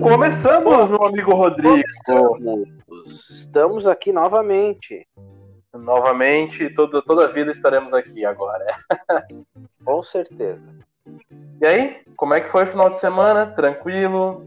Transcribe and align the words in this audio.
Começamos, 0.00 0.88
meu 0.88 1.04
amigo 1.04 1.34
Rodrigo. 1.34 1.82
Começamos. 2.06 2.68
Estamos 3.30 3.86
aqui 3.86 4.12
novamente. 4.12 5.06
Novamente, 5.72 6.68
toda, 6.70 7.02
toda 7.02 7.24
a 7.24 7.28
vida 7.28 7.50
estaremos 7.50 7.92
aqui 7.92 8.24
agora. 8.24 8.64
Com 9.84 10.02
certeza. 10.02 10.62
E 11.60 11.66
aí, 11.66 12.02
como 12.16 12.34
é 12.34 12.40
que 12.40 12.48
foi 12.48 12.64
o 12.64 12.66
final 12.66 12.90
de 12.90 12.98
semana? 12.98 13.46
Tranquilo? 13.46 14.46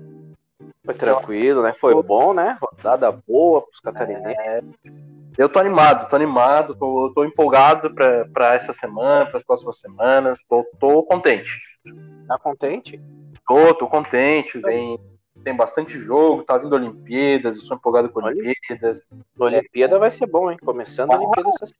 Foi 0.85 0.93
tranquilo, 0.93 1.61
né? 1.61 1.75
Foi 1.79 2.01
bom, 2.01 2.33
né? 2.33 2.57
Rodada 2.61 3.11
boa 3.11 3.61
pros 3.61 3.79
catarinenses. 3.81 4.37
É, 4.39 4.61
eu 5.37 5.49
tô 5.49 5.59
animado, 5.59 6.09
tô 6.09 6.15
animado, 6.15 6.75
tô, 6.75 7.11
tô 7.13 7.25
empolgado 7.25 7.93
para 7.93 8.55
essa 8.55 8.71
semana, 8.71 9.25
para 9.25 9.39
as 9.39 9.45
próximas 9.45 9.77
semanas, 9.77 10.39
tô, 10.47 10.65
tô 10.79 11.03
contente. 11.03 11.59
Tá 12.27 12.39
contente? 12.39 12.99
Tô, 13.47 13.73
tô 13.73 13.87
contente, 13.87 14.61
tem, 14.61 14.99
tem 15.43 15.55
bastante 15.55 15.97
jogo, 15.97 16.43
tá 16.43 16.57
vindo 16.57 16.73
Olimpíadas, 16.73 17.55
eu 17.55 17.61
sou 17.61 17.77
empolgado 17.77 18.09
com 18.09 18.21
Olimpíadas. 18.21 19.01
Olimpíada 19.39 19.97
vai 19.97 20.11
ser 20.11 20.27
bom, 20.27 20.51
hein? 20.51 20.57
Começando 20.63 21.11
a 21.11 21.17
Olimpíada 21.17 21.49
essa 21.49 21.73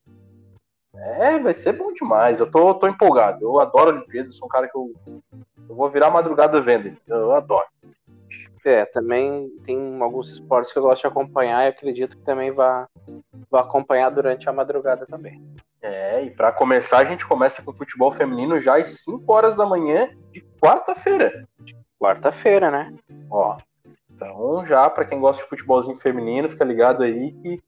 É, 0.95 1.37
vai 1.37 1.53
ser 1.53 1.73
bom 1.73 1.91
demais. 1.91 2.39
Eu 2.39 2.49
tô, 2.49 2.73
tô 2.73 2.87
empolgado. 2.87 3.43
Eu 3.43 3.59
adoro 3.59 3.97
Olimpíadas, 3.97 4.35
sou 4.35 4.45
um 4.45 4.49
cara 4.49 4.69
que 4.69 4.77
eu, 4.77 4.93
eu 5.69 5.75
vou 5.75 5.89
virar 5.89 6.09
madrugada 6.09 6.61
vendo. 6.61 6.95
Eu 7.05 7.33
adoro. 7.33 7.67
É, 8.65 8.85
também 8.85 9.49
tem 9.63 10.01
alguns 10.01 10.29
esportes 10.29 10.73
que 10.73 10.79
eu 10.79 10.83
gosto 10.83 11.01
de 11.01 11.07
acompanhar 11.07 11.65
e 11.65 11.69
acredito 11.69 12.17
que 12.17 12.23
também 12.23 12.51
vai, 12.51 12.85
vai 13.49 13.61
acompanhar 13.61 14.09
durante 14.09 14.49
a 14.49 14.53
madrugada 14.53 15.05
também. 15.05 15.41
É, 15.81 16.23
e 16.23 16.31
para 16.31 16.51
começar, 16.51 16.97
a 16.97 17.05
gente 17.05 17.25
começa 17.25 17.61
com 17.61 17.73
futebol 17.73 18.11
feminino 18.11 18.59
já 18.59 18.77
às 18.77 19.03
5 19.03 19.31
horas 19.31 19.55
da 19.55 19.65
manhã 19.65 20.09
de 20.31 20.41
quarta-feira. 20.61 21.47
Quarta-feira, 21.99 22.69
né? 22.71 22.93
Ó. 23.29 23.57
Então, 24.09 24.65
já 24.65 24.89
para 24.89 25.05
quem 25.05 25.19
gosta 25.19 25.43
de 25.43 25.49
futebolzinho 25.49 25.97
feminino, 25.97 26.49
fica 26.49 26.65
ligado 26.65 27.03
aí 27.03 27.31
que 27.33 27.61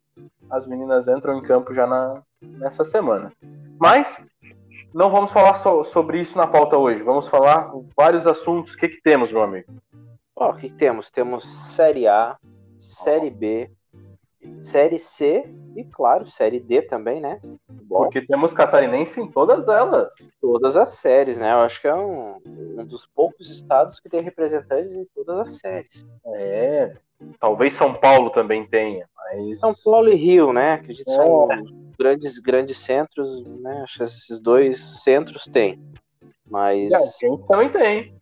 as 0.49 0.65
meninas 0.65 1.07
entram 1.07 1.37
em 1.37 1.41
campo 1.41 1.73
já 1.73 1.85
na, 1.85 2.21
nessa 2.41 2.83
semana. 2.83 3.31
Mas 3.79 4.19
não 4.93 5.09
vamos 5.11 5.31
falar 5.31 5.53
so, 5.55 5.83
sobre 5.83 6.19
isso 6.19 6.37
na 6.37 6.47
pauta 6.47 6.77
hoje. 6.77 7.03
Vamos 7.03 7.27
falar 7.27 7.71
vários 7.95 8.25
assuntos. 8.25 8.73
O 8.73 8.77
que, 8.77 8.89
que 8.89 9.01
temos, 9.01 9.31
meu 9.31 9.43
amigo? 9.43 9.71
Ó, 10.35 10.49
o 10.49 10.55
que, 10.55 10.69
que 10.69 10.75
temos? 10.75 11.11
Temos 11.11 11.45
Série 11.75 12.07
A, 12.07 12.37
Série 12.77 13.29
B, 13.29 13.69
Série 14.61 14.99
C 14.99 15.43
e, 15.75 15.83
claro, 15.83 16.25
Série 16.25 16.59
D 16.59 16.81
também, 16.81 17.19
né? 17.19 17.39
Bom, 17.67 18.03
Porque 18.03 18.21
temos 18.21 18.53
catarinense 18.53 19.19
em 19.19 19.29
todas 19.29 19.67
elas. 19.67 20.29
Todas 20.41 20.77
as 20.77 20.89
séries, 20.89 21.37
né? 21.37 21.51
Eu 21.51 21.59
acho 21.59 21.81
que 21.81 21.87
é 21.87 21.95
um, 21.95 22.37
um 22.45 22.85
dos 22.85 23.05
poucos 23.05 23.49
estados 23.49 23.99
que 23.99 24.09
tem 24.09 24.21
representantes 24.21 24.93
em 24.93 25.05
todas 25.13 25.39
as 25.39 25.59
séries. 25.59 26.05
É, 26.35 26.93
talvez 27.39 27.73
São 27.73 27.93
Paulo 27.93 28.29
também 28.29 28.65
tenha, 28.65 29.07
mas... 29.15 29.59
São 29.59 29.73
Paulo 29.83 30.09
e 30.09 30.15
Rio, 30.15 30.53
né? 30.53 30.77
Que 30.77 30.91
é. 30.91 31.03
são 31.03 31.47
grandes, 31.97 32.39
grandes 32.39 32.77
centros, 32.77 33.43
né? 33.45 33.81
Acho 33.83 33.97
que 33.97 34.03
esses 34.03 34.39
dois 34.39 34.79
centros 35.03 35.45
têm. 35.45 35.81
Mas... 36.49 36.89
E 36.89 36.95
a 36.95 36.99
gente 36.99 37.45
também 37.45 37.69
tem. 37.69 38.15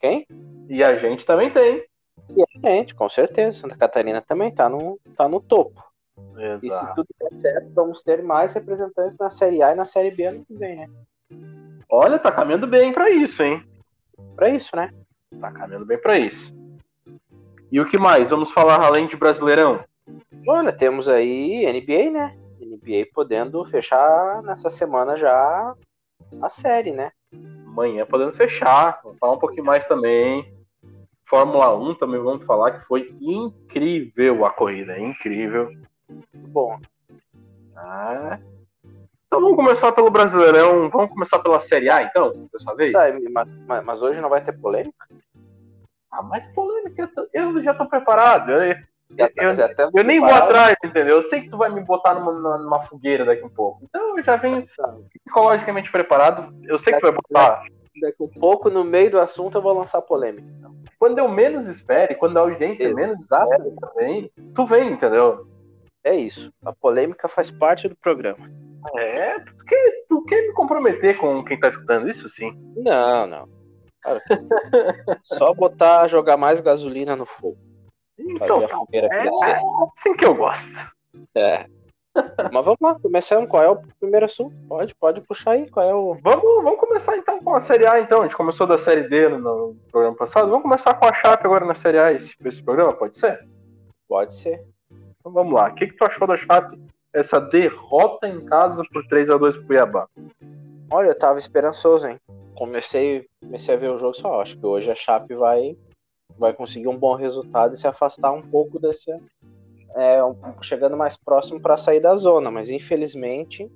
Quem? 0.00 0.26
E 0.68 0.82
a 0.82 0.96
gente 0.96 1.24
também 1.24 1.50
tem. 1.50 1.84
Gente, 2.62 2.94
com 2.94 3.08
certeza. 3.08 3.60
Santa 3.60 3.76
Catarina 3.76 4.22
também 4.22 4.54
tá 4.54 4.68
no, 4.68 4.98
tá 5.16 5.28
no 5.28 5.40
topo. 5.40 5.82
Exato. 6.36 6.66
E 6.66 6.70
se 6.70 6.94
tudo 6.94 7.08
der 7.20 7.40
certo, 7.40 7.72
vamos 7.74 8.02
ter 8.02 8.22
mais 8.22 8.52
representantes 8.52 9.16
na 9.18 9.30
Série 9.30 9.62
A 9.62 9.72
e 9.72 9.74
na 9.74 9.84
Série 9.84 10.10
B 10.10 10.24
ano 10.24 10.44
que 10.44 10.54
vem, 10.54 10.76
né? 10.76 10.88
Olha, 11.90 12.18
tá 12.18 12.30
caminhando 12.30 12.66
bem 12.66 12.92
para 12.92 13.10
isso, 13.10 13.42
hein? 13.42 13.64
Para 14.36 14.48
isso, 14.48 14.74
né? 14.76 14.90
Tá 15.40 15.50
caminhando 15.50 15.84
bem 15.84 15.98
para 15.98 16.18
isso. 16.18 16.54
E 17.70 17.80
o 17.80 17.86
que 17.86 17.98
mais? 17.98 18.30
Vamos 18.30 18.52
falar 18.52 18.80
além 18.80 19.06
de 19.06 19.16
Brasileirão? 19.16 19.84
Olha, 20.46 20.72
temos 20.72 21.08
aí 21.08 21.66
NBA, 21.66 22.10
né? 22.10 22.38
NBA 22.60 23.08
podendo 23.12 23.64
fechar 23.66 24.42
nessa 24.42 24.70
semana 24.70 25.16
já 25.16 25.74
a 26.40 26.48
série, 26.48 26.92
né? 26.92 27.12
Amanhã 27.66 28.06
podendo 28.06 28.32
fechar. 28.32 29.00
Vamos 29.02 29.18
falar 29.18 29.32
um 29.32 29.38
pouquinho 29.38 29.64
mais 29.64 29.86
também. 29.86 30.61
Fórmula 31.24 31.74
1 31.76 31.92
também 31.94 32.20
vamos 32.20 32.44
falar 32.44 32.72
que 32.72 32.86
foi 32.86 33.14
incrível 33.20 34.44
a 34.44 34.50
corrida, 34.50 34.98
incrível. 34.98 35.70
Bom. 36.34 36.78
Ah. 37.76 38.38
Então 39.26 39.40
vamos 39.40 39.56
começar 39.56 39.92
pelo 39.92 40.10
Brasileirão, 40.10 40.90
vamos 40.90 41.10
começar 41.10 41.38
pela 41.38 41.58
Série 41.58 41.88
A 41.88 42.02
então, 42.02 42.48
dessa 42.52 42.74
vez? 42.74 42.92
Tá, 42.92 43.06
mas, 43.30 43.82
mas, 43.82 44.02
hoje 44.02 44.20
não 44.20 44.28
vai 44.28 44.44
ter 44.44 44.52
polêmica? 44.52 45.08
Ah, 46.10 46.22
mas 46.22 46.46
polêmica, 46.48 47.10
eu 47.32 47.62
já 47.62 47.72
tô 47.72 47.86
preparado. 47.86 48.52
Eu, 48.52 48.76
já 49.18 49.28
tá, 49.28 49.42
eu, 49.42 49.54
já 49.54 49.74
tá 49.74 49.90
eu 49.94 50.04
nem 50.04 50.20
vou 50.20 50.28
atrás, 50.28 50.76
entendeu? 50.84 51.16
Eu 51.16 51.22
sei 51.22 51.40
que 51.40 51.48
tu 51.48 51.56
vai 51.56 51.70
me 51.70 51.80
botar 51.80 52.14
numa, 52.14 52.58
numa 52.58 52.82
fogueira 52.82 53.24
daqui 53.24 53.42
um 53.42 53.48
pouco. 53.48 53.80
Então 53.84 54.18
eu 54.18 54.22
já 54.22 54.36
venho 54.36 54.66
tá. 54.76 54.94
psicologicamente 55.24 55.90
preparado. 55.90 56.54
Eu 56.64 56.78
sei 56.78 56.92
que 56.92 57.00
tu 57.00 57.10
vai 57.10 57.12
botar. 57.12 57.64
Daqui 58.00 58.22
um 58.22 58.28
pouco, 58.28 58.70
no 58.70 58.84
meio 58.84 59.10
do 59.10 59.20
assunto, 59.20 59.58
eu 59.58 59.62
vou 59.62 59.72
lançar 59.72 60.00
polêmica. 60.02 60.48
Quando 60.98 61.18
eu 61.18 61.28
menos 61.28 61.66
espere, 61.66 62.14
quando 62.14 62.36
a 62.38 62.40
audiência 62.40 62.84
Exato. 62.84 62.96
menos 62.96 63.20
espere, 63.20 63.76
também, 63.80 64.30
tu 64.54 64.64
vem, 64.64 64.92
entendeu? 64.92 65.46
É 66.04 66.14
isso. 66.14 66.52
A 66.64 66.72
polêmica 66.72 67.28
faz 67.28 67.50
parte 67.50 67.88
do 67.88 67.96
programa. 67.96 68.50
É, 68.96 69.38
tu 69.38 69.56
quer, 69.64 70.04
tu 70.08 70.24
quer 70.24 70.42
me 70.42 70.52
comprometer 70.54 71.16
com 71.18 71.44
quem 71.44 71.58
tá 71.58 71.68
escutando 71.68 72.08
isso, 72.08 72.28
sim? 72.28 72.52
Não, 72.76 73.26
não. 73.26 73.48
Só 75.22 75.54
botar, 75.54 76.08
jogar 76.08 76.36
mais 76.36 76.60
gasolina 76.60 77.14
no 77.14 77.26
fogo. 77.26 77.58
Então, 78.18 78.62
é 78.92 79.28
assim 79.82 80.14
que 80.16 80.24
eu 80.24 80.34
gosto. 80.34 80.68
É. 81.34 81.66
Mas 82.52 82.64
vamos 82.64 82.80
lá, 82.80 82.94
começando. 83.00 83.46
Qual 83.46 83.62
é 83.62 83.68
o 83.68 83.80
primeiro 83.98 84.26
assunto? 84.26 84.54
Pode, 84.68 84.94
pode 84.94 85.20
puxar 85.22 85.52
aí. 85.52 85.70
Qual 85.70 85.88
é 85.88 85.94
o. 85.94 86.14
Vamos, 86.22 86.62
vamos 86.62 86.78
começar 86.78 87.16
então 87.16 87.42
com 87.42 87.54
a 87.54 87.60
Série 87.60 87.86
A, 87.86 88.00
então. 88.00 88.20
A 88.20 88.22
gente 88.24 88.36
começou 88.36 88.66
da 88.66 88.76
Série 88.76 89.08
D 89.08 89.28
no, 89.28 89.38
no 89.38 89.76
programa 89.90 90.16
passado. 90.16 90.48
Vamos 90.48 90.62
começar 90.62 90.94
com 90.94 91.06
a 91.06 91.12
Chape 91.12 91.46
agora 91.46 91.64
na 91.64 91.74
Série 91.74 91.98
A, 91.98 92.12
esse, 92.12 92.36
esse 92.44 92.62
programa, 92.62 92.92
pode 92.92 93.16
ser? 93.16 93.46
Pode 94.08 94.36
ser. 94.36 94.62
Então 95.18 95.32
vamos 95.32 95.54
lá. 95.54 95.68
O 95.68 95.74
que, 95.74 95.86
que 95.86 95.96
tu 95.96 96.04
achou 96.04 96.26
da 96.26 96.36
Chape? 96.36 96.78
Essa 97.12 97.40
derrota 97.40 98.26
em 98.26 98.44
casa 98.44 98.82
por 98.92 99.06
3 99.06 99.30
a 99.30 99.36
2 99.36 99.56
pro 99.56 99.66
Cuiabá. 99.66 100.08
Olha, 100.90 101.08
eu 101.08 101.18
tava 101.18 101.38
esperançoso, 101.38 102.06
hein? 102.06 102.18
Comecei, 102.54 103.26
comecei 103.40 103.74
a 103.74 103.78
ver 103.78 103.90
o 103.90 103.98
jogo 103.98 104.14
só. 104.14 104.40
Acho 104.40 104.58
que 104.58 104.66
hoje 104.66 104.90
a 104.90 104.94
Chape 104.94 105.34
vai, 105.34 105.76
vai 106.38 106.52
conseguir 106.52 106.88
um 106.88 106.96
bom 106.96 107.14
resultado 107.14 107.74
e 107.74 107.78
se 107.78 107.86
afastar 107.86 108.32
um 108.32 108.42
pouco 108.42 108.78
desse. 108.78 109.10
É, 109.94 110.24
um, 110.24 110.34
chegando 110.62 110.96
mais 110.96 111.16
próximo 111.16 111.60
para 111.60 111.76
sair 111.76 112.00
da 112.00 112.16
zona, 112.16 112.50
mas 112.50 112.70
infelizmente 112.70 113.70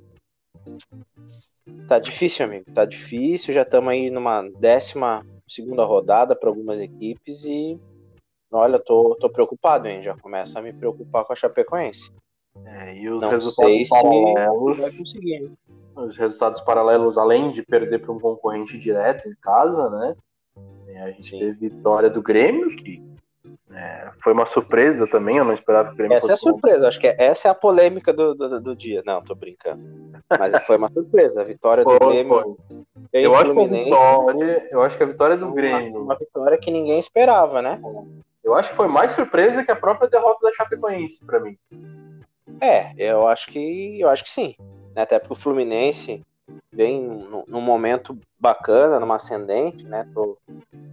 tá 1.87 1.99
difícil, 1.99 2.44
amigo. 2.44 2.65
Tá 2.72 2.84
difícil. 2.84 3.54
Já 3.54 3.62
estamos 3.62 3.91
aí 3.91 4.10
numa 4.10 4.43
décima 4.59 5.25
segunda 5.49 5.84
rodada 5.84 6.34
para 6.34 6.49
algumas 6.49 6.81
equipes 6.81 7.44
e 7.44 7.78
olha, 8.50 8.78
tô, 8.78 9.16
tô 9.21 9.28
preocupado, 9.28 9.87
hein? 9.88 10.03
Já 10.03 10.16
começa 10.16 10.59
a 10.59 10.62
me 10.62 10.72
preocupar 10.72 11.25
com 11.25 11.32
a 11.32 11.37
Chapecoense. 11.37 12.10
É, 12.65 12.97
e 12.97 13.09
os 13.09 13.22
Não 13.22 13.31
resultados 13.31 13.88
paralelos. 13.88 14.78
Os 15.94 16.16
resultados 16.16 16.60
paralelos, 16.62 17.19
além 17.19 17.50
de 17.53 17.62
perder 17.62 18.00
para 18.00 18.12
um 18.12 18.21
concorrente 18.21 18.78
direto 18.78 19.28
em 19.28 19.34
casa, 19.37 19.88
né? 19.91 20.16
É, 20.88 21.03
a 21.03 21.10
gente 21.10 21.31
Sim. 21.31 21.38
teve 21.38 21.69
vitória 21.69 22.09
do 22.09 22.22
Grêmio, 22.22 22.75
que 22.77 23.03
é, 23.76 24.10
foi 24.22 24.32
uma 24.32 24.47
surpresa 24.47 25.06
também, 25.06 25.37
eu 25.37 25.44
não 25.44 25.53
esperava 25.53 25.88
que 25.88 25.94
o 25.94 25.97
Grêmio 25.98 26.16
Essa 26.16 26.32
é 26.32 26.34
a 26.34 26.38
surpresa, 26.38 26.88
acho 26.88 26.98
que 26.98 27.06
essa 27.06 27.48
é 27.48 27.50
a 27.50 27.54
polêmica 27.54 28.10
do, 28.10 28.34
do, 28.34 28.59
do, 28.59 28.74
dia. 28.74 29.03
Não, 29.04 29.22
tô 29.22 29.34
brincando. 29.34 29.83
Mas 30.39 30.54
foi 30.65 30.78
uma 30.78 30.89
surpresa, 30.89 31.42
a 31.42 31.45
vitória 31.45 31.84
do 31.84 31.98
Grêmio. 31.98 32.56
Eu 33.12 33.34
acho 33.34 33.53
que 33.53 33.60
a 33.60 33.66
vitória, 33.66 34.68
eu 34.71 34.80
acho 34.80 34.97
que 34.97 35.03
a 35.03 35.06
vitória 35.06 35.36
do 35.36 35.53
Grêmio. 35.53 36.03
Uma 36.03 36.16
vitória 36.16 36.56
que 36.56 36.71
ninguém 36.71 36.98
esperava, 36.98 37.60
né? 37.60 37.78
Eu 38.42 38.54
acho 38.54 38.71
que 38.71 38.77
foi 38.77 38.89
mais 38.89 39.12
surpresa 39.12 39.62
que 39.62 39.71
a 39.71 39.77
própria 39.77 40.09
derrota 40.09 40.47
da 40.47 40.54
Chapecoense 40.54 41.22
para 41.22 41.41
mim. 41.41 41.59
É, 42.62 42.95
eu 42.97 43.28
acho 43.28 43.48
que 43.50 44.00
eu 44.00 44.09
acho 44.09 44.24
que 44.24 44.30
sim. 44.30 44.54
Né? 44.95 45.03
Até 45.03 45.18
porque 45.18 45.34
o 45.34 45.36
Fluminense 45.36 46.24
vem 46.72 47.03
num, 47.03 47.60
momento 47.60 48.19
bacana, 48.39 49.01
numa 49.01 49.16
ascendente, 49.16 49.84
né? 49.84 50.09
Tô, 50.15 50.37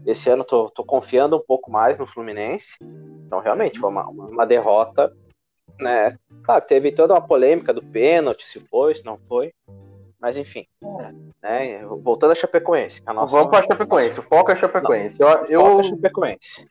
esse 0.05 0.29
ano 0.29 0.43
tô, 0.43 0.69
tô 0.69 0.83
confiando 0.83 1.37
um 1.37 1.41
pouco 1.41 1.71
mais 1.71 1.99
no 1.99 2.07
Fluminense. 2.07 2.75
Então, 2.81 3.39
realmente, 3.39 3.79
foi 3.79 3.89
uma, 3.89 4.07
uma 4.07 4.45
derrota, 4.45 5.13
né? 5.79 6.17
Claro, 6.43 6.65
teve 6.65 6.91
toda 6.91 7.13
uma 7.13 7.21
polêmica 7.21 7.73
do 7.73 7.83
pênalti, 7.83 8.45
se 8.45 8.59
foi, 8.59 8.95
se 8.95 9.05
não 9.05 9.17
foi. 9.27 9.53
Mas 10.19 10.37
enfim, 10.37 10.65
né? 11.41 11.85
voltando 12.01 12.31
a 12.31 12.35
Chapecoense. 12.35 13.01
A 13.05 13.13
nossa, 13.13 13.33
Vamos 13.33 13.49
para 13.49 13.59
a 13.59 13.63
Chapecoense, 13.63 14.21
o 14.21 14.23
foco 14.23 14.51
é 14.51 14.53
a 14.53 14.57
Chapecoense. 14.57 15.19
Não, 15.19 15.27
eu, 15.27 15.47
eu, 15.49 15.79
é 15.81 15.83
Chapecoense. 15.83 16.65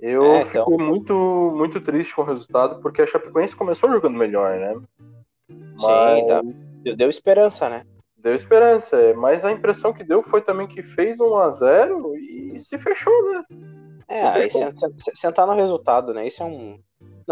Eu 0.00 0.24
é, 0.24 0.40
então... 0.40 0.64
fiquei 0.64 0.86
muito, 0.86 1.14
muito 1.54 1.80
triste 1.80 2.14
com 2.16 2.22
o 2.22 2.24
resultado, 2.24 2.80
porque 2.80 3.02
a 3.02 3.06
Chapecoense 3.06 3.54
começou 3.54 3.92
jogando 3.92 4.18
melhor, 4.18 4.58
né? 4.58 4.74
Mas... 5.76 6.54
Sim, 6.54 6.96
deu 6.96 7.08
esperança, 7.08 7.68
né? 7.68 7.84
Deu 8.22 8.34
esperança, 8.34 8.96
é, 8.96 9.14
mas 9.14 9.44
a 9.44 9.50
impressão 9.50 9.92
que 9.92 10.04
deu 10.04 10.22
foi 10.22 10.42
também 10.42 10.66
que 10.66 10.82
fez 10.82 11.18
um 11.18 11.30
1x0 11.30 12.16
e 12.16 12.60
se 12.60 12.76
fechou, 12.78 13.32
né? 13.32 13.44
É, 14.06 14.26
aí 14.26 14.48
sentar 15.14 15.46
no 15.46 15.54
resultado, 15.54 16.12
né? 16.12 16.26
Isso 16.26 16.42
é 16.42 16.46
um. 16.46 16.78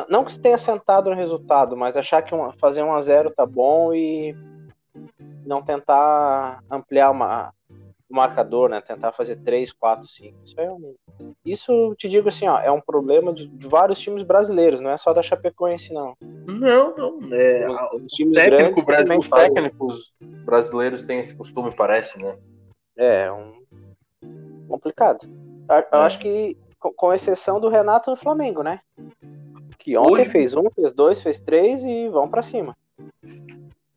Não 0.09 0.25
que 0.25 0.33
você 0.33 0.41
tenha 0.41 0.57
sentado 0.57 1.11
no 1.11 1.17
resultado, 1.17 1.77
mas 1.77 1.97
achar 1.97 2.23
que 2.23 2.33
fazer 2.59 2.83
1 2.83 2.95
a 2.95 3.01
0 3.01 3.31
tá 3.33 3.45
bom 3.45 3.93
e 3.93 4.35
não 5.45 5.61
tentar 5.61 6.63
ampliar 6.71 7.11
uma, 7.11 7.53
o 8.09 8.15
marcador, 8.15 8.69
né? 8.69 8.81
Tentar 8.81 9.13
fazer 9.13 9.37
3, 9.37 9.73
4, 9.73 10.07
5. 10.07 10.39
Isso 10.45 10.61
é 10.61 10.71
um. 10.71 10.95
Isso, 11.45 11.95
te 11.97 12.09
digo 12.09 12.29
assim, 12.29 12.47
ó, 12.47 12.61
é 12.61 12.71
um 12.71 12.81
problema 12.81 13.33
de, 13.33 13.47
de 13.47 13.67
vários 13.67 13.99
times 13.99 14.23
brasileiros, 14.23 14.81
não 14.81 14.91
é 14.91 14.97
só 14.97 15.13
da 15.13 15.23
Chapecoense, 15.23 15.93
não. 15.93 16.17
Não, 16.49 16.97
não. 16.97 17.35
É, 17.35 17.69
os, 17.69 18.03
os 18.03 18.13
times 18.13 18.35
técnico 18.35 18.83
brasileiro, 18.83 19.21
os 19.21 19.29
técnicos 19.29 20.15
brasileiros 20.19 21.05
têm 21.05 21.21
esse 21.21 21.37
costume, 21.37 21.71
parece, 21.77 22.19
né? 22.19 22.39
É, 22.97 23.31
um... 23.31 23.53
complicado. 24.67 25.29
Eu, 25.69 25.77
é. 25.77 26.05
acho 26.05 26.19
que, 26.19 26.57
com 26.79 27.13
exceção 27.13 27.61
do 27.61 27.69
Renato 27.69 28.11
no 28.11 28.17
Flamengo, 28.17 28.63
né? 28.63 28.81
Que 29.79 29.95
ontem 29.99 30.23
Hoje... 30.23 30.31
fez 30.31 30.57
um, 30.57 30.71
fez 30.71 30.95
dois, 30.95 31.21
fez 31.21 31.39
três 31.39 31.83
e 31.85 32.09
vão 32.09 32.27
para 32.27 32.43
cima. 32.43 32.75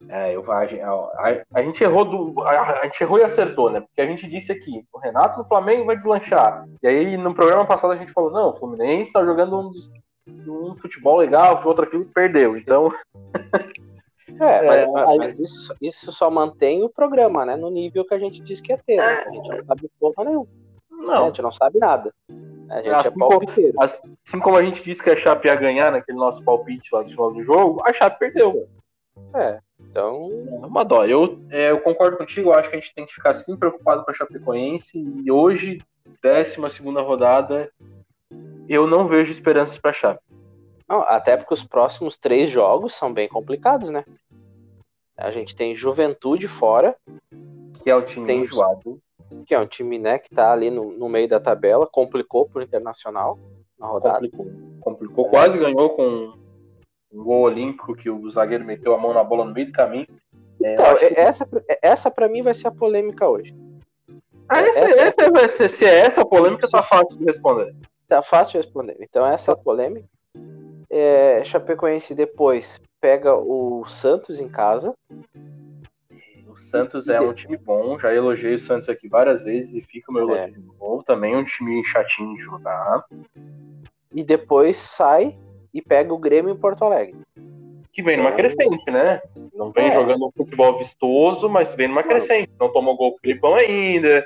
É, 0.10 0.36
eu, 0.36 0.44
a, 0.52 0.64
a, 0.64 1.44
a, 1.54 1.62
gente 1.64 1.82
errou 1.82 2.04
do, 2.04 2.42
a, 2.44 2.82
a, 2.82 2.84
gente 2.84 3.02
errou 3.02 3.18
e 3.18 3.24
acertou, 3.24 3.70
né? 3.70 3.80
Porque 3.80 4.02
a 4.02 4.06
gente 4.06 4.28
disse 4.28 4.52
aqui, 4.52 4.86
o 4.92 5.00
Renato 5.00 5.40
no 5.40 5.48
Flamengo 5.48 5.86
vai 5.86 5.96
deslanchar. 5.96 6.68
E 6.84 6.88
aí 6.88 7.16
no 7.16 7.34
programa 7.34 7.66
passado 7.66 7.94
a 7.94 7.96
gente 7.96 8.12
falou, 8.12 8.30
não, 8.30 8.50
o 8.50 8.56
Fluminense 8.58 9.14
tá 9.14 9.24
jogando 9.24 9.58
um, 9.58 9.72
um 10.48 10.76
futebol 10.76 11.18
legal, 11.18 11.62
outro 11.66 11.84
aquilo 11.84 12.06
perdeu. 12.06 12.58
Então. 12.58 12.94
É, 14.40 14.62
mas, 14.66 14.84
é, 14.84 15.18
mas 15.18 15.40
isso, 15.40 15.76
isso, 15.82 16.12
só 16.12 16.30
mantém 16.30 16.84
o 16.84 16.90
programa, 16.90 17.46
né? 17.46 17.56
No 17.56 17.70
nível 17.70 18.06
que 18.06 18.14
a 18.14 18.20
gente 18.20 18.42
disse 18.42 18.62
que 18.62 18.72
ia 18.72 18.78
ter. 18.78 18.98
Né? 18.98 19.04
A 19.04 19.30
gente 19.32 19.50
não 19.50 19.66
sabe 19.66 19.92
porra 20.00 20.26
nenhuma. 20.26 20.48
Não. 20.90 21.24
A 21.24 21.28
gente 21.28 21.42
não 21.42 21.52
sabe 21.52 21.80
nada. 21.80 22.14
A 22.70 22.78
gente 22.78 22.90
é 22.90 22.94
assim 22.94 23.16
é 23.16 23.28
palpiteiro. 23.28 23.74
Como, 23.74 23.84
assim 23.84 24.40
como 24.40 24.58
a 24.58 24.64
gente 24.64 24.84
disse 24.84 25.04
que 25.04 25.10
a 25.10 25.16
Chape 25.16 25.48
ia 25.48 25.56
ganhar 25.56 25.92
naquele 25.92 26.18
nosso 26.18 26.44
palpite 26.44 26.94
lá 26.94 27.02
do 27.02 27.10
final 27.10 27.34
do 27.34 27.44
jogo, 27.44 27.82
a 27.84 27.92
Chape 27.92 28.20
perdeu. 28.20 28.68
É. 29.34 29.60
Então. 29.80 30.30
É 30.62 30.66
uma 30.66 30.84
dó. 30.84 31.06
Eu, 31.06 31.40
é, 31.50 31.72
eu 31.72 31.82
concordo 31.82 32.18
contigo, 32.18 32.50
eu 32.50 32.54
acho 32.54 32.70
que 32.70 32.76
a 32.76 32.80
gente 32.80 32.94
tem 32.94 33.06
que 33.06 33.14
ficar 33.14 33.34
sim 33.34 33.58
preocupado 33.58 34.06
com 34.06 34.12
a 34.12 34.14
Chapecoense. 34.14 34.98
E 34.98 35.32
hoje, 35.32 35.82
12 36.24 36.70
segunda 36.70 37.02
rodada, 37.02 37.70
eu 38.74 38.88
não 38.88 39.08
vejo 39.08 39.32
esperanças 39.32 39.78
para 39.78 39.92
a 39.92 39.94
Chape. 39.94 40.22
Não, 40.88 41.02
até 41.02 41.38
porque 41.38 41.54
os 41.54 41.64
próximos 41.64 42.18
três 42.18 42.50
jogos 42.50 42.94
são 42.94 43.14
bem 43.14 43.28
complicados, 43.28 43.90
né? 43.90 44.04
A 45.18 45.32
gente 45.32 45.56
tem 45.56 45.76
Juventude 45.76 46.48
fora. 46.48 46.96
Que 47.82 47.90
é 47.90 47.96
o 47.96 48.02
time 48.02 48.28
tem 48.28 48.42
enjoado. 48.42 49.00
Que 49.46 49.56
é 49.56 49.60
um 49.60 49.66
time, 49.66 49.98
né, 49.98 50.20
que 50.20 50.30
tá 50.30 50.52
ali 50.52 50.70
no, 50.70 50.92
no 50.92 51.08
meio 51.08 51.30
da 51.30 51.40
tabela. 51.40 51.88
Complicou 51.88 52.46
pro 52.46 52.62
Internacional 52.62 53.40
na 53.80 53.88
rodada. 53.88 54.20
Complicou. 54.20 54.52
Complicou. 54.82 55.26
É. 55.28 55.30
Quase 55.30 55.58
ganhou 55.58 55.92
com 55.92 56.34
um 57.14 57.24
gol 57.24 57.42
olímpico 57.42 57.96
que 57.96 58.10
o 58.10 58.30
zagueiro 58.30 58.66
meteu 58.66 58.94
a 58.94 58.98
mão 58.98 59.14
na 59.14 59.24
bola 59.24 59.46
no 59.46 59.54
meio 59.54 59.68
do 59.68 59.74
caminho. 59.74 60.08
É, 60.64 60.74
então, 60.74 60.96
que... 60.96 61.06
essa, 61.20 61.48
essa 61.82 62.12
para 62.12 62.28
mim 62.28 62.42
vai 62.42 62.54
ser 62.54 62.68
a 62.68 62.72
polêmica 62.72 63.28
hoje. 63.28 63.56
Ah, 64.48 64.62
essa, 64.62 64.84
essa, 64.84 65.02
essa 65.02 65.32
vai 65.32 65.48
ser, 65.48 65.70
se 65.70 65.86
é 65.86 66.00
essa 66.00 66.22
a 66.22 66.26
polêmica, 66.26 66.70
tá 66.70 66.84
fácil 66.84 67.18
de 67.18 67.26
responder. 67.26 67.74
Tá 68.12 68.22
fácil 68.22 68.60
de 68.60 68.66
responder. 68.66 68.98
Então, 69.00 69.26
essa 69.26 69.52
é 69.52 69.54
a 69.54 69.56
polêmica. 69.56 70.06
É, 70.90 71.42
Chapecoense 71.46 72.14
depois 72.14 72.78
pega 73.00 73.34
o 73.34 73.86
Santos 73.88 74.38
em 74.38 74.50
casa. 74.50 74.94
O 76.46 76.58
Santos 76.58 77.08
é 77.08 77.22
um 77.22 77.32
time 77.32 77.56
bom, 77.56 77.98
já 77.98 78.14
elogiei 78.14 78.56
o 78.56 78.60
Santos 78.60 78.90
aqui 78.90 79.08
várias 79.08 79.42
vezes 79.42 79.76
e 79.76 79.82
fica 79.82 80.12
o 80.12 80.14
meu 80.14 80.24
elogio 80.24 80.44
é. 80.44 80.50
de 80.50 80.60
novo. 80.60 81.02
Também 81.04 81.38
um 81.38 81.46
time 81.46 81.82
chatinho 81.86 82.36
de 82.36 82.42
jogar. 82.42 83.00
E 84.14 84.26
depois 84.26 84.76
sai 84.76 85.38
e 85.74 85.82
pega 85.82 86.14
o 86.14 86.20
Grêmio 86.20 86.54
em 86.54 86.58
Porto 86.58 86.84
Alegre. 86.84 87.16
Que 87.94 88.04
vem 88.04 88.18
numa 88.18 88.32
então, 88.32 88.40
crescente, 88.40 88.92
né? 88.92 89.22
Não 89.54 89.72
vem 89.72 89.88
é. 89.88 89.92
jogando 89.94 90.28
um 90.28 90.32
futebol 90.36 90.78
vistoso, 90.78 91.48
mas 91.48 91.74
vem 91.76 91.88
numa 91.88 92.04
crescente. 92.04 92.52
Não 92.60 92.74
tomou 92.74 92.98
gol 92.98 93.12
com 93.12 93.18
o 93.20 93.22
Filipão 93.22 93.56
ainda. 93.56 94.22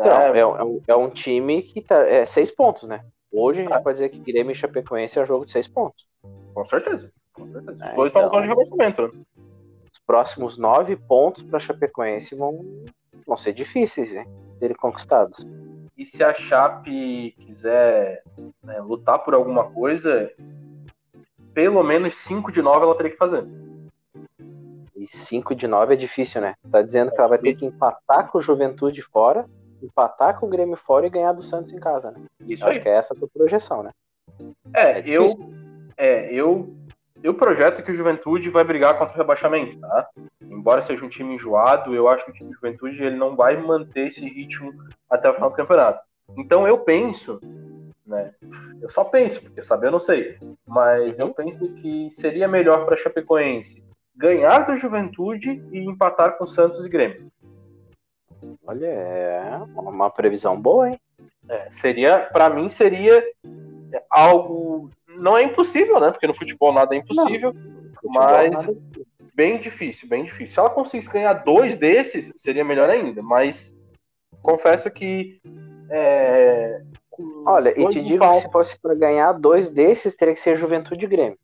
Então, 0.00 0.18
é, 0.18 0.38
é, 0.38 0.64
um, 0.64 0.80
é 0.88 0.96
um 0.96 1.10
time 1.10 1.62
que 1.62 1.82
tá. 1.82 2.06
É 2.06 2.24
seis 2.24 2.50
pontos, 2.50 2.88
né? 2.88 3.04
Hoje 3.30 3.60
a 3.60 3.62
gente 3.62 3.72
ah. 3.72 3.80
pode 3.80 3.96
dizer 3.96 4.08
que 4.08 4.18
Grêmio 4.18 4.52
e 4.52 4.54
Chapecoense 4.54 5.18
é 5.18 5.22
um 5.22 5.26
jogo 5.26 5.44
de 5.44 5.52
seis 5.52 5.68
pontos. 5.68 6.06
Com 6.54 6.64
certeza. 6.64 7.12
Com 7.32 7.46
certeza. 7.52 7.72
Os 7.72 7.90
é, 7.90 7.94
dois 7.94 8.10
então, 8.10 8.24
estão 8.24 8.40
de 8.40 8.48
rebaixamento. 8.48 9.02
Né? 9.02 9.22
Os 9.92 9.98
próximos 10.06 10.58
nove 10.58 10.96
pontos 10.96 11.42
para 11.42 11.60
Chapecoense 11.60 12.34
vão, 12.34 12.64
vão 13.26 13.36
ser 13.36 13.52
difíceis 13.52 14.12
né, 14.12 14.26
serem 14.58 14.76
conquistados. 14.76 15.46
E 15.96 16.06
se 16.06 16.24
a 16.24 16.32
Chape 16.32 17.34
quiser 17.38 18.22
né, 18.64 18.80
lutar 18.80 19.18
por 19.18 19.34
alguma 19.34 19.70
coisa, 19.70 20.32
pelo 21.52 21.82
menos 21.82 22.16
5 22.16 22.50
de 22.50 22.62
9 22.62 22.84
ela 22.84 22.96
teria 22.96 23.12
que 23.12 23.18
fazer. 23.18 23.44
E 24.96 25.06
5 25.06 25.54
de 25.54 25.66
9 25.66 25.94
é 25.94 25.96
difícil, 25.96 26.40
né? 26.40 26.54
Tá 26.70 26.82
dizendo 26.82 27.10
que 27.10 27.18
ela 27.18 27.28
vai 27.28 27.38
ter 27.38 27.56
que 27.56 27.66
empatar 27.66 28.28
com 28.28 28.38
o 28.38 28.42
Juventude 28.42 29.02
fora, 29.02 29.48
empatar 29.82 30.38
com 30.38 30.46
o 30.46 30.48
Grêmio 30.48 30.76
fora 30.76 31.06
e 31.06 31.10
ganhar 31.10 31.32
do 31.32 31.42
Santos 31.42 31.72
em 31.72 31.78
casa, 31.78 32.10
né? 32.10 32.20
Isso 32.46 32.66
Acho 32.66 32.80
que 32.80 32.88
é 32.88 32.92
essa 32.92 33.14
a 33.14 33.16
tua 33.16 33.28
projeção, 33.28 33.82
né? 33.82 33.90
É, 34.74 35.00
é 35.00 35.02
eu, 35.06 35.26
é, 35.96 36.32
eu, 36.32 36.74
eu 37.22 37.34
projeto 37.34 37.82
que 37.82 37.90
o 37.90 37.94
Juventude 37.94 38.50
vai 38.50 38.64
brigar 38.64 38.98
contra 38.98 39.14
o 39.14 39.18
rebaixamento, 39.18 39.78
tá? 39.78 40.08
Embora 40.42 40.82
seja 40.82 41.04
um 41.04 41.08
time 41.08 41.34
enjoado, 41.34 41.94
eu 41.94 42.08
acho 42.08 42.24
que 42.24 42.30
o 42.30 42.34
time 42.34 42.52
Juventude 42.52 43.02
ele 43.02 43.16
não 43.16 43.36
vai 43.36 43.56
manter 43.56 44.08
esse 44.08 44.24
ritmo 44.26 44.72
até 45.08 45.30
o 45.30 45.34
final 45.34 45.50
do 45.50 45.56
campeonato. 45.56 46.00
Então 46.36 46.66
eu 46.66 46.78
penso 46.78 47.40
né? 48.10 48.32
Eu 48.82 48.90
só 48.90 49.04
penso, 49.04 49.40
porque 49.40 49.62
saber 49.62 49.86
eu 49.86 49.92
não 49.92 50.00
sei. 50.00 50.36
Mas 50.66 51.18
eu 51.20 51.32
penso 51.32 51.72
que 51.74 52.10
seria 52.10 52.48
melhor 52.48 52.84
para 52.84 52.96
Chapecoense 52.96 53.84
ganhar 54.16 54.66
do 54.66 54.76
Juventude 54.76 55.62
e 55.72 55.78
empatar 55.78 56.36
com 56.36 56.46
Santos 56.46 56.84
e 56.84 56.88
Grêmio. 56.90 57.32
Olha, 58.66 58.86
é 58.86 59.56
uma 59.74 60.10
previsão 60.10 60.60
boa, 60.60 60.90
hein? 60.90 61.00
É, 61.48 61.68
seria, 61.70 62.18
para 62.18 62.48
mim, 62.50 62.68
seria 62.68 63.22
algo. 64.10 64.90
Não 65.08 65.36
é 65.36 65.42
impossível, 65.42 66.00
né? 66.00 66.10
Porque 66.10 66.26
no 66.26 66.34
futebol 66.34 66.72
nada 66.72 66.94
é 66.94 66.98
impossível, 66.98 67.52
não, 67.52 68.12
mas 68.12 68.52
nada... 68.52 68.76
bem 69.34 69.58
difícil, 69.58 70.08
bem 70.08 70.24
difícil. 70.24 70.54
Se 70.54 70.60
ela 70.60 70.70
conseguisse 70.70 71.10
ganhar 71.10 71.32
dois 71.32 71.76
desses, 71.76 72.32
seria 72.36 72.64
melhor 72.64 72.88
ainda. 72.88 73.22
Mas 73.22 73.74
confesso 74.42 74.90
que 74.90 75.40
é, 75.90 76.80
Olha, 77.44 77.70
e 77.78 77.88
te 77.88 78.02
digo 78.02 78.30
que 78.32 78.40
se 78.40 78.50
fosse 78.50 78.78
para 78.80 78.94
ganhar 78.94 79.32
dois 79.32 79.70
desses, 79.70 80.14
teria 80.16 80.34
que 80.34 80.40
ser 80.40 80.56
Juventude 80.56 81.04
e 81.04 81.08
Grêmio. 81.08 81.38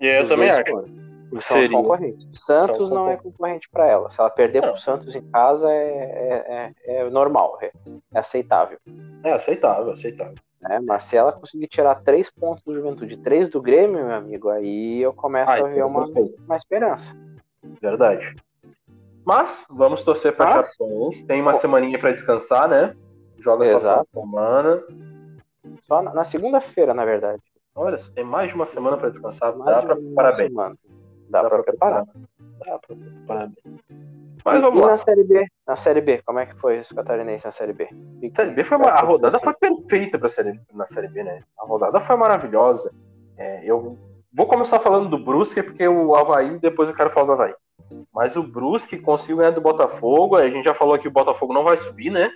E 0.00 0.06
eu 0.06 0.24
Os 0.24 0.28
também 0.28 0.50
acho. 0.50 0.99
São 1.38 1.56
Seria. 1.56 1.76
concorrentes. 1.76 2.28
Santos 2.34 2.90
não 2.90 3.08
é 3.08 3.16
concorrente 3.16 3.68
para 3.70 3.86
ela. 3.86 4.10
Se 4.10 4.20
ela 4.20 4.30
perder 4.30 4.62
para 4.62 4.72
o 4.72 4.76
Santos 4.76 5.14
em 5.14 5.22
casa, 5.30 5.70
é, 5.70 6.74
é, 6.86 6.96
é, 6.96 7.10
normal, 7.10 7.58
é, 7.60 7.70
é, 8.12 8.18
aceitável. 8.18 8.78
É 9.22 9.32
aceitável, 9.32 9.92
aceitável. 9.92 10.34
É, 10.68 10.80
mas 10.80 11.04
se 11.04 11.16
ela 11.16 11.32
conseguir 11.32 11.68
tirar 11.68 12.02
três 12.02 12.30
pontos 12.30 12.62
do 12.64 12.74
Juventude 12.74 13.16
três 13.16 13.48
do 13.48 13.62
Grêmio, 13.62 14.04
meu 14.04 14.14
amigo, 14.14 14.50
aí 14.50 15.00
eu 15.00 15.12
começo 15.12 15.50
ah, 15.50 15.56
a 15.56 15.62
ver 15.62 15.84
uma, 15.84 16.04
uma 16.04 16.56
esperança. 16.56 17.16
Verdade. 17.80 18.34
Mas 19.24 19.64
vamos 19.70 20.02
torcer 20.02 20.36
para 20.36 20.56
mas... 20.56 20.74
Chapecoense. 20.74 21.24
Tem 21.26 21.40
uma 21.40 21.54
semaninha 21.54 21.98
para 21.98 22.12
descansar, 22.12 22.68
né? 22.68 22.94
Joga 23.38 23.64
Exato. 23.64 24.08
só 24.12 24.20
semana. 24.20 24.82
Só 25.82 26.02
na, 26.02 26.12
na 26.12 26.24
segunda-feira, 26.24 26.92
na 26.92 27.04
verdade. 27.04 27.42
Olha, 27.74 27.96
tem 28.14 28.24
mais 28.24 28.48
de 28.48 28.54
uma 28.54 28.66
semana 28.66 28.96
para 28.96 29.10
descansar. 29.10 29.56
Mais 29.56 29.76
dá 29.76 29.82
para 29.82 29.96
preparar 29.96 30.36
bem. 30.36 30.50
Dá, 31.30 31.42
dá 31.42 31.48
para 31.48 31.62
preparar. 31.62 32.04
Dá 32.58 32.78
para 32.78 32.96
preparar 32.96 33.48
bem. 33.48 33.80
Mas 34.44 34.60
vamos 34.60 34.78
e 34.78 34.82
lá. 34.82 34.90
na 34.90 34.96
Série 34.96 35.24
B? 35.24 35.46
Na 35.66 35.76
Série 35.76 36.00
B, 36.00 36.22
como 36.24 36.38
é 36.38 36.46
que 36.46 36.56
foi 36.56 36.80
os 36.80 36.88
catarinenses 36.90 37.44
na 37.44 37.50
Série 37.50 37.72
B? 37.72 37.84
A 37.84 38.34
Série 38.34 38.50
B 38.50 38.64
foi 38.64 38.78
uma, 38.78 38.88
a 38.88 39.00
rodada 39.00 39.38
foi 39.38 39.54
perfeita 39.54 40.18
para 40.18 40.28
série 40.28 40.60
na 40.72 40.86
Série 40.86 41.08
B, 41.08 41.22
né? 41.22 41.42
A 41.58 41.64
rodada 41.64 42.00
foi 42.00 42.16
maravilhosa. 42.16 42.92
É, 43.36 43.62
eu 43.64 43.98
vou 44.32 44.46
começar 44.46 44.80
falando 44.80 45.08
do 45.08 45.22
Brusque 45.22 45.62
porque 45.62 45.86
o 45.86 46.14
Havaí, 46.14 46.58
depois 46.58 46.88
eu 46.88 46.94
quero 46.94 47.10
falar 47.10 47.26
do 47.26 47.32
Havaí. 47.32 47.54
Mas 48.12 48.36
o 48.36 48.42
Brusque 48.42 48.98
conseguiu 48.98 49.38
ganhar 49.38 49.50
do 49.50 49.60
Botafogo. 49.60 50.36
A 50.36 50.48
gente 50.48 50.64
já 50.64 50.74
falou 50.74 50.98
que 50.98 51.08
o 51.08 51.12
Botafogo 51.12 51.52
não 51.52 51.64
vai 51.64 51.76
subir, 51.76 52.10
né? 52.10 52.30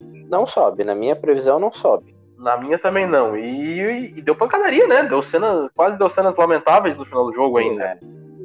Não 0.00 0.46
sobe, 0.46 0.84
na 0.84 0.94
minha 0.94 1.16
previsão 1.16 1.58
não 1.58 1.72
sobe. 1.72 2.14
Na 2.36 2.56
minha 2.56 2.78
também 2.78 3.06
não. 3.06 3.36
E, 3.36 4.16
e, 4.16 4.22
deu 4.22 4.36
pancadaria, 4.36 4.86
né? 4.86 5.02
Deu 5.02 5.20
cena, 5.22 5.68
quase 5.74 5.98
deu 5.98 6.08
cenas 6.08 6.36
lamentáveis 6.36 6.96
no 6.96 7.04
final 7.04 7.26
do 7.26 7.32
jogo 7.32 7.58
ainda. 7.58 7.82
É, 7.84 7.98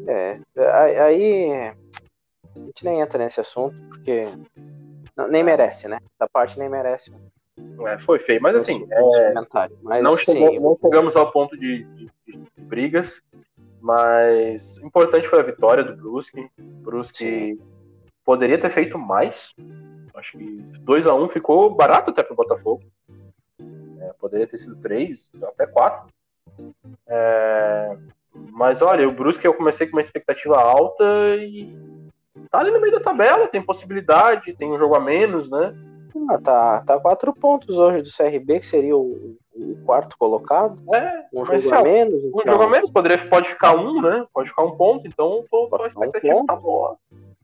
é 0.08 0.40
aí 1.02 1.74
a 2.56 2.60
gente 2.60 2.86
nem 2.86 3.00
entra 3.00 3.18
nesse 3.18 3.40
assunto, 3.40 3.76
porque 3.90 4.26
nem 5.30 5.44
merece, 5.44 5.88
né? 5.88 6.00
Da 6.20 6.28
parte 6.28 6.58
nem 6.58 6.70
merece. 6.70 7.12
É, 7.86 8.00
foi 8.00 8.20
feio, 8.20 8.42
mas 8.42 8.56
assim, 8.56 8.86
é, 8.90 9.34
mas, 9.84 10.04
não, 10.04 10.18
chegou, 10.18 10.50
sim, 10.50 10.60
não 10.60 10.76
chegamos 10.76 11.16
ao 11.16 11.32
ponto 11.32 11.58
de, 11.58 11.84
de, 11.84 12.10
de, 12.28 12.40
brigas, 12.58 13.22
mas 13.80 14.78
o 14.78 14.88
importante 14.88 15.28
foi 15.28 15.40
a 15.40 15.44
vitória 15.44 15.84
do 15.84 15.96
Brusque. 15.96 16.50
Brusque 16.58 17.60
poderia 18.26 18.60
ter 18.60 18.72
feito 18.72 18.98
mais. 18.98 19.54
Acho 20.16 20.38
que 20.38 20.46
2 20.80 21.08
a 21.08 21.14
1 21.14 21.30
ficou 21.30 21.76
barato 21.76 22.10
até 22.10 22.24
pro 22.24 22.36
Botafogo. 22.36 22.84
É, 23.60 24.14
poderia 24.20 24.48
ter 24.48 24.58
sido 24.58 24.76
3, 24.78 25.30
até 25.44 25.68
4. 25.68 26.08
É, 27.08 27.98
mas 28.54 28.84
olha, 28.84 29.08
o 29.08 29.12
Brusque 29.12 29.46
eu 29.48 29.54
comecei 29.54 29.88
com 29.88 29.98
uma 29.98 30.02
expectativa 30.02 30.56
alta 30.56 31.04
e 31.38 31.76
tá 32.52 32.60
ali 32.60 32.70
no 32.70 32.80
meio 32.80 32.94
da 32.94 33.00
tabela, 33.00 33.48
tem 33.48 33.62
possibilidade, 33.62 34.54
tem 34.54 34.72
um 34.72 34.78
jogo 34.78 34.96
a 34.96 35.00
menos, 35.00 35.50
né? 35.50 35.76
Ah, 36.30 36.38
tá, 36.38 36.84
tá 36.86 37.00
quatro 37.00 37.34
pontos 37.34 37.76
hoje 37.76 38.04
do 38.04 38.16
CRB, 38.16 38.60
que 38.60 38.68
seria 38.68 38.96
o, 38.96 39.36
o 39.56 39.76
quarto 39.84 40.16
colocado. 40.20 40.84
É, 40.94 41.26
um 41.34 41.44
jogo 41.44 41.74
a 41.74 41.82
menos. 41.82 42.24
Um 42.26 42.28
então. 42.42 42.54
jogo 42.54 42.64
a 42.64 42.70
menos, 42.70 42.92
poderia, 42.92 43.18
pode 43.28 43.50
ficar 43.50 43.76
um, 43.76 44.00
né? 44.00 44.24
Pode 44.32 44.50
ficar 44.50 44.64
um 44.64 44.78
ponto, 44.78 45.08
então 45.08 45.44
tô, 45.50 45.68
tô 45.68 45.82
a 45.82 45.88
expectativa 45.88 46.36
ponto. 46.36 46.46
tá 46.46 46.56
boa. 46.56 46.98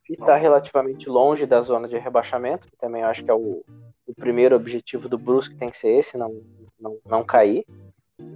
E 0.07 0.15
tá 0.15 0.35
relativamente 0.35 1.09
longe 1.09 1.47
da 1.47 1.59
zona 1.59 1.87
de 1.87 1.97
rebaixamento, 1.97 2.67
que 2.67 2.77
também 2.77 3.01
eu 3.01 3.07
acho 3.07 3.23
que 3.23 3.31
é 3.31 3.33
o, 3.33 3.63
o 4.07 4.13
primeiro 4.15 4.55
objetivo 4.55 5.09
do 5.09 5.17
Brusque 5.17 5.55
tem 5.55 5.71
que 5.71 5.77
ser 5.77 5.89
esse, 5.89 6.17
não, 6.17 6.39
não, 6.79 6.97
não 7.05 7.23
cair. 7.23 7.65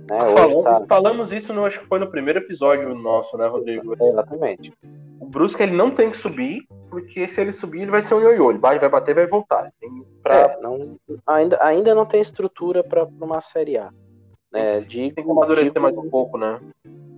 Né? 0.10 0.22
Hoje 0.24 0.34
Falamos, 0.34 0.64
tá- 0.64 0.86
falamos 0.88 1.34
isso, 1.34 1.54
no, 1.54 1.66
acho 1.66 1.80
que 1.80 1.88
foi 1.88 2.00
no 2.00 2.08
primeiro 2.10 2.40
episódio 2.40 2.94
nosso, 2.96 3.38
né, 3.38 3.48
Rodrigo? 3.48 3.94
Exatamente. 4.02 4.74
O 5.20 5.26
Brusque 5.26 5.64
ele 5.64 5.76
não 5.76 5.92
tem 5.92 6.10
que 6.12 6.18
subir, 6.18 6.66
porque 6.90 7.28
se 7.28 7.40
ele 7.40 7.52
subir, 7.52 7.82
ele 7.84 7.92
vai 7.92 8.02
ser 8.02 8.14
um 8.16 8.20
ioiô. 8.22 8.52
Ele 8.52 8.60
vai, 8.60 8.78
bater, 8.90 9.16
vai 9.16 9.26
voltar. 9.26 9.72
Pra, 10.22 10.36
É, 10.36 10.60
não, 10.62 10.98
ainda, 11.26 11.58
ainda 11.64 11.96
não 11.96 12.06
tem 12.06 12.20
estrutura 12.22 12.84
para 12.84 13.06
uma 13.06 13.40
Série 13.42 13.78
A. 13.78 13.92
Né? 14.52 14.82
Digo, 14.82 15.16
tem 15.16 15.24
que 15.26 15.32
amadurecer 15.32 15.72
digo- 15.74 15.82
mais 15.82 15.98
um 15.98 16.10
pouco, 16.10 16.38
né? 16.38 16.60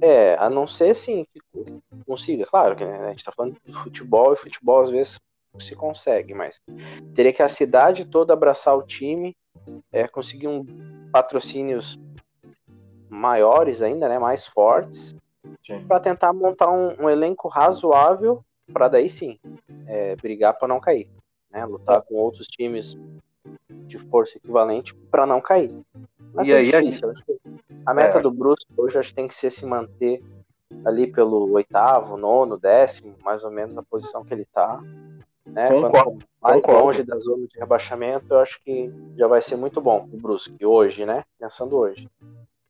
É, 0.01 0.36
a 0.36 0.50
não 0.50 0.68
ser 0.68 0.94
sim 0.96 1.25
que 1.34 1.42
consiga. 2.06 2.46
Claro 2.46 2.75
que 2.75 2.86
né, 2.86 3.08
a 3.08 3.10
gente 3.10 3.24
tá 3.24 3.32
falando 3.36 3.56
de 3.65 3.74
futebol 3.74 4.34
e 4.34 4.38
futebol 4.38 4.82
às 4.82 4.89
vezes 4.89 5.20
se 5.60 5.74
consegue, 5.74 6.34
mas 6.34 6.60
teria 7.15 7.32
que 7.32 7.42
a 7.42 7.48
cidade 7.48 8.06
toda 8.06 8.34
abraçar 8.34 8.77
o 8.77 8.84
time, 8.84 9.34
é, 9.92 10.06
conseguir 10.08 10.48
um 10.50 10.65
patrocínios 11.12 11.98
maiores 13.10 13.82
ainda, 13.82 14.08
né, 14.10 14.18
mais 14.20 14.46
fortes, 14.46 15.16
para 15.88 16.00
tentar 16.00 16.34
montar 16.34 16.72
um, 16.72 17.04
um 17.04 17.10
elenco 17.10 17.48
razoável 17.48 18.44
para 18.74 18.88
daí 18.88 19.08
sim 19.10 19.40
é, 19.88 20.16
brigar 20.16 20.58
para 20.58 20.68
não 20.68 20.80
cair, 20.80 21.08
né, 21.52 21.64
lutar 21.66 22.02
com 22.02 22.16
outros 22.16 22.48
times 22.48 22.98
de 23.88 24.00
força 24.00 24.38
equivalente 24.38 24.96
para 25.12 25.26
não 25.26 25.40
cair. 25.40 25.72
Mas 26.34 26.48
E 26.48 26.52
é 26.52 26.58
aí, 26.58 26.74
a 26.76 26.82
difícil, 26.82 27.14
a 27.86 27.94
meta 27.94 28.18
É. 28.18 28.22
do 28.22 28.32
Brusque 28.32 28.66
hoje 28.76 28.98
acho 28.98 29.10
que 29.10 29.16
tem 29.16 29.28
que 29.28 29.36
ser 29.36 29.52
se 29.52 29.66
manter 29.66 30.24
ali 30.84 31.06
pelo 31.08 31.52
oitavo, 31.54 32.18
nono, 32.18 32.58
décimo, 32.58 33.16
mais 33.24 33.44
ou 33.44 33.52
menos 33.52 33.78
a 33.78 33.84
posição 33.84 34.26
que 34.26 34.34
ele 34.34 34.46
tá. 34.52 34.82
Né? 35.46 35.70
Quanto 35.70 36.18
mais 36.42 36.66
concordo. 36.66 36.86
longe 36.86 37.04
da 37.04 37.20
zona 37.20 37.46
de 37.48 37.58
rebaixamento, 37.60 38.34
eu 38.34 38.40
acho 38.40 38.60
que 38.64 38.92
já 39.16 39.28
vai 39.28 39.42
ser 39.44 39.56
muito 39.56 39.80
bom 39.80 40.10
o 40.12 40.18
Brusque 40.18 40.66
hoje, 40.66 41.06
né? 41.06 41.24
Pensando 41.40 41.78
hoje. 41.78 42.10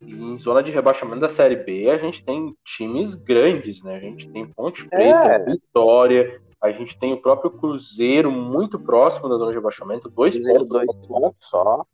E 0.06 0.14
em 0.14 0.38
zona 0.38 0.62
de 0.62 0.72
rebaixamento 0.72 1.20
da 1.20 1.30
Série 1.30 1.56
B, 1.56 1.90
a 1.90 1.98
gente 1.98 2.24
tem 2.24 2.56
times 2.64 3.16
grandes, 3.16 3.82
né? 3.84 3.96
A 3.98 4.00
gente 4.00 4.30
tem 4.30 4.46
Ponte 4.48 4.88
É. 4.92 5.14
Preta, 5.14 5.52
Vitória, 5.52 6.42
a 6.62 6.72
gente 6.72 6.98
tem 6.98 7.14
o 7.14 7.22
próprio 7.22 7.52
Cruzeiro 7.52 8.32
muito 8.32 8.80
próximo 8.80 9.30
da 9.30 9.38
zona 9.38 9.52
de 9.52 9.58
rebaixamento, 9.58 10.10
dois 10.10 10.36
Cruzeiro 10.36 10.66
pontos. 10.66 10.86
dois 10.88 11.08
pontos 11.08 11.48
só. 11.50 11.86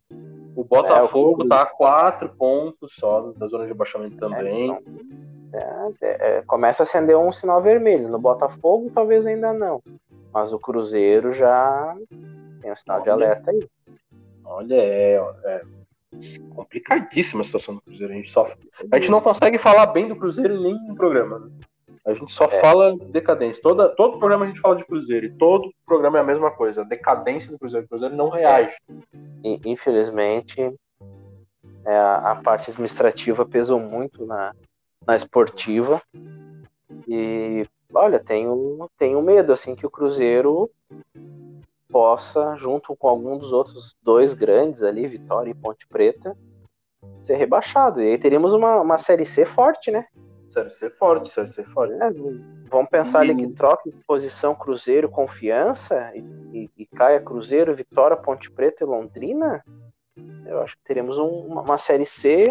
O 0.54 0.64
Botafogo 0.64 1.44
É, 1.44 1.48
tá 1.48 1.62
a 1.62 1.66
quatro 1.66 2.28
pontos 2.30 2.94
só 2.94 3.32
da 3.36 3.46
zona 3.46 3.64
de 3.64 3.70
rebaixamento 3.70 4.16
também. 4.16 4.66
Então, 4.66 4.82
é, 5.52 6.06
é, 6.06 6.36
é, 6.38 6.42
começa 6.42 6.82
a 6.82 6.84
acender 6.84 7.16
um 7.16 7.32
sinal 7.32 7.62
vermelho. 7.62 8.08
No 8.08 8.18
Botafogo, 8.18 8.90
talvez 8.94 9.26
ainda 9.26 9.52
não. 9.52 9.82
Mas 10.32 10.52
o 10.52 10.58
Cruzeiro 10.58 11.32
já 11.32 11.94
tem 12.60 12.72
um 12.72 12.76
sinal 12.76 13.00
de 13.02 13.10
Olha. 13.10 13.26
alerta 13.26 13.50
aí. 13.50 13.68
Olha, 14.44 14.74
é, 14.74 15.14
é 15.44 15.62
complicadíssima 16.54 17.42
a 17.42 17.44
situação 17.44 17.74
do 17.74 17.80
Cruzeiro. 17.82 18.12
A 18.12 18.16
gente, 18.16 18.30
só, 18.30 18.48
a 18.90 18.98
gente 18.98 19.10
não 19.10 19.20
consegue 19.20 19.58
falar 19.58 19.86
bem 19.86 20.08
do 20.08 20.16
Cruzeiro 20.16 20.54
em 20.54 20.62
nenhum 20.62 20.94
programa. 20.94 21.38
Né? 21.38 21.50
A 22.04 22.14
gente 22.14 22.32
só 22.32 22.44
É. 22.44 22.60
fala 22.60 22.96
decadência. 22.98 23.62
Toda, 23.62 23.88
todo 23.88 24.18
programa 24.18 24.44
a 24.44 24.48
gente 24.48 24.60
fala 24.60 24.76
de 24.76 24.84
Cruzeiro 24.84 25.26
e 25.26 25.30
todo 25.30 25.72
programa 25.86 26.18
é 26.18 26.20
a 26.20 26.24
mesma 26.24 26.50
coisa. 26.50 26.82
A 26.82 26.84
decadência 26.84 27.50
do 27.50 27.58
Cruzeiro. 27.58 27.86
O 27.86 27.88
Cruzeiro 27.88 28.14
não 28.14 28.28
reage. 28.28 28.74
E, 29.44 29.60
infelizmente, 29.64 30.60
é, 31.84 31.96
a, 31.96 32.32
a 32.32 32.36
parte 32.36 32.70
administrativa 32.70 33.46
pesou 33.46 33.78
muito 33.78 34.26
na, 34.26 34.52
na 35.06 35.14
esportiva. 35.14 36.02
E 37.08 37.66
olha, 37.94 38.18
tenho, 38.18 38.88
tenho 38.98 39.22
medo 39.22 39.52
assim 39.52 39.74
que 39.74 39.86
o 39.86 39.90
Cruzeiro 39.90 40.70
possa, 41.92 42.56
junto 42.56 42.96
com 42.96 43.06
algum 43.06 43.36
dos 43.36 43.52
outros 43.52 43.94
dois 44.02 44.32
grandes 44.32 44.82
ali, 44.82 45.06
Vitória 45.06 45.50
e 45.50 45.54
Ponte 45.54 45.86
Preta, 45.86 46.34
ser 47.22 47.34
rebaixado. 47.36 48.00
E 48.02 48.08
aí 48.12 48.18
teríamos 48.18 48.54
uma, 48.54 48.80
uma 48.80 48.96
série 48.98 49.26
C 49.26 49.44
forte, 49.44 49.90
né? 49.90 50.06
Sério, 50.48 50.70
ser 50.70 50.90
forte, 50.90 51.28
sério, 51.28 51.50
ser 51.50 51.64
forte. 51.66 51.92
É, 51.94 52.10
Vamos 52.68 52.88
pensar 52.90 53.20
ali 53.20 53.36
que 53.36 53.46
troque 53.48 53.90
de 53.90 53.98
posição 54.06 54.54
Cruzeiro, 54.54 55.08
Confiança 55.08 56.10
e, 56.14 56.20
e- 56.56 56.70
e 56.78 56.86
caia 56.86 57.20
Cruzeiro, 57.20 57.74
Vitória, 57.74 58.16
Ponte 58.16 58.50
Preta 58.50 58.82
e 58.82 58.86
Londrina. 58.86 59.62
Eu 60.46 60.62
acho 60.62 60.74
que 60.76 60.82
teremos 60.84 61.18
um- 61.18 61.28
uma, 61.46 61.60
uma 61.60 61.78
série 61.78 62.06
C 62.06 62.48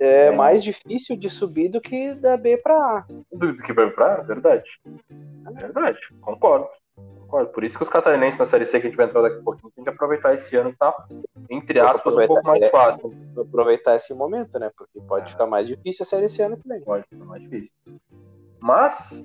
é, 0.00 0.26
É. 0.26 0.30
mais 0.30 0.62
difícil 0.64 1.16
de 1.16 1.28
subir 1.30 1.68
do 1.68 1.80
que 1.80 2.14
da 2.14 2.36
B 2.36 2.56
para 2.56 2.74
A. 2.74 3.04
Do, 3.32 3.52
do 3.54 3.62
que 3.62 3.72
vai 3.72 3.90
pra 3.90 4.16
verdade. 4.22 4.68
Verdade, 5.52 5.98
concordo. 6.20 6.68
Concordo. 7.24 7.50
Por 7.50 7.64
isso 7.64 7.76
que 7.76 7.82
os 7.82 7.88
catarinenses 7.88 8.38
na 8.38 8.46
Série 8.46 8.66
C 8.66 8.80
que 8.80 8.86
a 8.86 8.90
gente 8.90 8.96
vai 8.96 9.06
entrar 9.06 9.22
daqui 9.22 9.38
a 9.38 9.42
pouquinho 9.42 9.72
tem 9.74 9.84
que 9.84 9.90
aproveitar 9.90 10.34
esse 10.34 10.54
ano 10.56 10.72
que 10.72 10.78
tá, 10.78 10.94
entre 11.50 11.80
aspas, 11.80 12.14
um 12.16 12.26
pouco 12.26 12.46
mais 12.46 12.62
É. 12.62 12.68
fácil. 12.70 13.12
Aproveitar 13.36 13.96
esse 13.96 14.12
momento, 14.14 14.58
né? 14.58 14.70
Porque 14.76 15.00
pode 15.00 15.26
É. 15.26 15.30
ficar 15.30 15.46
mais 15.46 15.66
difícil 15.66 16.02
a 16.02 16.06
série 16.06 16.26
esse 16.26 16.40
ano 16.42 16.56
que 16.56 16.68
vem. 16.68 16.80
Pode 16.80 17.04
ficar 17.08 17.24
mais 17.24 17.42
difícil. 17.42 17.72
Mas, 18.60 19.24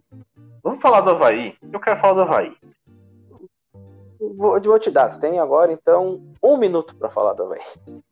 vamos 0.64 0.82
falar 0.82 1.02
do 1.02 1.12
Havaí. 1.12 1.56
Eu 1.72 1.80
quero 1.80 2.00
falar 2.00 2.14
do 2.14 2.22
Havaí. 2.22 2.56
Vou, 4.20 4.62
vou 4.62 4.80
te 4.80 4.92
dar, 4.92 5.10
tu 5.10 5.20
tem 5.20 5.40
agora 5.40 5.72
então 5.72 6.22
um 6.44 6.58
minuto 6.58 6.94
para 6.96 7.10
falar 7.10 7.34
do 7.34 7.44
Havaí. 7.44 7.62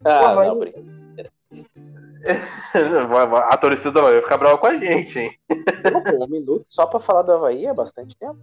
Ah, 0.05 0.31
Havaí- 0.31 0.47
não, 0.47 0.57
brincadeira. 0.59 1.31
Vai- 3.09 3.47
A 3.53 3.57
torcida 3.57 3.91
do 3.91 3.99
Havaí 3.99 4.13
vai 4.13 4.21
ficar 4.23 4.37
brava 4.37 4.57
com 4.57 4.67
a 4.67 4.77
gente, 4.77 5.19
hein? 5.19 5.37
Um 6.19 6.27
minuto 6.27 6.65
só 6.69 6.85
para 6.85 6.99
falar 6.99 7.23
do 7.23 7.33
Havaí 7.33 7.65
é 7.65 7.73
bastante 7.73 8.15
tempo. 8.17 8.37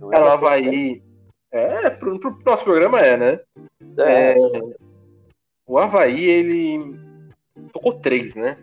Não 0.00 0.12
é 0.12 0.16
Cara, 0.16 0.26
o 0.26 0.28
Havaí. 0.28 1.02
É, 1.52 1.90
pro, 1.90 2.18
pro 2.18 2.38
nosso 2.46 2.64
programa 2.64 3.00
é, 3.00 3.16
né? 3.16 3.40
tempo. 3.96 4.00
É, 4.00 4.34
O 5.66 5.78
Havaí, 5.78 6.24
ele. 6.24 6.98
Tocou 7.72 7.94
três, 7.94 8.34
né? 8.34 8.56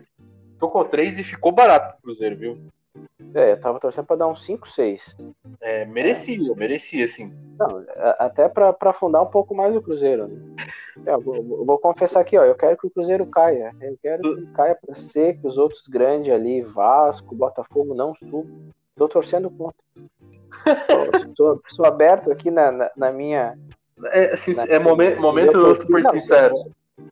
Tocou 0.58 0.84
três 0.84 1.18
e 1.18 1.24
ficou 1.24 1.52
barato 1.52 1.92
pro 1.92 2.02
Cruzeiro, 2.02 2.36
viu? 2.36 2.56
é, 3.34 3.52
eu 3.52 3.60
tava 3.60 3.78
torcendo 3.78 4.06
para 4.06 4.16
dar 4.16 4.26
uns 4.26 4.44
5, 4.44 4.68
6. 4.68 5.14
É, 5.60 5.84
merecia, 5.84 6.54
merecia. 6.56 7.06
Não, 7.58 7.84
a- 7.96 8.26
até 8.26 8.48
para 8.48 8.74
afundar 8.82 9.22
um 9.22 9.26
pouco 9.30 9.54
mais 9.54 9.76
o 9.76 9.82
Cruzeiro. 9.82 10.26
Né? 10.26 10.56
É, 11.06 11.14
eu 11.14 11.20
vou, 11.20 11.36
eu 11.36 11.64
vou 11.64 11.78
confessar 11.78 12.20
aqui, 12.20 12.36
ó, 12.36 12.44
eu 12.44 12.56
quero 12.56 12.76
que 12.76 12.86
o 12.86 12.90
Cruzeiro 12.90 13.24
caia. 13.26 13.72
Eu 13.80 13.96
quero 14.02 14.22
que 14.22 14.28
ele 14.28 14.46
caia 14.52 14.74
para 14.74 14.94
ser 14.96 15.38
que 15.38 15.46
os 15.46 15.56
outros 15.56 15.86
grandes 15.86 16.32
ali, 16.32 16.62
Vasco, 16.62 17.36
Botafogo, 17.36 17.94
não 17.94 18.14
subam. 18.16 18.46
Tô 18.98 19.08
torcendo 19.08 19.48
contra. 19.50 19.76
Sou, 21.36 21.60
sou- 21.68 21.86
aberto 21.86 22.30
aqui 22.32 22.50
na, 22.50 22.70
na, 22.72 22.90
na 22.96 23.12
minha. 23.12 23.56
É, 24.06 24.32
assim, 24.32 24.54
na- 24.54 24.64
é 24.64 24.78
momen- 24.78 25.12
eu 25.12 25.20
momento 25.20 25.52
tô- 25.52 25.74
super 25.74 26.02
não, 26.02 26.10
sincero. 26.10 26.54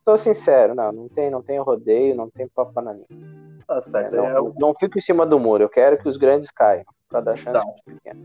Sou, 0.05 0.19
sincero, 0.19 0.75
não, 0.75 0.91
não 0.93 1.09
tem, 1.09 1.31
não 1.31 1.41
tem 1.43 1.59
rodeio, 1.61 2.15
não 2.15 2.29
tem 2.29 2.49
papo 2.49 2.81
na 2.81 2.93
língua. 2.93 3.07
Tá 3.67 3.81
certo. 3.81 4.15
não, 4.17 4.27
é 4.27 4.53
não 4.59 4.75
fico 4.75 4.99
em 4.99 5.01
cima 5.01 5.25
do 5.27 5.39
muro, 5.41 5.63
eu 5.65 5.69
quero 5.69 5.97
que 5.99 6.09
os 6.09 6.17
grandes 6.17 6.51
caiam, 6.51 6.85
para 7.09 7.21
dar 7.21 7.37
chance 7.37 7.53
Tá. 7.53 7.65
pros 7.65 7.81
pequenos. 7.97 8.23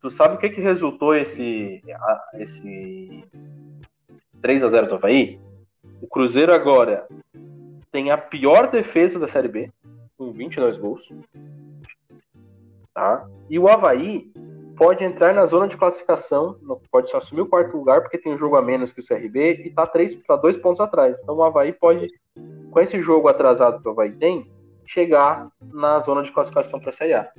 Tu 0.00 0.10
sabe 0.10 0.34
o 0.34 0.38
que 0.38 0.50
que 0.50 0.60
resultou 0.60 1.14
esse, 1.14 1.82
esse 2.34 3.24
3 4.40 4.64
a 4.64 4.68
0 4.68 4.86
do 4.86 4.94
Havaí? 4.94 5.40
O 6.00 6.06
Cruzeiro 6.06 6.52
agora 6.54 7.06
tem 7.90 8.10
a 8.10 8.16
pior 8.18 8.70
defesa 8.70 9.18
da 9.18 9.26
Série 9.28 9.48
B, 9.48 9.70
com 10.16 10.30
22 10.32 10.78
gols. 10.78 11.06
Tá? 12.98 13.24
E 13.48 13.60
o 13.60 13.68
Havaí 13.68 14.28
pode 14.76 15.04
entrar 15.04 15.32
na 15.32 15.46
zona 15.46 15.68
de 15.68 15.76
classificação, 15.76 16.58
pode 16.90 17.08
só 17.08 17.18
assumir 17.18 17.42
o 17.42 17.46
quarto 17.46 17.76
lugar, 17.76 18.00
porque 18.00 18.18
tem 18.18 18.34
um 18.34 18.38
jogo 18.38 18.56
a 18.56 18.62
menos 18.62 18.90
que 18.90 19.00
o 19.00 19.06
CRB 19.06 19.62
e 19.66 19.70
tá, 19.70 19.86
três, 19.86 20.16
tá 20.26 20.34
dois 20.34 20.56
pontos 20.56 20.80
atrás. 20.80 21.16
Então 21.22 21.36
o 21.36 21.44
Havaí 21.44 21.72
pode, 21.72 22.08
com 22.72 22.80
esse 22.80 23.00
jogo 23.00 23.28
atrasado 23.28 23.80
que 23.80 23.86
o 23.86 23.92
Havaí 23.92 24.10
tem, 24.10 24.50
chegar 24.84 25.48
na 25.72 26.00
zona 26.00 26.24
de 26.24 26.32
classificação 26.32 26.80
para 26.80 26.90
a 26.90 26.92
Série 26.92 27.14
A. 27.14 27.30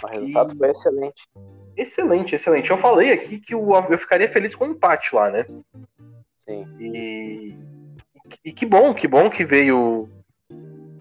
O 0.00 0.06
resultado 0.06 0.56
foi 0.56 0.70
excelente. 0.70 1.28
Excelente, 1.76 2.34
excelente. 2.36 2.70
Eu 2.70 2.78
falei 2.78 3.12
aqui 3.12 3.40
que 3.40 3.52
o, 3.52 3.74
eu 3.90 3.98
ficaria 3.98 4.28
feliz 4.28 4.54
com 4.54 4.66
um 4.66 4.70
empate 4.70 5.12
lá, 5.12 5.28
né? 5.28 5.44
Sim. 6.38 6.68
E, 6.78 7.56
e 8.44 8.52
que 8.52 8.64
bom, 8.64 8.94
que 8.94 9.08
bom 9.08 9.28
que 9.28 9.44
veio 9.44 10.08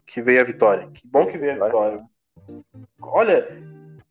que 0.07 0.19
veio 0.19 0.41
a 0.41 0.43
vitória. 0.43 0.89
Que 0.95 1.07
bom 1.07 1.27
que 1.27 1.37
veio 1.37 1.61
a 1.61 1.65
vitória. 1.67 2.03
Olha, 2.99 3.47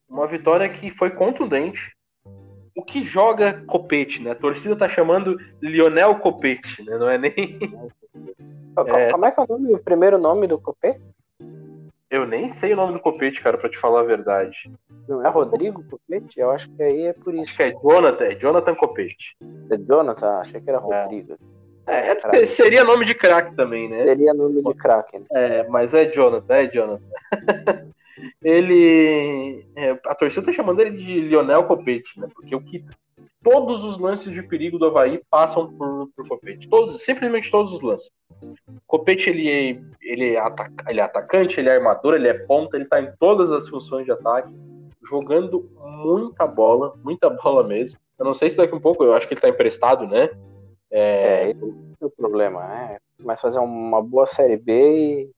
Uma 0.08 0.26
vitória 0.26 0.68
que 0.68 0.90
foi 0.90 1.10
contundente. 1.10 1.94
O 2.74 2.82
que 2.82 3.04
joga 3.04 3.62
Copete, 3.66 4.22
né? 4.22 4.30
A 4.30 4.36
torcida 4.36 4.76
tá 4.76 4.88
chamando 4.88 5.36
Lionel 5.60 6.16
Copete, 6.16 6.82
né? 6.84 6.96
Não 6.96 7.08
é 7.08 7.18
nem. 7.18 7.58
É... 8.86 9.10
Como 9.10 9.24
é 9.24 9.30
que 9.32 9.40
é 9.40 9.42
o 9.42 9.46
nome, 9.48 9.74
o 9.74 9.78
primeiro 9.78 10.18
nome 10.18 10.46
do 10.46 10.58
Copete? 10.58 11.00
Eu 12.10 12.26
nem 12.26 12.48
sei 12.48 12.72
o 12.72 12.76
nome 12.76 12.94
do 12.94 13.00
Copete, 13.00 13.42
cara, 13.42 13.58
para 13.58 13.68
te 13.68 13.76
falar 13.78 14.00
a 14.00 14.04
verdade. 14.04 14.70
Não 15.06 15.24
é 15.24 15.28
Rodrigo 15.28 15.84
Copete? 15.84 16.40
Eu 16.40 16.50
acho 16.50 16.70
que 16.70 16.82
aí 16.82 17.02
é 17.02 17.12
por 17.12 17.34
isso. 17.34 17.44
Acho 17.44 17.56
que 17.56 17.62
é 17.64 17.72
Jonathan, 17.72 18.24
é 18.24 18.34
Jonathan 18.34 18.74
Copete. 18.74 19.36
É 19.70 19.76
Jonathan? 19.76 20.38
Achei 20.38 20.60
que 20.60 20.70
era. 20.70 20.78
Rodrigo. 20.78 21.32
É, 21.32 21.36
é 21.88 22.47
seria 22.47 22.85
nome 22.85 23.04
de 23.04 23.14
craque 23.14 23.54
também, 23.54 23.88
né? 23.88 24.04
Seria 24.04 24.35
nome 24.35 24.62
de 24.62 24.75
craque. 24.75 25.18
Né? 25.18 25.26
É, 25.30 25.68
mas 25.68 25.95
é 25.95 26.04
Jonathan, 26.07 26.54
é 26.54 26.66
Jonathan. 26.66 27.04
ele. 28.42 29.66
É, 29.76 29.90
a 30.07 30.14
torcida 30.14 30.47
tá 30.47 30.52
chamando 30.52 30.80
ele 30.80 30.90
de 30.90 31.21
Lionel 31.21 31.64
Copete, 31.64 32.18
né? 32.21 32.28
Porque 32.35 32.54
o 32.54 32.61
que. 32.61 32.85
Todos 33.42 33.85
os 33.85 33.99
lances 33.99 34.35
de 34.35 34.42
perigo 34.42 34.78
do 34.78 34.87
Havaí 34.87 35.23
passam 35.30 35.73
por, 35.73 36.09
por 36.14 36.28
Copete. 36.28 36.68
Todos, 36.68 37.00
simplesmente 37.02 37.50
todos 37.50 37.73
os 37.73 37.80
lances. 37.80 38.11
Copete, 38.87 39.30
ele, 39.30 39.49
é, 39.49 39.80
ele, 40.02 40.35
é 40.35 40.38
ataca, 40.38 40.90
ele 40.90 41.00
é 41.00 41.02
atacante, 41.02 41.59
ele 41.59 41.68
é 41.68 41.76
armador, 41.76 42.14
ele 42.14 42.28
é 42.28 42.35
ponta, 42.35 42.76
ele 42.76 42.85
tá 42.85 43.00
em 43.00 43.11
todas 43.18 43.50
as 43.52 43.68
funções 43.68 44.04
de 44.04 44.12
ataque, 44.12 44.52
jogando 45.09 45.71
muita 45.78 46.47
bola, 46.47 46.95
muita 47.02 47.30
bola 47.30 47.62
mesmo. 47.62 47.99
Eu 48.18 48.25
não 48.25 48.35
sei 48.35 48.50
se 48.50 48.57
daqui 48.57 48.75
a 48.75 48.76
um 48.76 48.80
pouco, 48.80 49.04
eu 49.04 49.14
acho 49.14 49.26
que 49.26 49.35
ele 49.35 49.40
tá 49.40 49.49
emprestado, 49.49 50.07
né? 50.07 50.30
É, 50.90 51.00
é 51.00 51.50
esse 51.50 51.62
é 52.00 52.07
o 52.07 52.11
problema, 52.11 52.66
né? 52.66 52.99
Começa 53.21 53.40
a 53.40 53.50
fazer 53.50 53.59
uma 53.59 54.02
boa 54.02 54.26
Série 54.26 54.57
B 54.57 54.73
e, 54.73 55.30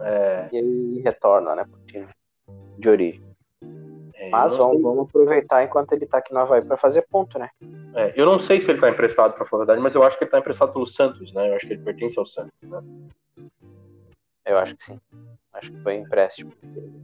é, 0.00 0.48
e 0.52 0.56
aí 0.56 1.00
retorna, 1.00 1.54
né, 1.54 1.64
pro 1.64 1.80
time 1.86 2.08
de 2.78 2.88
origem. 2.88 3.22
É, 4.14 4.30
Mas 4.30 4.56
vamos, 4.56 4.82
vamos, 4.82 5.08
aproveitar 5.08 5.64
enquanto 5.64 5.92
ele 5.92 6.06
tá 6.06 6.18
aqui 6.18 6.32
no 6.32 6.40
Havaí 6.40 6.62
para 6.62 6.76
fazer 6.76 7.02
ponto, 7.02 7.38
né? 7.38 7.50
É, 7.94 8.12
eu 8.16 8.24
não 8.24 8.38
sei 8.38 8.60
se 8.60 8.70
ele 8.70 8.80
tá 8.80 8.88
emprestado 8.88 9.34
falar 9.36 9.48
a 9.50 9.66
verdade, 9.66 9.80
mas 9.80 9.94
eu 9.94 10.02
acho 10.02 10.16
que 10.16 10.24
ele 10.24 10.30
tá 10.30 10.38
emprestado 10.38 10.72
pelo 10.72 10.86
Santos, 10.86 11.32
né? 11.32 11.50
Eu 11.50 11.56
acho 11.56 11.66
que 11.66 11.74
ele 11.74 11.82
pertence 11.82 12.18
ao 12.18 12.26
Santos, 12.26 12.52
né? 12.62 12.82
Eu 14.46 14.58
acho 14.58 14.76
que 14.76 14.84
sim. 14.84 15.00
Acho 15.52 15.70
que 15.70 15.82
foi 15.82 15.94
empréstimo. 15.94 16.52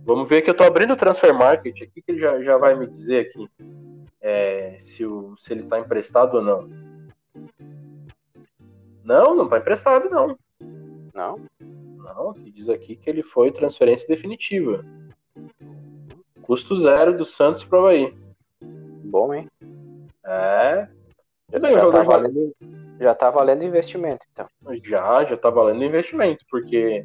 Vamos 0.05 0.29
ver 0.29 0.43
que 0.43 0.51
eu 0.51 0.57
tô 0.57 0.65
abrindo 0.65 0.93
o 0.93 0.97
Transfer 0.97 1.33
Market 1.33 1.75
aqui, 1.83 2.03
que 2.03 2.13
ele 2.13 2.21
já, 2.21 2.43
já 2.43 2.57
vai 2.59 2.75
me 2.75 2.87
dizer 2.87 3.27
aqui 3.27 3.49
é, 4.21 4.77
se, 4.81 5.05
o, 5.05 5.37
se 5.39 5.53
ele 5.53 5.63
tá 5.65 5.79
emprestado 5.79 6.35
ou 6.37 6.43
não. 6.43 6.69
Não, 9.11 9.35
não 9.35 9.49
tá 9.49 9.59
emprestado, 9.59 10.09
não. 10.09 10.39
Não? 11.13 11.41
Não, 11.61 12.33
que 12.33 12.49
diz 12.49 12.69
aqui 12.69 12.95
que 12.95 13.11
ele 13.11 13.25
foi 13.25 13.51
transferência 13.51 14.07
definitiva. 14.07 14.85
Custo 16.43 16.77
zero 16.77 17.17
do 17.17 17.25
Santos 17.25 17.65
pro 17.65 17.81
Havaí. 17.81 18.15
Bom, 18.61 19.35
hein? 19.35 19.49
É. 20.25 20.87
Bem, 21.59 21.73
já, 21.73 21.91
tá 21.91 22.03
valendo, 22.05 22.57
já 23.01 23.15
tá 23.17 23.31
valendo 23.33 23.65
investimento, 23.65 24.25
então. 24.33 24.47
Já, 24.81 25.25
já 25.25 25.37
tá 25.37 25.51
valendo 25.51 25.83
investimento, 25.83 26.45
porque 26.49 27.05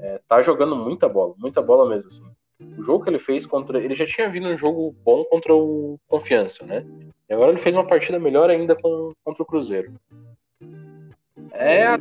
é, 0.00 0.20
tá 0.28 0.42
jogando 0.42 0.76
muita 0.76 1.08
bola, 1.08 1.32
muita 1.38 1.62
bola 1.62 1.88
mesmo. 1.88 2.08
Assim. 2.08 2.22
O 2.78 2.82
jogo 2.82 3.02
que 3.02 3.08
ele 3.08 3.18
fez 3.18 3.46
contra. 3.46 3.82
Ele 3.82 3.94
já 3.94 4.04
tinha 4.04 4.28
vindo 4.28 4.46
um 4.46 4.58
jogo 4.58 4.94
bom 5.02 5.24
contra 5.24 5.54
o 5.54 5.98
Confiança, 6.06 6.66
né? 6.66 6.84
E 7.30 7.32
agora 7.32 7.50
ele 7.50 7.60
fez 7.60 7.74
uma 7.74 7.86
partida 7.86 8.18
melhor 8.18 8.50
ainda 8.50 8.76
com, 8.76 9.14
contra 9.24 9.42
o 9.42 9.46
Cruzeiro. 9.46 9.94
É, 11.58 11.86
a 11.86 11.98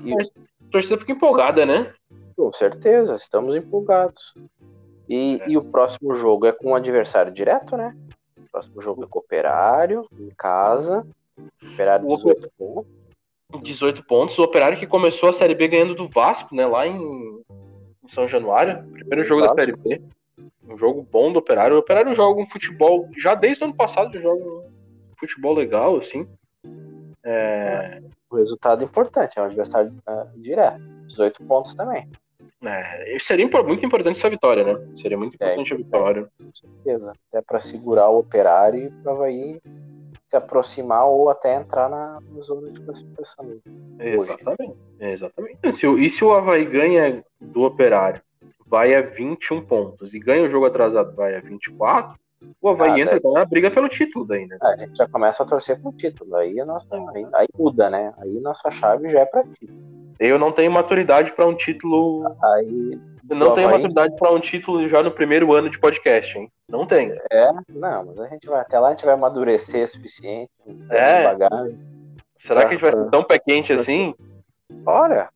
torcida 0.72 1.00
fica 1.00 1.12
empolgada, 1.12 1.66
né? 1.66 1.94
Com 2.36 2.54
certeza, 2.54 3.16
estamos 3.16 3.56
empolgados. 3.56 4.36
E, 5.10 5.42
é. 5.42 5.50
e 5.50 5.58
o 5.58 5.64
próximo 5.64 6.14
jogo 6.14 6.46
é 6.46 6.52
com 6.52 6.70
um 6.70 6.76
adversário 6.76 7.32
direto, 7.32 7.76
né? 7.76 7.96
O 8.38 8.52
próximo 8.52 8.82
jogo 8.82 9.04
é 9.04 9.08
com 9.08 9.17
o 9.17 9.22
Operário, 9.22 10.08
em 10.20 10.30
casa. 10.38 11.06
Operário 11.74 12.08
18 12.08 12.52
pontos. 12.58 12.91
18 13.63 14.04
pontos. 14.04 14.38
O 14.38 14.43
Operário 14.43 14.78
que 14.78 14.86
começou 14.86 15.30
a 15.30 15.34
Série 15.34 15.56
B 15.56 15.67
ganhando 15.67 15.96
do 15.96 16.08
Vasco, 16.08 16.54
né? 16.54 16.65
Lá 16.65 16.86
em, 16.86 16.96
em 17.00 18.10
São 18.10 18.28
Januário. 18.28 18.84
Primeiro 18.91 19.24
jogo 19.24 19.41
da 19.41 19.54
Série 19.56 19.76
B. 19.76 20.02
Um 20.67 20.78
jogo 20.78 21.02
bom 21.02 21.32
do 21.32 21.39
Operário. 21.39 21.76
O 21.76 21.80
Operário 21.80 22.15
joga 22.15 22.39
um 22.39 22.48
futebol. 22.48 23.10
Já 23.17 23.34
desde 23.34 23.63
o 23.63 23.67
ano 23.67 23.76
passado 23.76 24.20
joga 24.20 24.43
um 24.43 24.63
futebol 25.17 25.56
legal, 25.56 25.98
assim. 25.98 26.28
É... 27.24 28.02
O 28.30 28.36
resultado 28.36 28.82
é 28.82 28.86
importante, 28.86 29.38
é 29.38 29.42
um 29.42 29.46
adversário 29.46 29.94
uh, 30.08 30.40
direto. 30.40 30.82
18 31.08 31.44
pontos 31.46 31.74
também. 31.76 32.10
É, 32.63 33.18
seria 33.20 33.48
muito 33.63 33.86
importante 33.86 34.18
essa 34.18 34.30
vitória, 34.30 34.63
né? 34.63 34.88
Seria 34.96 35.18
muito 35.18 35.36
importante 35.36 35.72
é, 35.72 35.76
a 35.76 35.78
vitória. 35.78 36.28
Com 36.38 36.52
certeza. 36.54 37.13
Até 37.30 37.42
para 37.42 37.60
segurar 37.60 38.10
o 38.10 38.20
operário 38.20 38.86
e 38.86 38.90
para 39.04 39.12
Havaí 39.12 39.62
se 40.28 40.36
aproximar 40.36 41.06
ou 41.06 41.30
até 41.30 41.56
entrar 41.56 41.90
na, 41.90 42.20
na 42.20 42.42
zona 42.42 42.70
de 42.72 42.82
classificação. 42.82 43.60
Exatamente. 44.00 44.76
Exatamente. 45.00 45.60
E 45.63 45.72
se, 45.72 45.88
e 45.88 46.10
se 46.10 46.24
o 46.24 46.34
Havaí 46.34 46.66
ganha 46.66 47.24
do 47.40 47.62
operário, 47.63 48.22
vai 48.66 48.94
a 48.94 49.02
21 49.02 49.66
pontos, 49.66 50.13
e 50.13 50.20
ganha 50.20 50.44
o 50.44 50.50
jogo 50.50 50.66
atrasado, 50.66 51.16
vai 51.16 51.36
a 51.36 51.40
24, 51.40 52.20
o 52.62 52.69
Havaí 52.69 52.91
ah, 52.91 53.00
entra 53.00 53.19
na 53.32 53.45
briga 53.45 53.71
pelo 53.71 53.89
título 53.89 54.26
daí, 54.26 54.45
né? 54.45 54.58
A 54.62 54.76
gente 54.78 54.95
já 54.95 55.08
começa 55.08 55.43
a 55.43 55.45
torcer 55.45 55.82
pro 55.82 55.91
título. 55.91 56.36
Aí, 56.36 56.60
a 56.60 56.65
nossa, 56.65 56.88
aí, 57.13 57.28
aí 57.34 57.47
muda, 57.58 57.89
né? 57.89 58.13
Aí 58.17 58.39
nossa 58.39 58.69
chave 58.71 59.10
já 59.10 59.21
é 59.21 59.26
pra 59.26 59.43
título. 59.43 59.80
Eu 60.19 60.39
não 60.39 60.52
tenho 60.52 60.71
maturidade 60.71 61.34
para 61.34 61.45
um 61.45 61.54
título. 61.54 62.26
Aí. 62.43 63.00
Eu 63.30 63.36
não 63.36 63.54
tenho 63.54 63.67
Havaí... 63.67 63.82
maturidade 63.82 64.15
para 64.17 64.32
um 64.32 64.39
título 64.39 64.88
já 64.88 65.02
no 65.04 65.12
primeiro 65.12 65.54
ano 65.54 65.69
de 65.69 65.80
podcast, 65.80 66.38
hein? 66.38 66.52
Não 66.69 66.86
tenho. 66.86 67.15
É, 67.32 67.52
não, 67.69 68.06
mas 68.06 68.19
a 68.19 68.28
gente 68.28 68.47
vai 68.47 68.62
até 68.62 68.80
lá, 68.80 68.89
a 68.89 68.91
gente 68.91 69.06
vai 69.06 69.13
amadurecer 69.13 69.84
o 69.84 69.88
suficiente. 69.88 70.52
É. 70.89 71.21
Devagar, 71.21 71.67
Será 72.38 72.62
que 72.62 72.67
a 72.67 72.71
gente 72.71 72.82
vai 72.82 72.91
ser 72.91 73.10
tão 73.10 73.23
pé 73.23 73.39
quente 73.39 73.73
assim? 73.73 74.13
Olha. 74.86 75.30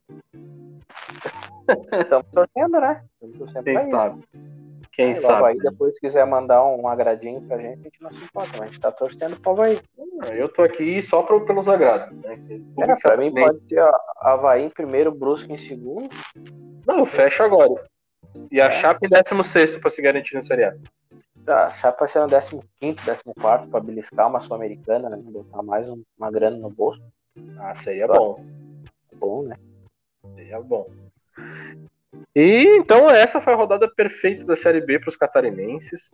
Estamos 1.92 2.28
torcendo, 2.32 2.80
né? 2.80 3.04
Estamos 3.14 3.38
torcendo 3.38 3.64
Quem 3.64 3.80
sabe? 3.90 4.24
Quem 4.92 5.16
sabe? 5.16 5.48
Aí 5.48 5.58
depois 5.58 5.96
se 5.96 6.02
quiser 6.02 6.26
mandar 6.26 6.66
um 6.66 6.88
agradinho 6.88 7.42
pra 7.42 7.58
gente, 7.58 7.80
a 7.80 7.84
gente 7.84 8.02
não 8.02 8.12
se 8.12 8.24
importa, 8.24 8.52
mas 8.54 8.62
a 8.62 8.66
gente 8.66 8.80
tá 8.80 8.92
torcendo 8.92 9.40
pro 9.40 9.52
Havaí. 9.52 9.80
Eu 10.34 10.50
tô 10.50 10.62
aqui 10.62 11.02
só 11.02 11.24
pro, 11.24 11.46
pelos 11.46 11.70
agrados, 11.70 12.14
né? 12.18 12.38
É, 12.80 12.96
pra 12.96 13.16
mim 13.16 13.34
pode 13.34 13.60
ser 13.68 13.84
Havaí 14.18 14.64
em 14.64 14.70
primeiro, 14.70 15.12
Brusque 15.12 15.52
em 15.52 15.58
segundo. 15.58 16.10
Não, 16.86 17.00
eu 17.00 17.06
fecho 17.06 17.42
agora. 17.42 17.74
E 18.52 18.60
a 18.60 18.66
é. 18.66 18.72
Chapa 18.72 19.06
em 19.06 19.10
16 19.10 19.78
pra 19.78 19.90
se 19.90 20.02
garantir 20.02 20.36
na 20.36 20.42
Série 20.42 20.66
A. 20.66 20.76
Tá, 21.46 21.68
a 21.68 21.74
Chapa 21.74 22.08
sendo 22.08 22.30
15, 22.80 23.00
14 23.04 23.68
pra 23.70 23.80
beliscar 23.80 24.28
uma 24.28 24.42
Sul-Americana, 24.42 25.10
né? 25.10 25.18
Botar 25.18 25.64
mais 25.64 25.90
um, 25.90 26.04
uma 26.18 26.30
grana 26.30 26.58
no 26.58 26.70
bolso. 26.70 27.02
Ah, 27.58 27.74
seria 27.76 28.08
bom. 28.08 28.44
Bom, 29.14 29.44
né? 29.44 29.58
Seria 30.36 30.60
bom. 30.60 30.88
E 32.36 32.66
então 32.78 33.10
essa 33.10 33.40
foi 33.40 33.54
a 33.54 33.56
rodada 33.56 33.90
perfeita 33.90 34.44
da 34.44 34.56
Série 34.56 34.82
B 34.82 35.00
para 35.00 35.10
os 35.10 35.16
catarinenses. 35.16 36.12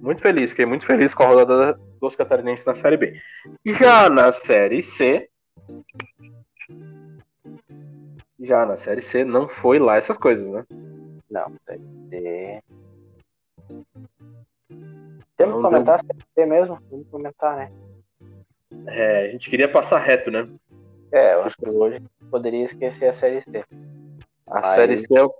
Muito 0.00 0.20
feliz, 0.20 0.50
fiquei 0.50 0.66
muito 0.66 0.86
feliz 0.86 1.14
com 1.14 1.22
a 1.24 1.26
rodada 1.26 1.78
dos 2.00 2.14
catarinenses 2.14 2.64
na 2.64 2.74
Série 2.74 2.96
B. 2.96 3.20
Já 3.64 4.08
na 4.08 4.30
Série 4.30 4.82
C, 4.82 5.28
já 8.40 8.66
na 8.66 8.76
Série 8.76 9.02
C 9.02 9.24
não 9.24 9.48
foi 9.48 9.78
lá 9.78 9.96
essas 9.96 10.16
coisas, 10.16 10.48
né? 10.48 10.64
Não, 11.30 11.52
Série 11.66 11.82
C. 12.08 12.62
Temos 15.36 15.56
que 15.56 15.62
comentar 15.62 15.84
deu... 15.84 15.94
a 15.94 15.98
Série 15.98 16.24
C 16.34 16.46
mesmo? 16.46 16.78
Vamos 16.90 17.08
comentar, 17.08 17.56
né? 17.56 17.72
É, 18.86 19.26
a 19.26 19.28
gente 19.30 19.50
queria 19.50 19.70
passar 19.70 19.98
reto, 19.98 20.30
né? 20.30 20.48
É, 21.10 21.34
eu 21.34 21.44
acho 21.44 21.56
que 21.56 21.68
hoje 21.68 22.02
poderia 22.30 22.64
esquecer 22.64 23.08
a 23.08 23.12
Série 23.12 23.42
C. 23.42 23.64
A 24.52 24.58
Aí... 24.58 24.74
Série 24.74 24.98
C 24.98 25.06
eu, 25.10 25.34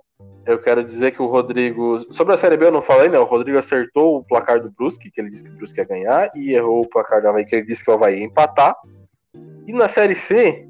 eu 0.45 0.59
quero 0.59 0.83
dizer 0.83 1.11
que 1.11 1.21
o 1.21 1.27
Rodrigo. 1.27 1.99
Sobre 2.11 2.33
a 2.33 2.37
Série 2.37 2.57
B 2.57 2.65
eu 2.65 2.71
não 2.71 2.81
falei, 2.81 3.07
né? 3.07 3.19
O 3.19 3.23
Rodrigo 3.23 3.57
acertou 3.57 4.17
o 4.17 4.23
placar 4.23 4.59
do 4.59 4.71
Brusque, 4.71 5.11
que 5.11 5.21
ele 5.21 5.29
disse 5.29 5.43
que 5.43 5.51
o 5.51 5.53
Brusque 5.53 5.79
ia 5.79 5.85
ganhar, 5.85 6.31
e 6.35 6.53
errou 6.53 6.81
o 6.81 6.89
placar 6.89 7.21
do 7.21 7.29
Havaí, 7.29 7.45
que 7.45 7.55
ele 7.55 7.65
disse 7.65 7.83
que 7.83 7.91
o 7.91 7.93
Havaí 7.93 8.19
ia 8.19 8.25
empatar. 8.25 8.75
E 9.65 9.71
na 9.71 9.87
Série 9.87 10.15
C, 10.15 10.67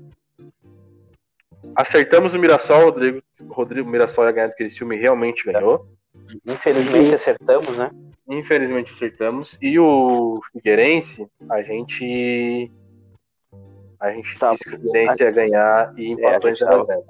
acertamos 1.76 2.34
o 2.34 2.40
Mirassol, 2.40 2.84
Rodrigo. 2.84 3.24
O 3.42 3.54
Rodrigo 3.54 3.90
Mirassol 3.90 4.26
ia 4.26 4.32
ganhar 4.32 4.48
do 4.48 4.56
Criciúma 4.56 4.96
e 4.96 5.00
realmente 5.00 5.46
ganhou. 5.46 5.88
Infelizmente 6.46 7.16
acertamos, 7.16 7.78
né? 7.78 7.90
Infelizmente 8.30 8.92
acertamos. 8.92 9.58
E 9.62 9.80
o 9.80 10.40
Figueirense, 10.52 11.28
a 11.50 11.62
gente. 11.62 12.72
A 14.00 14.12
gente 14.12 14.38
tá, 14.38 14.52
disse 14.52 14.66
que 14.66 14.76
o 14.76 14.78
Figueirense 14.78 15.24
ia 15.24 15.32
ganhar 15.32 15.94
e 15.98 16.12
empatou 16.12 16.50
é, 16.50 16.54
em 16.54 16.56
0x0 16.56 17.04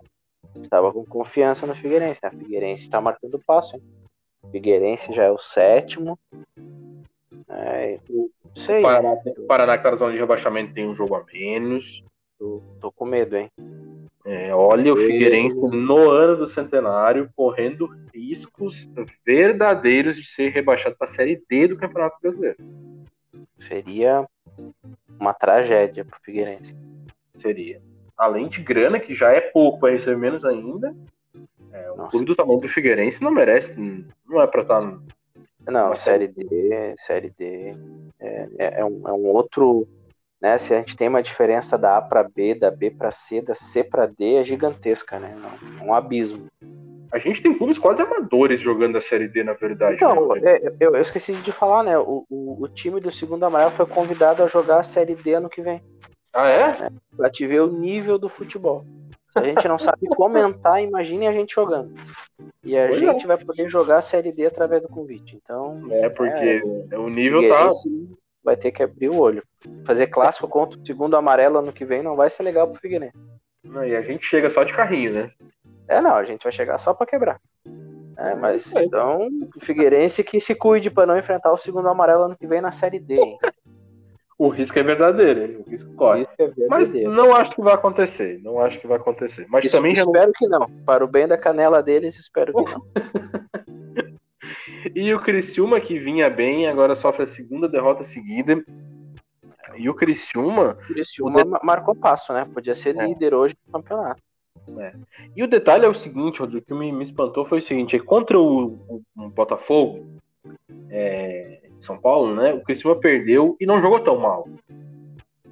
estava 0.61 0.91
com 0.91 1.05
confiança 1.05 1.65
no 1.65 1.75
Figueirense. 1.75 2.19
Né? 2.23 2.31
Figueirense 2.31 2.83
está 2.83 3.01
marcando 3.01 3.39
passo. 3.45 3.75
Hein? 3.75 3.83
Figueirense 4.51 5.13
já 5.13 5.23
é 5.23 5.31
o 5.31 5.39
sétimo. 5.39 6.19
É, 7.49 7.99
sei. 8.55 8.79
O 8.79 8.83
Paraná, 8.83 9.13
o 9.13 9.47
Paraná 9.47 9.77
que 9.77 9.83
tá 9.83 9.91
na 9.91 9.97
zona 9.97 10.13
de 10.13 10.19
rebaixamento 10.19 10.73
tem 10.73 10.87
um 10.87 10.95
jogo 10.95 11.15
a 11.15 11.23
menos. 11.31 12.03
Tô, 12.37 12.61
tô 12.79 12.91
com 12.91 13.05
medo, 13.05 13.37
hein? 13.37 13.49
É, 14.25 14.55
olha 14.55 14.93
o 14.93 14.97
Figueirense 14.97 15.61
no 15.61 16.09
ano 16.09 16.37
do 16.37 16.47
centenário 16.47 17.29
correndo 17.35 17.89
riscos 18.13 18.89
verdadeiros 19.25 20.15
de 20.15 20.25
ser 20.25 20.49
rebaixado 20.49 20.95
para 20.95 21.05
a 21.05 21.11
Série 21.11 21.43
D 21.49 21.67
do 21.67 21.77
Campeonato 21.77 22.17
Brasileiro. 22.21 22.57
Seria 23.59 24.25
uma 25.19 25.33
tragédia 25.33 26.05
para 26.05 26.17
o 26.17 26.21
Figueirense. 26.23 26.75
Seria. 27.35 27.81
Além 28.17 28.47
de 28.47 28.61
grana, 28.61 28.99
que 28.99 29.13
já 29.13 29.31
é 29.31 29.41
pouco, 29.41 29.79
vai 29.79 29.93
receber 29.93 30.17
menos 30.17 30.45
ainda. 30.45 30.95
É, 31.71 31.91
o 31.91 32.07
clube 32.07 32.25
do 32.25 32.35
tamanho 32.35 32.59
do 32.59 32.67
Figueirense 32.67 33.23
não 33.23 33.31
merece, 33.31 33.75
não 34.27 34.41
é 34.41 34.45
para 34.45 34.61
estar. 34.61 34.79
Tá 34.81 34.99
não, 35.71 35.95
Série 35.95 36.27
D, 36.27 36.95
Série 36.99 37.29
D 37.29 37.75
é, 38.19 38.47
é, 38.57 38.79
é, 38.81 38.85
um, 38.85 39.07
é 39.07 39.11
um 39.11 39.25
outro. 39.27 39.87
Né, 40.41 40.57
se 40.57 40.73
a 40.73 40.77
gente 40.77 40.97
tem 40.97 41.07
uma 41.07 41.23
diferença 41.23 41.77
da 41.77 41.97
A 41.97 42.01
para 42.01 42.21
B, 42.23 42.53
da 42.53 42.69
B 42.69 42.91
para 42.91 43.13
C, 43.13 43.41
da 43.41 43.55
C 43.55 43.81
para 43.81 44.05
D, 44.05 44.35
é 44.35 44.43
gigantesca, 44.43 45.17
né? 45.17 45.37
É 45.79 45.83
um 45.83 45.93
abismo. 45.93 46.47
A 47.13 47.17
gente 47.17 47.41
tem 47.41 47.57
clubes 47.57 47.79
quase 47.79 48.01
amadores 48.01 48.59
jogando 48.59 48.97
a 48.97 49.01
Série 49.01 49.27
D, 49.27 49.41
na 49.43 49.53
verdade. 49.53 49.95
Então, 49.95 50.27
né? 50.29 50.41
é, 50.43 50.73
eu, 50.81 50.95
eu, 50.95 51.01
esqueci 51.01 51.33
de 51.35 51.51
falar, 51.53 51.83
né? 51.83 51.97
O, 51.97 52.25
o, 52.29 52.63
o, 52.63 52.67
time 52.67 52.99
do 52.99 53.09
segundo 53.09 53.45
amarelo 53.45 53.71
foi 53.71 53.85
convidado 53.85 54.43
a 54.43 54.47
jogar 54.47 54.79
a 54.79 54.83
Série 54.83 55.15
D 55.15 55.33
ano 55.35 55.49
que 55.49 55.61
vem. 55.61 55.81
Ah, 56.33 56.49
é? 56.49 56.61
é 56.61 56.89
pra 57.15 57.29
te 57.29 57.45
ver 57.45 57.61
o 57.61 57.71
nível 57.71 58.17
do 58.17 58.27
futebol. 58.27 58.85
Se 59.29 59.39
a 59.39 59.43
gente 59.43 59.67
não 59.67 59.79
sabe 59.79 60.07
comentar, 60.07 60.81
imagine 60.81 61.27
a 61.27 61.33
gente 61.33 61.55
jogando. 61.55 61.93
E 62.63 62.77
a 62.77 62.87
pois 62.87 62.99
gente 62.99 63.23
é. 63.23 63.27
vai 63.27 63.37
poder 63.37 63.67
jogar 63.67 63.97
a 63.97 64.01
Série 64.01 64.31
D 64.31 64.45
através 64.45 64.81
do 64.81 64.87
convite. 64.87 65.35
Então. 65.41 65.81
É, 65.89 66.07
porque 66.07 66.61
é, 66.91 66.97
o 66.97 67.09
nível 67.09 67.47
tá. 67.49 67.69
Vai 68.43 68.55
ter 68.57 68.71
que 68.71 68.83
abrir 68.83 69.09
o 69.09 69.17
olho. 69.17 69.41
Fazer 69.85 70.07
clássico 70.07 70.47
contra 70.47 70.79
o 70.79 70.85
segundo 70.85 71.15
amarelo 71.15 71.59
ano 71.59 71.73
que 71.73 71.85
vem 71.85 72.03
não 72.03 72.15
vai 72.15 72.29
ser 72.29 72.43
legal 72.43 72.67
pro 72.67 72.79
Figueirense. 72.79 73.17
E 73.63 73.95
a 73.95 74.01
gente 74.01 74.25
chega 74.25 74.49
só 74.49 74.63
de 74.63 74.73
carrinho, 74.73 75.13
né? 75.13 75.31
É, 75.87 76.01
não, 76.01 76.15
a 76.15 76.23
gente 76.23 76.43
vai 76.43 76.51
chegar 76.51 76.77
só 76.77 76.93
para 76.93 77.07
quebrar. 77.07 77.39
É, 78.17 78.35
mas 78.35 78.73
é. 78.75 78.83
então, 78.83 79.29
o 79.55 79.59
Figueirense 79.59 80.23
que 80.23 80.39
se 80.39 80.53
cuide 80.53 80.91
para 80.91 81.07
não 81.07 81.17
enfrentar 81.17 81.51
o 81.51 81.57
segundo 81.57 81.87
amarelo 81.87 82.23
ano 82.23 82.35
que 82.35 82.45
vem 82.45 82.61
na 82.61 82.71
Série 82.71 82.99
D. 82.99 83.17
O 84.37 84.49
risco 84.49 84.79
é 84.79 84.83
verdadeiro, 84.83 85.43
hein? 85.43 85.63
o 85.65 85.69
risco 85.69 85.93
corre. 85.93 86.21
O 86.21 86.43
risco 86.43 86.61
é 86.61 86.67
Mas 86.67 86.93
não 86.93 87.35
acho 87.35 87.55
que 87.55 87.61
vai 87.61 87.73
acontecer. 87.73 88.39
Não 88.43 88.59
acho 88.59 88.79
que 88.79 88.87
vai 88.87 88.97
acontecer. 88.97 89.45
Mas 89.49 89.65
Isso, 89.65 89.75
também 89.75 89.93
espero 89.93 90.25
não... 90.25 90.33
que 90.33 90.47
não. 90.47 90.69
Para 90.85 91.03
o 91.03 91.07
bem 91.07 91.27
da 91.27 91.37
canela 91.37 91.83
deles, 91.83 92.17
espero 92.17 92.53
que 92.53 92.71
não. 92.71 92.85
e 94.95 95.13
o 95.13 95.21
Criciúma 95.21 95.79
que 95.79 95.99
vinha 95.99 96.29
bem, 96.29 96.67
agora 96.67 96.95
sofre 96.95 97.23
a 97.23 97.27
segunda 97.27 97.69
derrota 97.69 98.03
seguida. 98.03 98.63
E 99.75 99.89
o 99.89 99.93
Criciúma. 99.93 100.77
O 100.81 100.93
Criciúma 100.93 101.41
o 101.41 101.43
de... 101.43 101.49
marcou 101.63 101.95
passo, 101.95 102.33
né? 102.33 102.47
Podia 102.51 102.75
ser 102.75 102.97
é. 102.97 103.05
líder 103.05 103.33
hoje 103.33 103.55
do 103.65 103.71
campeonato. 103.71 104.21
É. 104.79 104.93
E 105.35 105.43
o 105.43 105.47
detalhe 105.47 105.85
é 105.85 105.89
o 105.89 105.93
seguinte, 105.93 106.41
o 106.41 106.61
que 106.61 106.73
me, 106.73 106.91
me 106.91 107.03
espantou 107.03 107.45
foi 107.45 107.59
o 107.59 107.61
seguinte: 107.61 107.95
é 107.95 107.99
contra 107.99 108.39
o, 108.39 108.73
o, 108.87 109.01
o 109.17 109.29
Botafogo, 109.29 110.07
é, 110.89 111.62
são 111.83 111.99
Paulo, 111.99 112.33
né? 112.35 112.53
O 112.53 112.61
Criciúma 112.61 112.99
perdeu 112.99 113.55
e 113.59 113.65
não 113.65 113.81
jogou 113.81 113.99
tão 113.99 114.17
mal. 114.17 114.47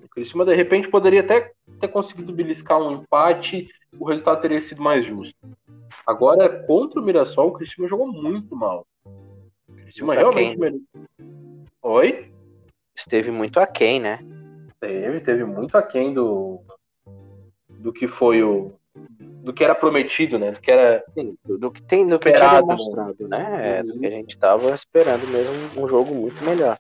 O 0.04 0.10
Criciúma, 0.10 0.46
de 0.46 0.54
repente, 0.54 0.90
poderia 0.90 1.22
até 1.22 1.54
ter 1.80 1.88
conseguido 1.88 2.34
beliscar 2.34 2.82
um 2.82 2.94
empate, 2.94 3.70
o 4.00 4.06
resultado 4.06 4.42
teria 4.42 4.62
sido 4.62 4.82
mais 4.82 5.06
justo. 5.06 5.36
Agora, 6.06 6.64
contra 6.66 7.00
o 7.00 7.04
Mirassol, 7.04 7.50
o 7.50 7.54
Criciúma 7.54 7.88
jogou 7.88 8.08
muito 8.08 8.56
mal. 8.56 8.86
O 9.06 9.74
Criciúma 9.74 10.14
realmente... 10.14 10.54
Aquém. 10.54 10.86
Oi? 11.82 12.32
Esteve 12.96 13.32
muito 13.32 13.60
aquém, 13.60 14.00
né? 14.00 14.20
Teve, 14.80 15.22
teve 15.22 15.44
muito 15.44 15.78
aquém 15.78 16.14
do, 16.14 16.60
do 17.70 17.94
que 17.94 18.08
foi 18.08 18.44
o, 18.44 18.74
do 18.96 19.54
que 19.54 19.64
era 19.64 19.74
prometido, 19.74 20.38
né? 20.38 20.52
Do 20.52 20.62
que 20.62 20.72
era 20.72 21.04
Sim, 21.14 21.36
do, 21.44 21.72
que 21.72 21.82
tem, 21.82 22.08
do 22.08 22.20
que 22.20 22.30
era 22.30 22.62
demonstrado, 22.62 23.28
né? 23.28 23.80
É, 23.80 23.84
do 23.84 24.00
que 24.00 24.06
a 24.06 24.12
gente 24.12 24.32
estava 24.32 24.74
esperando 24.74 25.28
mesmo 25.28 25.82
um 25.82 25.88
jogo 25.88 26.14
muito 26.14 26.44
melhor. 26.44 26.78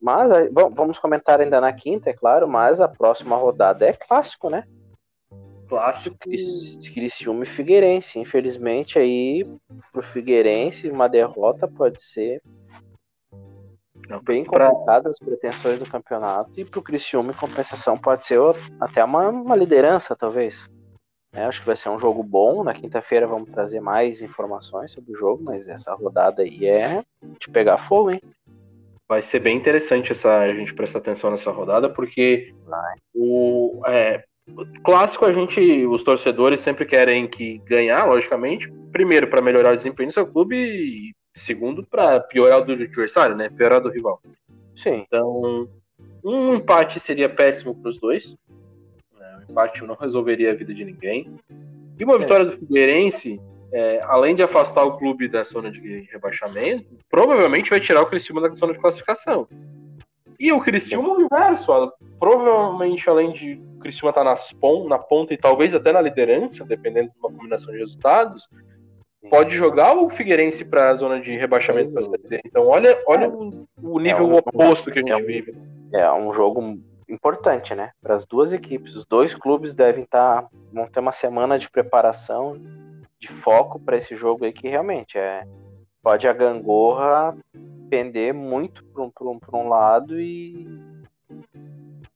Mas 0.00 0.50
bom, 0.52 0.70
vamos 0.70 0.98
comentar 0.98 1.40
ainda 1.40 1.60
na 1.60 1.72
quinta, 1.72 2.10
é 2.10 2.12
claro, 2.12 2.46
mas 2.46 2.80
a 2.80 2.88
próxima 2.88 3.36
rodada 3.36 3.86
é 3.86 3.92
clássico, 3.92 4.50
né? 4.50 4.64
Clássico. 5.66 6.16
Criciúma 6.18 7.44
e 7.44 7.46
Figueirense. 7.46 8.18
Infelizmente 8.18 8.98
aí 8.98 9.46
pro 9.90 10.02
Figueirense 10.02 10.90
uma 10.90 11.08
derrota 11.08 11.66
pode 11.66 12.02
ser 12.02 12.42
Não, 14.06 14.22
bem 14.22 14.44
complicada 14.44 15.08
as 15.08 15.18
pretensões 15.18 15.78
do 15.78 15.88
campeonato 15.88 16.52
e 16.58 16.64
pro 16.66 16.82
Criciúma 16.82 17.32
em 17.32 17.36
compensação 17.36 17.96
pode 17.96 18.26
ser 18.26 18.38
até 18.78 19.02
uma, 19.02 19.30
uma 19.30 19.56
liderança 19.56 20.14
talvez. 20.14 20.68
É, 21.34 21.44
acho 21.44 21.60
que 21.60 21.66
vai 21.66 21.76
ser 21.76 21.88
um 21.88 21.98
jogo 21.98 22.22
bom. 22.22 22.62
Na 22.62 22.72
quinta-feira 22.72 23.26
vamos 23.26 23.50
trazer 23.50 23.80
mais 23.80 24.22
informações 24.22 24.92
sobre 24.92 25.12
o 25.12 25.16
jogo, 25.16 25.42
mas 25.42 25.68
essa 25.68 25.92
rodada 25.92 26.42
aí 26.42 26.64
é 26.64 27.02
de 27.40 27.50
pegar 27.50 27.78
fogo, 27.78 28.12
hein? 28.12 28.20
Vai 29.08 29.20
ser 29.20 29.40
bem 29.40 29.56
interessante 29.56 30.12
essa, 30.12 30.38
a 30.38 30.54
gente 30.54 30.72
prestar 30.72 30.98
atenção 30.98 31.30
nessa 31.30 31.50
rodada, 31.50 31.90
porque 31.90 32.54
vai. 32.64 32.94
o 33.14 33.82
é, 33.86 34.24
clássico 34.84 35.24
a 35.24 35.32
gente, 35.32 35.60
os 35.86 36.02
torcedores 36.04 36.60
sempre 36.60 36.86
querem 36.86 37.26
que 37.26 37.58
ganhar, 37.66 38.04
logicamente. 38.04 38.70
Primeiro, 38.92 39.28
para 39.28 39.42
melhorar 39.42 39.72
o 39.72 39.76
desempenho 39.76 40.08
do 40.08 40.14
seu 40.14 40.26
clube, 40.26 40.56
e 40.56 41.12
segundo, 41.34 41.84
para 41.84 42.20
piorar 42.20 42.60
o 42.60 42.64
do 42.64 42.72
adversário, 42.72 43.36
né? 43.36 43.50
Piorar 43.50 43.80
do 43.80 43.90
rival. 43.90 44.20
Sim. 44.76 45.04
Então, 45.06 45.68
um 46.24 46.54
empate 46.54 47.00
seria 47.00 47.28
péssimo 47.28 47.74
para 47.74 47.90
os 47.90 47.98
dois 47.98 48.34
empate 49.48 49.84
não 49.84 49.94
resolveria 49.94 50.50
a 50.50 50.54
vida 50.54 50.74
de 50.74 50.84
ninguém. 50.84 51.38
E 51.98 52.04
uma 52.04 52.16
é. 52.16 52.18
vitória 52.18 52.46
do 52.46 52.52
Figueirense, 52.52 53.40
é, 53.72 54.00
além 54.02 54.34
de 54.34 54.42
afastar 54.42 54.84
o 54.84 54.96
clube 54.96 55.28
da 55.28 55.42
zona 55.42 55.70
de 55.70 56.08
rebaixamento, 56.12 56.86
provavelmente 57.08 57.70
vai 57.70 57.80
tirar 57.80 58.02
o 58.02 58.06
Criciúma 58.06 58.40
da 58.40 58.54
zona 58.54 58.72
de 58.72 58.78
classificação. 58.78 59.48
E 60.38 60.52
o 60.52 60.60
Criciúma 60.60 61.16
o 61.16 61.22
inverso, 61.22 61.72
provavelmente 62.18 63.08
além 63.08 63.32
de 63.32 63.60
o 63.76 63.80
Criciúma 63.80 64.10
estar 64.10 64.24
tá 64.24 64.30
nas 64.30 64.52
pon 64.52 64.88
na 64.88 64.98
ponta 64.98 65.32
e 65.32 65.36
talvez 65.36 65.74
até 65.74 65.92
na 65.92 66.00
liderança, 66.00 66.64
dependendo 66.64 67.10
de 67.10 67.18
uma 67.18 67.30
combinação 67.30 67.72
de 67.72 67.78
resultados, 67.78 68.48
pode 69.30 69.54
jogar 69.54 69.96
o 69.96 70.10
Figueirense 70.10 70.64
para 70.64 70.90
a 70.90 70.94
zona 70.94 71.20
de 71.20 71.36
rebaixamento 71.36 71.92
para 71.92 72.02
a 72.02 72.40
Então 72.44 72.66
olha, 72.66 72.98
olha 73.06 73.28
o, 73.28 73.66
o 73.82 73.98
nível 73.98 74.26
é 74.26 74.30
um, 74.30 74.36
oposto 74.36 74.90
que 74.90 74.98
a 74.98 75.02
gente 75.02 75.12
é 75.12 75.16
um, 75.16 75.24
vive. 75.24 75.54
É 75.92 76.12
um 76.12 76.32
jogo 76.34 76.78
importante, 77.08 77.74
né? 77.74 77.90
Para 78.02 78.14
as 78.14 78.26
duas 78.26 78.52
equipes. 78.52 78.94
Os 78.94 79.04
dois 79.04 79.34
clubes 79.34 79.74
devem 79.74 80.04
estar. 80.04 80.42
Tá, 80.42 80.48
vão 80.72 80.86
ter 80.86 81.00
uma 81.00 81.12
semana 81.12 81.58
de 81.58 81.70
preparação, 81.70 82.60
de 83.18 83.28
foco 83.28 83.78
para 83.78 83.96
esse 83.96 84.16
jogo 84.16 84.44
aí, 84.44 84.52
que 84.52 84.68
realmente 84.68 85.18
é. 85.18 85.44
Pode 86.02 86.28
a 86.28 86.32
gangorra 86.34 87.34
pender 87.88 88.34
muito 88.34 88.84
para 88.84 89.02
um, 89.02 89.12
um, 89.22 89.40
um 89.54 89.68
lado 89.68 90.20
e 90.20 90.68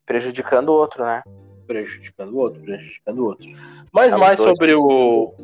prejudicando 0.04 0.70
o 0.70 0.72
outro, 0.72 1.04
né? 1.04 1.22
Prejudicando 1.66 2.32
o 2.32 2.38
outro, 2.38 2.60
prejudicando 2.62 3.18
o 3.18 3.24
outro. 3.26 3.46
Mas 3.92 4.14
mais 4.14 4.38
sobre 4.38 4.74
o. 4.74 5.34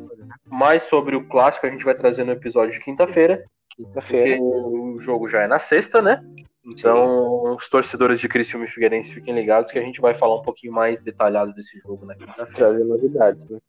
Mais 0.45 0.83
sobre 0.83 1.15
o 1.15 1.27
clássico 1.27 1.67
a 1.67 1.69
gente 1.71 1.85
vai 1.85 1.95
trazer 1.95 2.23
no 2.23 2.31
episódio 2.31 2.73
de 2.73 2.79
quinta-feira. 2.79 3.43
Quinta-feira. 3.69 4.41
O 4.41 4.99
jogo 4.99 5.27
já 5.27 5.41
é 5.41 5.47
na 5.47 5.59
sexta, 5.59 6.01
né? 6.01 6.23
Então, 6.65 7.45
Sim. 7.45 7.55
os 7.55 7.69
torcedores 7.69 8.19
de 8.19 8.27
Criciúma 8.27 8.65
e 8.65 8.67
Figueirense 8.67 9.13
fiquem 9.13 9.35
ligados 9.35 9.71
que 9.71 9.77
a 9.77 9.83
gente 9.83 10.01
vai 10.01 10.15
falar 10.15 10.35
um 10.35 10.41
pouquinho 10.41 10.73
mais 10.73 10.99
detalhado 10.99 11.53
desse 11.53 11.79
jogo 11.79 12.05
na 12.05 12.15
quinta-feira. 12.15 12.53
Trazer 12.53 12.83
novidades, 12.83 13.45
né? 13.47 13.59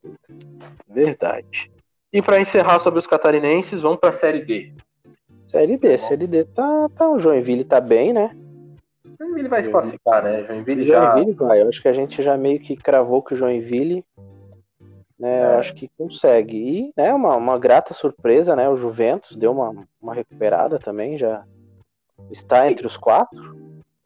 Verdade. 0.89 1.71
E 2.11 2.23
para 2.23 2.41
encerrar 2.41 2.79
sobre 2.79 2.99
os 2.99 3.07
catarinenses, 3.07 3.81
vamos 3.81 3.99
para 3.99 4.09
a 4.09 4.15
Série 4.15 4.43
D. 4.45 4.73
Série 5.47 5.77
D, 5.77 5.91
tá 5.91 5.99
Série 5.99 6.27
D 6.27 6.45
tá, 6.45 6.89
tá. 6.97 7.11
O 7.11 7.19
Joinville 7.19 7.65
tá 7.65 7.81
bem, 7.81 8.15
né? 8.15 8.35
Joinville 9.21 9.49
vai 9.49 9.63
se 9.63 9.71
classificar, 9.71 10.23
né? 10.23 10.45
Joinville, 10.45 10.87
já... 10.87 11.13
Joinville 11.13 11.37
vai. 11.37 11.63
Eu 11.63 11.69
acho 11.69 11.83
que 11.83 11.89
a 11.89 11.93
gente 11.93 12.23
já 12.23 12.37
meio 12.37 12.59
que 12.61 12.77
cravou 12.77 13.23
que 13.23 13.35
o 13.35 13.37
Joinville 13.37 14.03
né, 15.19 15.41
é. 15.41 15.45
acho 15.57 15.75
que 15.75 15.91
consegue. 15.99 16.57
E 16.57 16.93
né, 16.97 17.13
uma, 17.13 17.37
uma 17.37 17.59
grata 17.59 17.93
surpresa, 17.93 18.57
né? 18.57 18.69
O 18.69 18.77
Juventus 18.77 19.37
deu 19.37 19.53
uma, 19.53 19.75
uma 20.01 20.15
recuperada 20.15 20.79
também, 20.79 21.19
já 21.19 21.45
está 22.31 22.71
entre 22.71 22.87
os 22.87 22.97
quatro. 22.97 23.57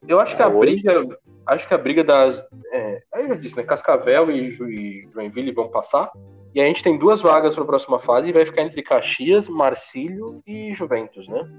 Eu 0.07 0.19
acho 0.19 0.35
que 0.35 0.41
a 0.41 0.49
briga, 0.49 1.19
acho 1.45 1.67
que 1.67 1.73
a 1.73 1.77
briga 1.77 2.03
das, 2.03 2.45
é, 2.71 3.01
eu 3.15 3.27
já 3.29 3.35
disse, 3.35 3.57
né, 3.57 3.63
Cascavel 3.63 4.31
e, 4.31 4.49
e 4.49 5.09
Joinville 5.13 5.51
vão 5.51 5.69
passar. 5.69 6.11
E 6.53 6.61
a 6.61 6.65
gente 6.65 6.83
tem 6.83 6.97
duas 6.97 7.21
vagas 7.21 7.55
para 7.55 7.63
a 7.63 7.67
próxima 7.67 7.99
fase 7.99 8.29
e 8.29 8.33
vai 8.33 8.45
ficar 8.45 8.63
entre 8.63 8.83
Caxias, 8.83 9.47
Marcílio 9.47 10.41
e 10.45 10.73
Juventus, 10.73 11.27
né? 11.27 11.49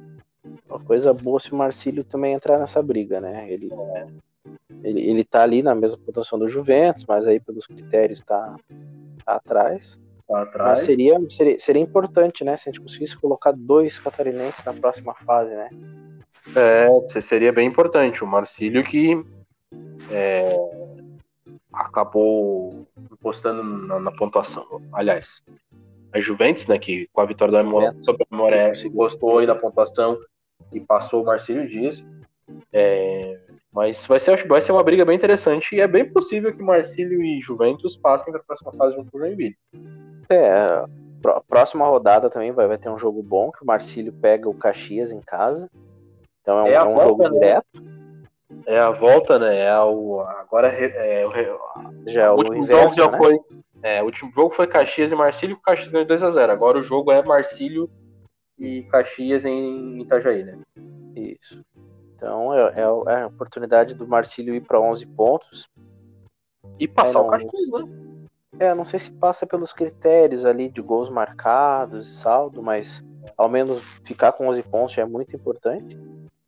Uma 0.68 0.80
coisa 0.80 1.14
boa 1.14 1.40
se 1.40 1.52
o 1.52 1.56
Marcílio 1.56 2.04
também 2.04 2.34
entrar 2.34 2.58
nessa 2.58 2.82
briga, 2.82 3.20
né? 3.20 3.50
Ele, 3.50 3.70
é. 3.72 4.06
ele, 4.82 5.00
ele 5.08 5.24
tá 5.24 5.42
ali 5.42 5.62
na 5.62 5.74
mesma 5.74 5.98
pontuação 6.04 6.38
do 6.38 6.48
Juventus, 6.48 7.06
mas 7.06 7.26
aí 7.26 7.40
pelos 7.40 7.66
critérios 7.66 8.20
tá, 8.20 8.56
tá 9.24 9.36
atrás. 9.36 9.98
Tá 10.28 10.42
atrás. 10.42 10.80
Mas 10.80 10.80
seria, 10.80 11.18
seria, 11.30 11.58
seria 11.58 11.82
importante, 11.82 12.44
né? 12.44 12.54
Se 12.56 12.68
a 12.68 12.72
gente 12.72 12.82
conseguisse 12.82 13.16
colocar 13.16 13.52
dois 13.52 13.98
catarinenses 13.98 14.62
na 14.62 14.74
próxima 14.74 15.14
fase, 15.14 15.54
né? 15.54 15.70
É, 16.56 17.20
seria 17.20 17.52
bem 17.52 17.68
importante. 17.68 18.24
O 18.24 18.26
Marcílio 18.26 18.84
que 18.84 19.24
é, 20.10 20.56
acabou 21.72 22.86
postando 23.20 23.62
na, 23.62 23.98
na, 23.98 24.12
pontuação. 24.12 24.66
Aliás, 24.92 25.42
a 26.12 26.20
Juventus, 26.20 26.66
né? 26.66 26.78
Que 26.78 27.08
com 27.12 27.20
a 27.20 27.26
vitória 27.26 27.52
do 27.52 27.58
Aimoré, 27.58 27.92
sobre 28.00 28.24
o 28.24 28.34
Aimoré 28.34 28.72
gostou 28.90 29.38
aí 29.38 29.46
da 29.46 29.54
pontuação 29.54 30.18
e 30.72 30.80
passou 30.80 31.22
o 31.22 31.26
Marcílio 31.26 31.68
Dias. 31.68 32.04
É, 32.72 33.38
mas 33.72 34.06
vai 34.06 34.20
ser, 34.20 34.46
vai 34.46 34.60
ser 34.60 34.72
uma 34.72 34.82
briga 34.82 35.04
bem 35.04 35.16
interessante 35.16 35.74
e 35.74 35.80
é 35.80 35.88
bem 35.88 36.04
possível 36.04 36.54
que 36.54 36.62
Marcílio 36.62 37.22
e 37.22 37.40
Juventus 37.40 37.96
passem 37.96 38.32
para 38.32 38.42
a 38.42 38.44
próxima 38.44 38.72
fase 38.72 38.96
junto 38.96 39.10
com 39.10 39.16
o 39.16 39.20
Joinville. 39.20 39.56
É, 40.28 40.84
próxima 41.48 41.86
rodada 41.86 42.28
também 42.28 42.52
vai, 42.52 42.66
vai 42.66 42.78
ter 42.78 42.90
um 42.90 42.98
jogo 42.98 43.22
bom, 43.22 43.50
que 43.50 43.62
o 43.62 43.66
Marcílio 43.66 44.12
pega 44.12 44.48
o 44.48 44.54
Caxias 44.54 45.12
em 45.12 45.20
casa. 45.20 45.70
Então 46.42 46.58
é 46.58 46.62
um, 46.62 46.66
é 46.66 46.72
é 46.72 46.82
um 46.82 46.94
volta, 46.94 47.04
jogo 47.04 47.22
né? 47.22 47.30
direto. 47.30 47.92
É 48.66 48.78
a 48.78 48.90
volta, 48.90 49.38
né? 49.38 49.58
É 49.60 49.80
o, 49.80 50.20
agora 50.20 50.68
é, 50.68 51.22
é, 51.22 51.58
já 52.06 52.22
é 52.22 52.30
o, 52.30 52.34
o 52.34 52.38
último 52.38 52.56
inverso, 52.56 52.82
jogo 52.82 52.94
já 52.94 53.10
né? 53.10 53.18
foi. 53.18 53.40
É, 53.82 54.02
o 54.02 54.04
último 54.04 54.30
jogo 54.32 54.54
foi 54.54 54.66
Caxias 54.66 55.10
e 55.10 55.14
Marcílio, 55.14 55.56
o 55.56 55.60
Caxias 55.60 55.90
ganhou 55.90 56.06
2x0. 56.06 56.50
Agora 56.50 56.78
o 56.78 56.82
jogo 56.82 57.10
é 57.10 57.22
Marcílio 57.22 57.90
e 58.58 58.82
Caxias 58.84 59.44
em 59.44 60.00
Itajaí, 60.02 60.44
né? 60.44 60.58
Isso. 61.16 61.64
Então 62.14 62.54
é, 62.54 62.74
é, 62.76 62.80
é 62.80 63.22
a 63.22 63.26
oportunidade 63.26 63.94
do 63.94 64.06
Marcílio 64.06 64.54
ir 64.54 64.60
para 64.60 64.80
11 64.80 65.06
pontos. 65.06 65.68
E 66.78 66.86
passar 66.86 67.18
é, 67.18 67.22
não, 67.22 67.28
o 67.28 67.30
Caxias, 67.30 67.68
né? 67.68 68.28
É, 68.60 68.74
não 68.74 68.84
sei 68.84 69.00
se 69.00 69.10
passa 69.10 69.46
pelos 69.46 69.72
critérios 69.72 70.44
ali 70.44 70.68
de 70.68 70.80
gols 70.80 71.08
marcados 71.08 72.08
e 72.08 72.16
saldo, 72.20 72.62
mas 72.62 73.02
ao 73.36 73.48
menos 73.48 73.82
ficar 74.04 74.32
com 74.32 74.48
11 74.48 74.62
pontos 74.62 74.94
já 74.94 75.02
é 75.02 75.06
muito 75.06 75.34
importante. 75.34 75.98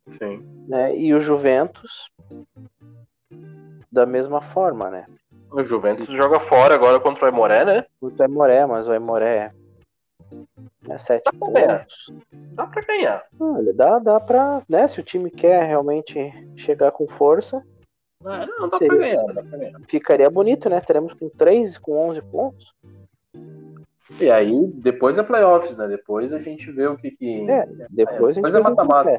Sim. 0.09 0.45
Né? 0.67 0.95
E 0.97 1.13
o 1.13 1.19
Juventus 1.19 2.11
da 3.91 4.05
mesma 4.05 4.41
forma, 4.41 4.89
né? 4.89 5.05
O 5.51 5.63
Juventus 5.63 6.07
Sim. 6.07 6.17
joga 6.17 6.39
fora 6.39 6.75
agora 6.75 6.99
contra 6.99 7.23
o 7.23 7.27
Aimoré, 7.27 7.63
né? 7.63 7.85
Contra 7.99 8.25
o 8.25 8.29
Aimoré, 8.29 8.65
mas 8.65 8.87
o 8.87 8.91
Aimoré 8.91 9.53
é 10.89 10.97
sete 10.97 11.23
dá 11.23 11.31
pontos. 11.31 11.53
Ganhar. 11.53 11.87
Dá 12.53 12.67
pra 12.67 12.81
ganhar. 12.81 13.23
Olha, 13.39 13.73
dá, 13.73 13.99
dá 13.99 14.19
pra. 14.19 14.61
Né, 14.67 14.87
se 14.87 14.99
o 14.99 15.03
time 15.03 15.31
quer 15.31 15.63
realmente 15.63 16.31
chegar 16.55 16.91
com 16.91 17.07
força. 17.07 17.63
É, 18.25 18.45
não, 18.45 18.69
dá, 18.69 18.77
seria, 18.77 18.87
pra 18.87 18.97
ganhar, 18.97 19.33
dá 19.33 19.43
pra 19.43 19.57
ganhar. 19.57 19.79
Ficaria 19.87 20.29
bonito, 20.29 20.69
né? 20.69 20.77
Estaremos 20.77 21.13
com 21.13 21.29
3, 21.29 21.77
com 21.77 22.09
11 22.09 22.21
pontos. 22.23 22.73
E 24.19 24.29
aí, 24.29 24.67
depois 24.75 25.17
é 25.17 25.23
playoffs, 25.23 25.75
né? 25.77 25.87
Depois 25.87 26.31
a 26.31 26.39
gente 26.39 26.71
vê 26.71 26.87
o 26.87 26.97
que 26.97 27.11
que. 27.11 27.49
É, 27.49 27.65
depois, 27.89 28.37
é, 28.37 28.41
depois 28.41 28.55
a 28.55 28.59
gente 28.59 28.67
é 28.67 28.69
mata-mata. 28.69 29.17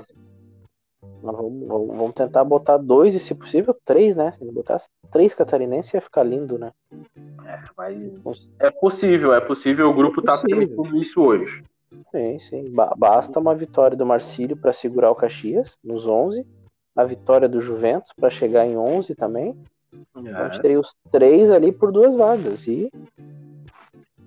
Vamos, 1.23 1.67
vamos, 1.67 2.15
tentar 2.15 2.45
botar 2.45 2.77
dois 2.77 3.15
e, 3.15 3.21
se 3.21 3.35
possível, 3.35 3.77
três, 3.85 4.15
né? 4.15 4.33
Se 4.33 4.45
botar 4.45 4.81
três 5.11 5.35
catarinenses 5.35 5.93
ia 5.95 6.01
ficar 6.01 6.23
lindo, 6.23 6.59
né? 6.59 6.73
É, 7.45 7.61
mas 7.77 8.49
é 8.61 8.71
possível, 8.71 9.35
é 9.35 9.41
possível. 9.41 9.89
O 9.89 9.95
grupo 9.95 10.21
é 10.21 10.25
tá 10.25 10.39
permitindo 10.39 10.97
isso 10.97 11.23
hoje. 11.23 11.65
Sim, 12.11 12.39
sim. 12.39 12.75
Basta 12.97 13.41
uma 13.41 13.55
vitória 13.55 13.97
do 13.97 14.07
Marcílio 14.07 14.57
para 14.57 14.73
segurar 14.73 15.11
o 15.11 15.15
Caxias 15.15 15.79
nos 15.83 16.07
11, 16.07 16.47
a 16.95 17.05
vitória 17.05 17.49
do 17.49 17.61
Juventus 17.61 18.13
para 18.13 18.31
chegar 18.31 18.67
em 18.67 18.77
11 18.77 19.15
também. 19.15 19.57
É. 20.17 20.45
Gente 20.45 20.63
teria 20.63 20.81
os 20.81 20.95
três 21.11 21.51
ali 21.51 21.73
por 21.73 21.93
duas 21.93 22.15
vagas. 22.15 22.67
E 22.67 22.91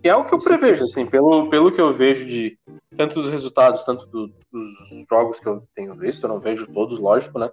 e 0.04 0.08
é 0.08 0.16
o 0.16 0.26
que 0.26 0.34
eu 0.34 0.40
prevejo, 0.40 0.84
assim, 0.84 1.06
pelo, 1.06 1.50
pelo 1.50 1.72
que 1.72 1.82
eu 1.82 1.94
vejo 1.94 2.26
de 2.26 2.58
tanto 2.96 3.16
dos 3.16 3.30
resultados, 3.30 3.84
tanto 3.84 4.06
do, 4.08 4.28
dos 4.52 5.06
jogos 5.10 5.40
que 5.40 5.48
eu 5.48 5.64
tenho 5.76 5.94
visto, 5.96 6.24
eu 6.24 6.30
não 6.30 6.40
vejo 6.40 6.68
todos, 6.68 7.00
lógico, 7.00 7.38
né? 7.38 7.52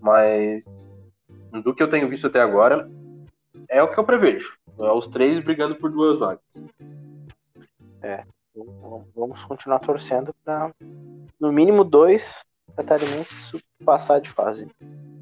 Mas 0.00 1.00
do 1.62 1.74
que 1.74 1.82
eu 1.82 1.90
tenho 1.90 2.08
visto 2.08 2.26
até 2.26 2.40
agora, 2.40 2.90
é 3.68 3.82
o 3.82 3.90
que 3.90 3.98
eu 3.98 4.04
prevejo. 4.04 4.56
É 4.78 4.92
os 4.92 5.06
três 5.06 5.40
brigando 5.40 5.76
por 5.76 5.90
duas 5.90 6.18
vagas. 6.18 6.62
É, 8.02 8.24
vamos 9.14 9.42
continuar 9.44 9.78
torcendo 9.78 10.34
para 10.44 10.72
no 11.40 11.52
mínimo 11.52 11.82
dois 11.82 12.44
catarinenses 12.76 13.52
passar 13.84 14.20
de 14.20 14.30
fase. 14.30 14.70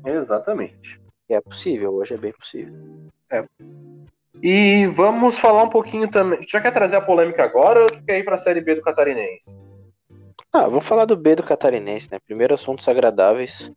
Exatamente. 0.05 1.01
é 1.29 1.41
possível, 1.41 1.95
hoje 1.95 2.15
é 2.15 2.19
bem 2.19 2.33
possível. 2.33 2.75
É. 3.31 3.43
E 4.47 4.87
vamos 4.89 5.39
falar 5.39 5.63
um 5.63 5.71
pouquinho 5.71 6.07
também. 6.07 6.47
Já 6.47 6.61
quer 6.61 6.71
trazer 6.71 6.97
a 6.97 7.01
polêmica 7.01 7.43
agora 7.43 7.85
ou 7.85 7.89
quer 7.89 8.19
ir 8.19 8.25
para 8.25 8.35
a 8.35 8.39
Série 8.39 8.61
B 8.61 8.75
do 8.75 8.83
Catarinense? 8.83 9.57
Ah, 10.53 10.69
vamos 10.69 10.87
falar 10.87 11.07
do 11.07 11.17
B 11.17 11.37
do 11.37 11.43
Catarinense, 11.43 12.11
né? 12.13 12.19
Primeiro 12.19 12.53
assuntos 12.53 12.87
agradáveis. 12.87 13.73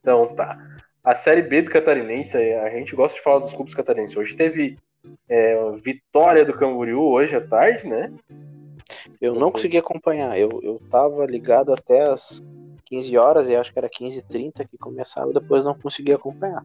Então 0.00 0.34
tá. 0.34 0.58
A 1.04 1.14
Série 1.14 1.42
B 1.42 1.60
do 1.60 1.70
Catarinense, 1.70 2.38
a 2.38 2.70
gente 2.70 2.96
gosta 2.96 3.14
de 3.14 3.22
falar 3.22 3.40
dos 3.40 3.52
clubes 3.52 3.74
catarinenses. 3.74 4.16
Hoje 4.16 4.34
teve 4.34 4.78
é, 5.28 5.72
vitória 5.72 6.42
do 6.42 6.56
Camboriú 6.56 7.02
hoje 7.02 7.36
à 7.36 7.46
tarde, 7.46 7.86
né? 7.86 8.10
Eu 9.20 9.34
não 9.34 9.52
consegui 9.52 9.76
acompanhar. 9.76 10.38
Eu, 10.38 10.58
eu 10.62 10.80
tava 10.90 11.26
ligado 11.26 11.70
até 11.70 12.08
as 12.08 12.42
15 12.86 13.18
horas 13.18 13.46
e 13.46 13.54
acho 13.54 13.70
que 13.70 13.78
era 13.78 13.90
15h30 13.90 14.66
que 14.66 14.78
começava, 14.78 15.34
depois 15.34 15.66
não 15.66 15.78
consegui 15.78 16.14
acompanhar. 16.14 16.64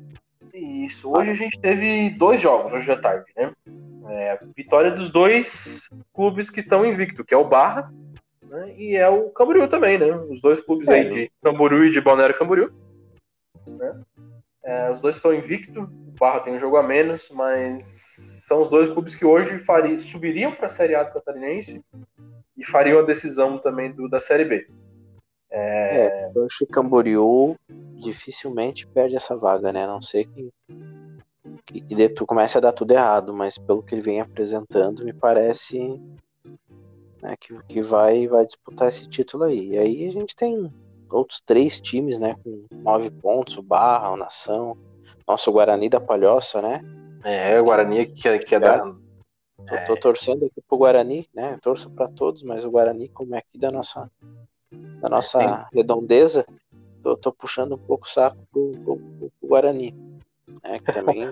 Isso. 0.57 1.11
Hoje 1.11 1.31
a 1.31 1.33
gente 1.33 1.59
teve 1.59 2.09
dois 2.11 2.41
jogos, 2.41 2.73
hoje 2.73 2.91
à 2.91 2.97
tarde, 2.97 3.25
né? 3.35 3.51
É, 4.09 4.39
vitória 4.55 4.91
dos 4.91 5.11
dois 5.11 5.89
clubes 6.13 6.49
que 6.49 6.61
estão 6.61 6.85
invicto, 6.85 7.25
que 7.25 7.33
é 7.33 7.37
o 7.37 7.47
Barra 7.47 7.91
né? 8.41 8.73
e 8.77 8.95
é 8.95 9.07
o 9.09 9.29
Camboriú 9.29 9.67
também, 9.67 9.97
né? 9.97 10.15
Os 10.15 10.41
dois 10.41 10.61
clubes 10.61 10.87
é, 10.87 10.93
aí 10.93 11.09
de 11.09 11.31
Camboriú 11.43 11.85
e 11.85 11.89
de 11.89 12.01
Balneário 12.01 12.37
Camboriú. 12.37 12.71
Né? 13.67 14.01
É, 14.63 14.91
os 14.91 15.01
dois 15.01 15.15
estão 15.15 15.33
invicto, 15.33 15.81
o 15.81 16.11
Barra 16.19 16.39
tem 16.39 16.55
um 16.55 16.59
jogo 16.59 16.77
a 16.77 16.83
menos, 16.83 17.29
mas 17.29 17.85
são 18.47 18.61
os 18.61 18.69
dois 18.69 18.89
clubes 18.89 19.13
que 19.13 19.25
hoje 19.25 19.57
fariam, 19.59 19.99
subiriam 19.99 20.53
para 20.53 20.67
a 20.67 20.69
Série 20.69 20.95
A 20.95 21.03
do 21.03 21.13
Catarinense 21.13 21.83
e 22.57 22.65
fariam 22.65 22.99
a 22.99 23.03
decisão 23.03 23.57
também 23.57 23.91
do, 23.91 24.09
da 24.09 24.21
Série 24.21 24.45
B. 24.45 24.67
É, 25.49 26.07
é 26.07 26.31
Camboriú 26.71 27.55
dificilmente 28.01 28.87
perde 28.87 29.15
essa 29.15 29.35
vaga, 29.35 29.71
né? 29.71 29.83
A 29.83 29.87
não 29.87 30.01
sei 30.01 30.25
que, 30.25 30.49
que, 31.65 31.81
que 31.81 32.09
tu 32.09 32.25
comece 32.25 32.57
a 32.57 32.61
dar 32.61 32.71
tudo 32.71 32.91
errado, 32.91 33.33
mas 33.33 33.57
pelo 33.57 33.83
que 33.83 33.95
ele 33.95 34.01
vem 34.01 34.21
apresentando, 34.21 35.03
me 35.03 35.13
parece 35.13 35.99
né, 37.21 37.35
que, 37.39 37.53
que 37.63 37.81
vai, 37.81 38.27
vai 38.27 38.45
disputar 38.45 38.89
esse 38.89 39.07
título 39.07 39.43
aí. 39.43 39.69
E 39.69 39.77
aí 39.77 40.07
a 40.07 40.11
gente 40.11 40.35
tem 40.35 40.71
outros 41.09 41.41
três 41.41 41.79
times, 41.81 42.19
né? 42.19 42.35
Com 42.43 42.65
nove 42.71 43.09
pontos, 43.09 43.57
o 43.57 43.61
Barra, 43.61 44.11
o 44.11 44.17
Nação, 44.17 44.77
nosso 45.27 45.51
Guarani 45.51 45.89
da 45.89 45.99
Palhoça, 45.99 46.61
né? 46.61 46.81
É, 47.23 47.59
o 47.59 47.65
Guarani 47.65 48.05
que 48.05 48.27
é, 48.27 48.37
que 48.37 48.55
é, 48.55 48.57
é. 48.57 48.61
da. 48.61 48.95
Eu 49.69 49.85
tô 49.85 49.97
torcendo 49.97 50.45
aqui 50.45 50.61
pro 50.61 50.77
Guarani, 50.77 51.27
né? 51.33 51.53
Eu 51.53 51.59
torço 51.59 51.89
para 51.89 52.07
todos, 52.07 52.43
mas 52.43 52.63
o 52.63 52.69
Guarani, 52.71 53.09
como 53.09 53.35
é 53.35 53.39
aqui 53.39 53.57
da 53.57 53.71
nossa 53.71 54.09
da 54.71 55.09
nossa 55.09 55.39
Sim. 55.39 55.65
redondeza, 55.77 56.45
eu 57.09 57.17
tô 57.17 57.31
puxando 57.31 57.75
um 57.75 57.77
pouco 57.77 58.05
o 58.05 58.09
saco 58.09 58.37
pro, 58.51 58.71
pro, 58.83 58.97
pro 58.97 59.47
Guarani. 59.47 59.95
Né, 60.63 60.79
que 60.79 60.91
também 60.91 61.31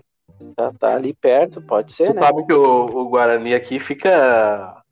tá, 0.55 0.73
tá, 0.77 0.95
ali 0.95 1.13
perto, 1.13 1.61
pode 1.61 1.93
ser, 1.93 2.07
Você 2.07 2.13
né? 2.13 2.21
sabe 2.21 2.45
que 2.45 2.53
o, 2.53 2.85
o, 2.85 3.09
Guarani 3.09 3.53
aqui 3.53 3.79
fica. 3.79 4.83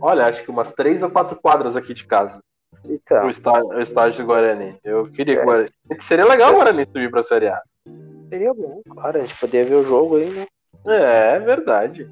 Olha, 0.00 0.24
acho 0.24 0.44
que 0.44 0.50
umas 0.50 0.72
três 0.72 1.02
ou 1.02 1.10
quatro 1.10 1.36
quadras 1.36 1.74
aqui 1.74 1.94
de 1.94 2.06
casa. 2.06 2.40
Então. 2.84 3.26
O 3.26 3.30
estádio, 3.30 3.68
o 3.68 3.80
estádio 3.80 4.18
do 4.22 4.26
Guarani. 4.26 4.78
Eu 4.84 5.04
queria 5.04 5.40
é. 5.40 5.44
Guarani. 5.44 5.68
Seria 6.00 6.24
legal 6.24 6.52
o 6.52 6.56
Guarani 6.56 6.84
subir 6.84 7.10
pra 7.10 7.22
Série 7.22 7.48
A. 7.48 7.60
Seria 8.28 8.52
bom, 8.52 8.82
claro, 8.88 9.18
a 9.18 9.24
gente 9.24 9.38
poderia 9.40 9.68
ver 9.68 9.76
o 9.76 9.84
jogo 9.84 10.16
aí, 10.16 10.30
né? 10.30 10.46
É, 10.86 11.36
é 11.36 11.38
verdade. 11.38 12.08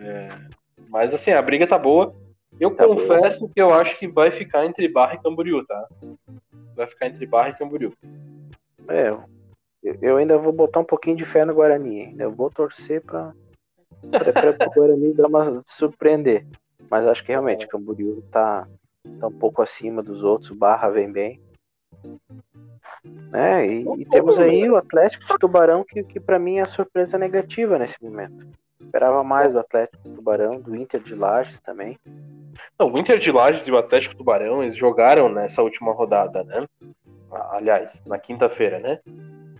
É. 0.00 0.28
Mas 0.88 1.12
assim, 1.12 1.30
a 1.32 1.42
briga 1.42 1.66
tá 1.66 1.78
boa. 1.78 2.14
Eu 2.58 2.74
tá 2.74 2.86
confesso 2.86 3.40
bom. 3.40 3.50
que 3.52 3.60
eu 3.60 3.72
acho 3.72 3.98
que 3.98 4.06
vai 4.06 4.30
ficar 4.30 4.64
entre 4.64 4.88
Barra 4.88 5.14
e 5.14 5.22
Camboriú, 5.22 5.64
tá? 5.66 5.86
Vai 6.74 6.86
ficar 6.86 7.06
entre 7.06 7.26
Barra 7.26 7.50
e 7.50 7.54
Camboriú. 7.54 7.92
É, 8.88 9.16
eu 10.00 10.16
ainda 10.16 10.38
vou 10.38 10.52
botar 10.52 10.80
um 10.80 10.84
pouquinho 10.84 11.16
de 11.16 11.24
fé 11.24 11.44
no 11.44 11.54
Guarani. 11.54 12.06
Ainda 12.06 12.28
vou 12.28 12.50
torcer 12.50 13.02
para 13.02 13.34
o 14.02 14.74
Guarani 14.74 15.12
dar 15.12 15.26
uma 15.26 15.62
surpreender. 15.66 16.46
Mas 16.90 17.06
acho 17.06 17.22
que 17.24 17.32
realmente 17.32 17.66
Camboriú 17.66 18.22
tá, 18.30 18.66
tá 19.20 19.26
um 19.26 19.38
pouco 19.38 19.62
acima 19.62 20.02
dos 20.02 20.22
outros. 20.22 20.50
O 20.50 20.54
Barra 20.54 20.88
vem 20.88 21.10
bem. 21.10 21.40
É, 23.34 23.66
e, 23.66 23.84
e 23.98 24.04
temos 24.06 24.38
aí 24.38 24.68
o 24.68 24.76
Atlético 24.76 25.26
de 25.26 25.38
Tubarão, 25.38 25.84
que, 25.84 26.02
que 26.02 26.20
para 26.20 26.38
mim 26.38 26.58
é 26.58 26.62
a 26.62 26.66
surpresa 26.66 27.18
negativa 27.18 27.78
nesse 27.78 28.02
momento. 28.02 28.46
Esperava 28.80 29.24
mais 29.24 29.52
do 29.52 29.58
Atlético 29.58 30.08
Tubarão, 30.08 30.60
do 30.60 30.76
Inter 30.76 31.02
de 31.02 31.14
Lages 31.14 31.60
também. 31.60 31.98
Não, 32.78 32.92
o 32.92 32.98
Inter 32.98 33.18
de 33.18 33.32
Lages 33.32 33.66
e 33.66 33.72
o 33.72 33.78
Atlético 33.78 34.16
Tubarão, 34.16 34.62
eles 34.62 34.76
jogaram 34.76 35.28
nessa 35.28 35.62
última 35.62 35.92
rodada, 35.92 36.44
né? 36.44 36.66
Aliás, 37.50 38.02
na 38.06 38.18
quinta-feira, 38.18 38.78
né? 38.78 39.00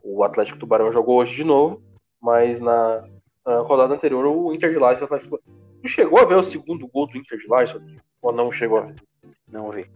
O 0.02 0.22
Atlético 0.22 0.59
Tubarão 0.59 0.92
jogou 0.92 1.16
hoje 1.16 1.35
de 1.35 1.44
novo, 1.44 1.83
mas 2.20 2.61
na, 2.61 3.04
na 3.44 3.59
rodada 3.61 3.94
anterior 3.94 4.26
o 4.26 4.52
Inter 4.52 4.70
de 4.70 4.78
Lages 4.78 5.00
e 5.00 5.02
o 5.02 5.07
Atlético 5.07 5.40
Tu 5.85 5.88
chegou 5.88 6.18
a 6.18 6.24
ver 6.24 6.37
o 6.37 6.42
segundo 6.42 6.88
gol 6.88 7.07
do 7.07 7.18
Inter 7.18 7.38
de 7.38 7.46
Lages? 7.46 7.78
Ou 8.22 8.33
não 8.33 8.50
chegou 8.50 8.78
a 8.78 8.80
ver? 8.83 8.94
Não 9.46 9.70
vi. 9.70 9.87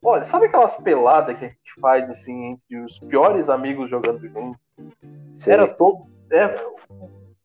Olha, 0.00 0.24
sabe 0.24 0.46
aquelas 0.46 0.76
peladas 0.76 1.36
que 1.36 1.44
a 1.44 1.48
gente 1.48 1.74
faz 1.80 2.08
assim 2.08 2.52
entre 2.52 2.78
os 2.78 3.00
piores 3.00 3.50
amigos 3.50 3.90
jogando 3.90 4.28
junto? 4.28 4.56
Era 5.44 5.66
todo. 5.66 6.06
É, 6.30 6.54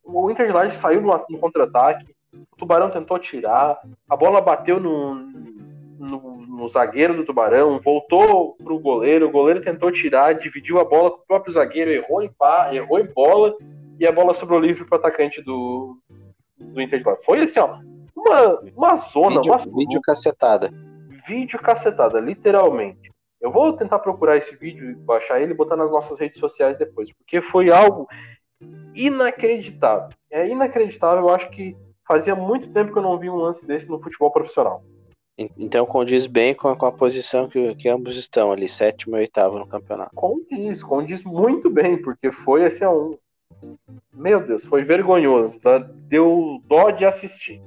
o 0.04 0.30
Inter 0.30 0.46
de 0.46 0.54
Lages 0.54 0.76
saiu 0.76 1.02
no, 1.02 1.26
no 1.30 1.40
contra-ataque, 1.40 2.13
o 2.34 2.56
Tubarão 2.58 2.90
tentou 2.90 3.20
tirar, 3.20 3.80
a 4.10 4.16
bola 4.16 4.42
bateu 4.42 4.80
no, 4.80 5.16
no, 6.00 6.46
no 6.46 6.70
zagueiro 6.70 7.16
do 7.16 7.26
Tubarão, 7.26 7.80
voltou 7.80 8.56
pro 8.56 8.80
goleiro, 8.80 9.28
o 9.28 9.32
goleiro 9.32 9.62
tentou 9.62 9.92
tirar, 9.92 10.34
dividiu 10.34 10.80
a 10.80 10.86
bola 10.86 11.12
com 11.12 11.18
o 11.18 11.26
próprio 11.28 11.54
zagueiro, 11.54 11.92
errou 11.92 12.22
em 12.22 12.30
pá, 12.30 12.74
errou 12.74 13.00
em 13.00 13.06
bola, 13.06 13.56
e 14.00 14.08
a 14.08 14.12
bola 14.12 14.34
sobrou 14.34 14.60
livre 14.60 14.86
pro 14.86 14.98
atacante 14.98 15.42
do, 15.42 15.98
do 16.58 16.82
Inter 16.82 17.04
de 17.04 17.26
Foi 17.26 17.42
assim, 17.42 17.60
ó, 17.60 17.80
uma, 18.16 18.60
uma 18.76 18.96
zona, 18.96 19.42
vídeo, 19.42 19.54
uma 19.54 19.78
vídeo 19.78 20.02
cacetada. 20.02 20.72
Vídeo 21.28 21.60
cacetada, 21.60 22.20
literalmente. 22.20 23.12
Eu 23.40 23.52
vou 23.52 23.74
tentar 23.74 24.00
procurar 24.00 24.38
esse 24.38 24.56
vídeo 24.56 24.90
e 24.90 24.96
baixar 24.96 25.42
ele 25.42 25.52
e 25.52 25.56
botar 25.56 25.76
nas 25.76 25.92
nossas 25.92 26.18
redes 26.18 26.40
sociais 26.40 26.78
depois, 26.78 27.12
porque 27.12 27.42
foi 27.42 27.70
algo 27.70 28.08
inacreditável. 28.96 30.10
É 30.32 30.48
inacreditável, 30.48 31.24
eu 31.24 31.30
acho 31.30 31.50
que 31.50 31.76
fazia 32.14 32.36
muito 32.36 32.70
tempo 32.70 32.94
que 32.94 33.00
eu 33.00 33.02
não 33.02 33.18
vi 33.18 33.28
um 33.28 33.36
lance 33.36 33.66
desse 33.66 33.90
no 33.90 34.00
futebol 34.00 34.30
profissional. 34.30 34.84
Então 35.58 35.84
condiz 35.84 36.28
bem 36.28 36.54
com 36.54 36.68
a, 36.68 36.76
com 36.76 36.86
a 36.86 36.92
posição 36.92 37.50
que, 37.50 37.74
que, 37.74 37.90
ambos 37.90 38.16
estão 38.16 38.52
ali, 38.52 38.70
sétimo 38.70 39.18
e 39.18 39.22
oitavo 39.22 39.58
no 39.58 39.66
campeonato. 39.66 40.14
Condiz, 40.14 40.84
condiz 40.84 41.24
muito 41.24 41.72
bem, 41.72 42.00
porque 42.00 42.32
foi 42.32 42.66
assim, 42.66 42.86
um. 42.86 43.18
Meu 44.14 44.46
Deus, 44.46 44.64
foi 44.64 44.84
vergonhoso. 44.84 45.60
Tá? 45.60 45.80
Deu 45.80 46.62
dó 46.68 46.92
de 46.92 47.04
assistir. 47.04 47.60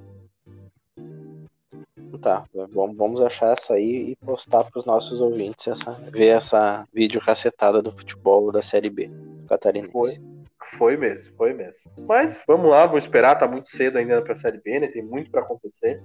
Tá, 2.22 2.44
vamos 2.72 3.20
achar 3.20 3.52
essa 3.52 3.74
aí 3.74 4.12
e 4.12 4.16
postar 4.24 4.64
para 4.64 4.78
os 4.78 4.86
nossos 4.86 5.20
ouvintes 5.20 5.66
essa, 5.66 5.90
ver 6.10 6.28
essa 6.28 6.86
vídeo 6.94 7.20
cacetada 7.20 7.82
do 7.82 7.90
futebol 7.90 8.52
da 8.52 8.62
Série 8.62 8.90
B 8.90 9.10
Catarinense. 9.48 9.92
Foi, 9.92 10.14
foi 10.66 10.96
mesmo, 10.96 11.34
foi 11.36 11.52
mesmo. 11.52 11.90
Mas 12.06 12.42
vamos 12.46 12.70
lá, 12.70 12.86
vou 12.86 12.98
esperar, 12.98 13.36
tá 13.36 13.46
muito 13.46 13.68
cedo 13.68 13.98
ainda 13.98 14.22
para 14.22 14.32
a 14.32 14.36
Série 14.36 14.58
B, 14.58 14.80
né? 14.80 14.88
Tem 14.88 15.02
muito 15.02 15.30
para 15.30 15.40
acontecer. 15.40 16.02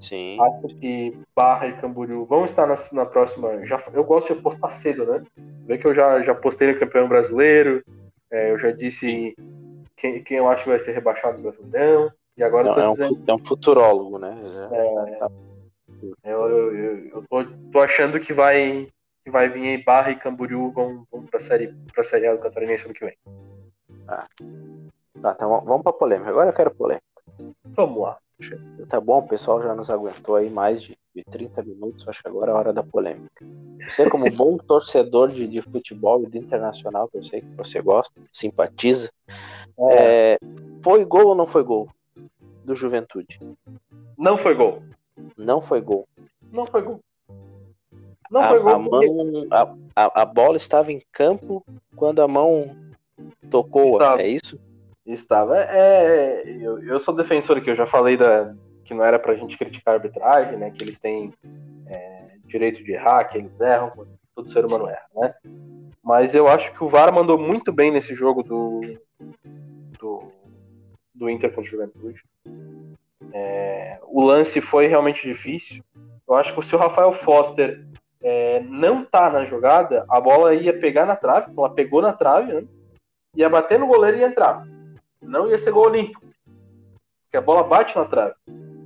Sim. 0.00 0.38
Acho 0.40 0.76
que 0.76 1.16
Barra 1.34 1.68
e 1.68 1.76
Camboriú 1.76 2.24
vão 2.24 2.44
estar 2.44 2.66
na, 2.66 2.76
na 2.92 3.06
próxima. 3.06 3.64
Já, 3.64 3.82
eu 3.92 4.04
gosto 4.04 4.32
de 4.32 4.38
apostar 4.38 4.70
cedo, 4.70 5.04
né? 5.04 5.22
Vê 5.66 5.78
que 5.78 5.86
eu 5.86 5.94
já, 5.94 6.20
já 6.22 6.34
postei 6.34 6.72
no 6.72 6.78
campeão 6.78 7.08
brasileiro. 7.08 7.82
É, 8.30 8.50
eu 8.50 8.58
já 8.58 8.70
disse 8.70 9.34
quem, 9.96 10.22
quem 10.22 10.38
eu 10.38 10.48
acho 10.48 10.64
que 10.64 10.70
vai 10.70 10.78
ser 10.78 10.92
rebaixado 10.92 11.38
no 11.38 11.44
Brasileirão. 11.50 12.10
E 12.36 12.42
agora 12.42 12.68
Não, 12.68 12.78
é, 12.78 12.90
dizendo... 12.90 13.14
um, 13.14 13.24
é 13.26 13.34
um 13.34 13.38
futurólogo, 13.38 14.18
né? 14.18 14.36
É, 14.72 15.16
tá. 15.16 15.30
eu, 16.24 16.48
eu, 16.48 16.76
eu, 16.76 17.08
eu 17.08 17.24
tô, 17.28 17.44
tô, 17.72 17.80
achando 17.80 18.18
que 18.18 18.32
vai, 18.32 18.88
que 19.24 19.30
vai 19.30 19.48
vir 19.48 19.68
aí 19.68 19.84
Barra 19.84 20.10
e 20.10 20.16
Camboriú 20.16 20.72
vão, 20.72 21.06
vão 21.12 21.24
pra 21.26 21.38
série, 21.38 21.72
pra 21.92 22.02
série 22.02 22.26
A 22.26 22.34
do 22.34 22.40
Catarinense 22.40 22.84
ano 22.84 22.94
que 22.94 23.04
vem. 23.04 23.16
Tá. 24.06 24.28
Tá, 25.20 25.32
então 25.36 25.60
vamos 25.64 25.82
pra 25.82 25.92
polêmica. 25.92 26.30
Agora 26.30 26.50
eu 26.50 26.54
quero 26.54 26.74
polêmica. 26.74 27.04
Vamos 27.64 28.02
lá. 28.02 28.18
Tá 28.88 29.00
bom, 29.00 29.18
o 29.18 29.28
pessoal 29.28 29.62
já 29.62 29.74
nos 29.74 29.90
aguentou 29.90 30.34
aí 30.34 30.50
mais 30.50 30.82
de, 30.82 30.98
de 31.14 31.22
30 31.24 31.62
minutos, 31.62 32.06
acho 32.08 32.20
que 32.20 32.28
agora 32.28 32.50
é 32.50 32.54
a 32.54 32.58
hora 32.58 32.72
da 32.72 32.82
polêmica. 32.82 33.44
Você, 33.88 34.10
como 34.10 34.28
bom 34.30 34.58
torcedor 34.58 35.30
de, 35.30 35.46
de 35.46 35.62
futebol 35.62 36.22
e 36.22 36.26
de 36.26 36.38
internacional, 36.38 37.08
que 37.08 37.18
eu 37.18 37.24
sei 37.24 37.40
que 37.40 37.54
você 37.56 37.80
gosta, 37.80 38.20
simpatiza, 38.32 39.10
é. 39.78 40.34
É, 40.34 40.38
foi 40.82 41.04
gol 41.04 41.28
ou 41.28 41.34
não 41.34 41.46
foi 41.46 41.62
gol 41.62 41.88
do 42.64 42.74
Juventude? 42.74 43.38
Não 44.18 44.36
foi 44.36 44.54
gol. 44.54 44.82
Não 45.36 45.62
foi 45.62 45.80
gol. 45.80 46.06
Não 46.50 46.66
foi 46.66 46.82
gol. 46.82 47.00
Não 48.30 48.40
a, 48.40 48.48
foi 48.48 48.58
gol. 48.60 48.72
A, 48.72 48.78
mão, 48.78 49.00
a, 49.50 49.62
a, 49.94 50.22
a, 50.22 50.24
bola 50.24 50.56
estava 50.56 50.92
em 50.92 51.00
campo 51.12 51.64
quando 51.94 52.20
a 52.20 52.28
mão 52.28 52.74
tocou, 53.50 53.84
estava. 53.84 54.22
é 54.22 54.28
isso? 54.28 54.58
Estava. 55.06 55.58
É, 55.58 56.42
eu, 56.60 56.82
eu 56.82 57.00
sou 57.00 57.14
defensor 57.14 57.58
aqui, 57.58 57.70
eu 57.70 57.74
já 57.74 57.86
falei 57.86 58.16
da, 58.16 58.54
que 58.84 58.94
não 58.94 59.04
era 59.04 59.18
pra 59.18 59.34
gente 59.34 59.56
criticar 59.56 59.94
a 59.94 59.96
arbitragem, 59.96 60.58
né? 60.58 60.70
Que 60.70 60.82
eles 60.82 60.98
têm 60.98 61.32
é, 61.86 62.36
direito 62.44 62.82
de 62.84 62.92
errar, 62.92 63.24
que 63.24 63.38
eles 63.38 63.58
erram, 63.58 63.92
todo 64.34 64.50
ser 64.50 64.64
humano 64.64 64.88
erra, 64.88 65.06
né? 65.14 65.34
Mas 66.02 66.34
eu 66.34 66.46
acho 66.46 66.72
que 66.72 66.84
o 66.84 66.88
VAR 66.88 67.12
mandou 67.12 67.38
muito 67.38 67.72
bem 67.72 67.90
nesse 67.90 68.14
jogo 68.14 68.42
do, 68.42 68.80
do, 69.98 70.24
do 71.14 71.30
Inter 71.30 71.48
contra 71.50 71.62
o 71.62 71.66
Juventude. 71.66 72.22
É, 73.32 73.98
o 74.02 74.22
lance 74.22 74.60
foi 74.60 74.86
realmente 74.86 75.26
difícil. 75.26 75.82
Eu 76.28 76.34
acho 76.34 76.54
que 76.54 76.62
se 76.64 76.74
o 76.74 76.78
Rafael 76.78 77.12
Foster 77.12 77.86
é, 78.22 78.60
não 78.60 79.02
tá 79.02 79.30
na 79.30 79.44
jogada, 79.44 80.04
a 80.08 80.20
bola 80.20 80.54
ia 80.54 80.78
pegar 80.78 81.06
na 81.06 81.16
trave, 81.16 81.52
ela 81.56 81.70
pegou 81.70 82.02
na 82.02 82.12
trave, 82.12 82.52
né? 82.52 82.64
Ia 83.36 83.48
bater 83.48 83.78
no 83.78 83.86
goleiro 83.86 84.16
e 84.16 84.20
ia 84.20 84.26
entrar 84.26 84.66
não 85.26 85.48
ia 85.48 85.58
ser 85.58 85.72
gol 85.72 85.86
olímpico. 85.86 86.22
Porque 87.24 87.36
a 87.36 87.40
bola 87.40 87.62
bate 87.62 87.96
na 87.96 88.04
trave. 88.04 88.34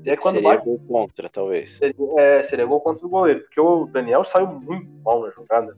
E 0.04 0.10
aí, 0.10 0.16
quando 0.16 0.36
seria 0.36 0.50
bate, 0.50 0.64
gol 0.64 0.80
contra, 0.88 1.28
talvez. 1.28 1.76
Seria, 1.76 2.20
é, 2.20 2.42
seria 2.44 2.64
gol 2.64 2.80
contra 2.80 3.06
o 3.06 3.10
goleiro, 3.10 3.40
porque 3.40 3.60
o 3.60 3.86
Daniel 3.86 4.24
saiu 4.24 4.46
muito 4.46 4.88
mal 5.04 5.20
na 5.22 5.30
jogada. 5.30 5.76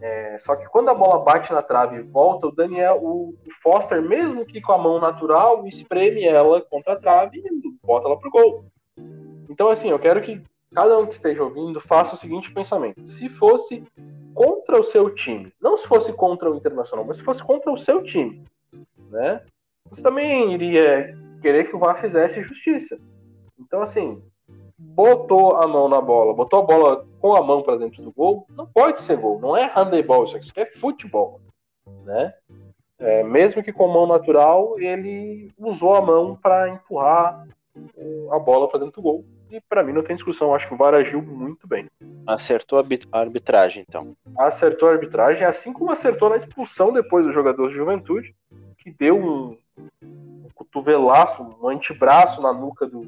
É, 0.00 0.38
só 0.40 0.54
que 0.54 0.64
quando 0.66 0.90
a 0.90 0.94
bola 0.94 1.24
bate 1.24 1.52
na 1.52 1.62
trave 1.62 1.96
e 1.96 2.02
volta, 2.02 2.46
o 2.46 2.54
Daniel, 2.54 3.00
o 3.02 3.34
Foster, 3.62 4.00
mesmo 4.00 4.44
que 4.44 4.60
com 4.60 4.72
a 4.72 4.78
mão 4.78 5.00
natural, 5.00 5.66
espreme 5.66 6.24
ela 6.24 6.60
contra 6.60 6.92
a 6.92 6.96
trave 6.96 7.38
e 7.38 7.72
bota 7.84 8.06
ela 8.06 8.18
pro 8.18 8.30
gol. 8.30 8.64
Então, 9.48 9.68
assim, 9.68 9.90
eu 9.90 9.98
quero 9.98 10.22
que 10.22 10.40
cada 10.72 10.96
um 10.98 11.06
que 11.06 11.14
esteja 11.14 11.42
ouvindo 11.42 11.80
faça 11.80 12.14
o 12.14 12.18
seguinte 12.18 12.52
pensamento: 12.52 13.06
se 13.08 13.28
fosse 13.28 13.84
contra 14.34 14.80
o 14.80 14.84
seu 14.84 15.14
time, 15.14 15.52
não 15.60 15.76
se 15.76 15.86
fosse 15.86 16.12
contra 16.12 16.50
o 16.50 16.56
Internacional, 16.56 17.04
mas 17.04 17.18
se 17.18 17.22
fosse 17.22 17.42
contra 17.42 17.70
o 17.70 17.78
seu 17.78 18.02
time, 18.02 18.44
né? 19.10 19.42
Você 19.90 20.02
também 20.02 20.52
iria 20.54 21.16
querer 21.40 21.68
que 21.68 21.76
o 21.76 21.78
VAR 21.78 22.00
fizesse 22.00 22.42
justiça. 22.42 22.98
Então, 23.58 23.82
assim, 23.82 24.22
botou 24.78 25.56
a 25.56 25.66
mão 25.66 25.88
na 25.88 26.00
bola, 26.00 26.34
botou 26.34 26.60
a 26.60 26.62
bola 26.62 27.06
com 27.20 27.34
a 27.34 27.42
mão 27.42 27.62
para 27.62 27.76
dentro 27.76 28.02
do 28.02 28.12
gol, 28.12 28.46
não 28.50 28.66
pode 28.66 29.02
ser 29.02 29.16
gol. 29.16 29.38
Não 29.38 29.56
é 29.56 29.70
handebol, 29.74 30.24
isso 30.24 30.36
aqui 30.36 30.50
é 30.56 30.66
futebol, 30.66 31.40
né? 32.04 32.34
É, 32.98 33.22
mesmo 33.22 33.62
que 33.62 33.72
com 33.72 33.88
mão 33.88 34.06
natural, 34.06 34.78
ele 34.78 35.50
usou 35.58 35.94
a 35.94 36.00
mão 36.00 36.36
para 36.36 36.68
empurrar 36.68 37.46
a 38.30 38.38
bola 38.38 38.68
para 38.68 38.80
dentro 38.80 39.00
do 39.00 39.02
gol. 39.02 39.24
E 39.52 39.60
para 39.60 39.82
mim 39.84 39.92
não 39.92 40.02
tem 40.02 40.16
discussão, 40.16 40.54
acho 40.54 40.66
que 40.66 40.72
o 40.72 40.78
VAR 40.78 40.94
agiu 40.94 41.20
muito 41.20 41.68
bem. 41.68 41.86
Acertou 42.26 42.78
a 42.78 42.82
arbitragem, 43.20 43.84
então. 43.86 44.16
Acertou 44.38 44.88
a 44.88 44.92
arbitragem, 44.92 45.44
assim 45.44 45.74
como 45.74 45.92
acertou 45.92 46.30
na 46.30 46.36
expulsão 46.36 46.90
depois 46.90 47.26
do 47.26 47.32
jogador 47.32 47.68
de 47.68 47.74
juventude, 47.74 48.34
que 48.78 48.90
deu 48.90 49.18
um, 49.18 49.58
um 50.02 50.48
cotovelaço, 50.54 51.42
um 51.42 51.68
antebraço 51.68 52.40
na 52.40 52.50
nuca 52.50 52.86
do. 52.86 53.02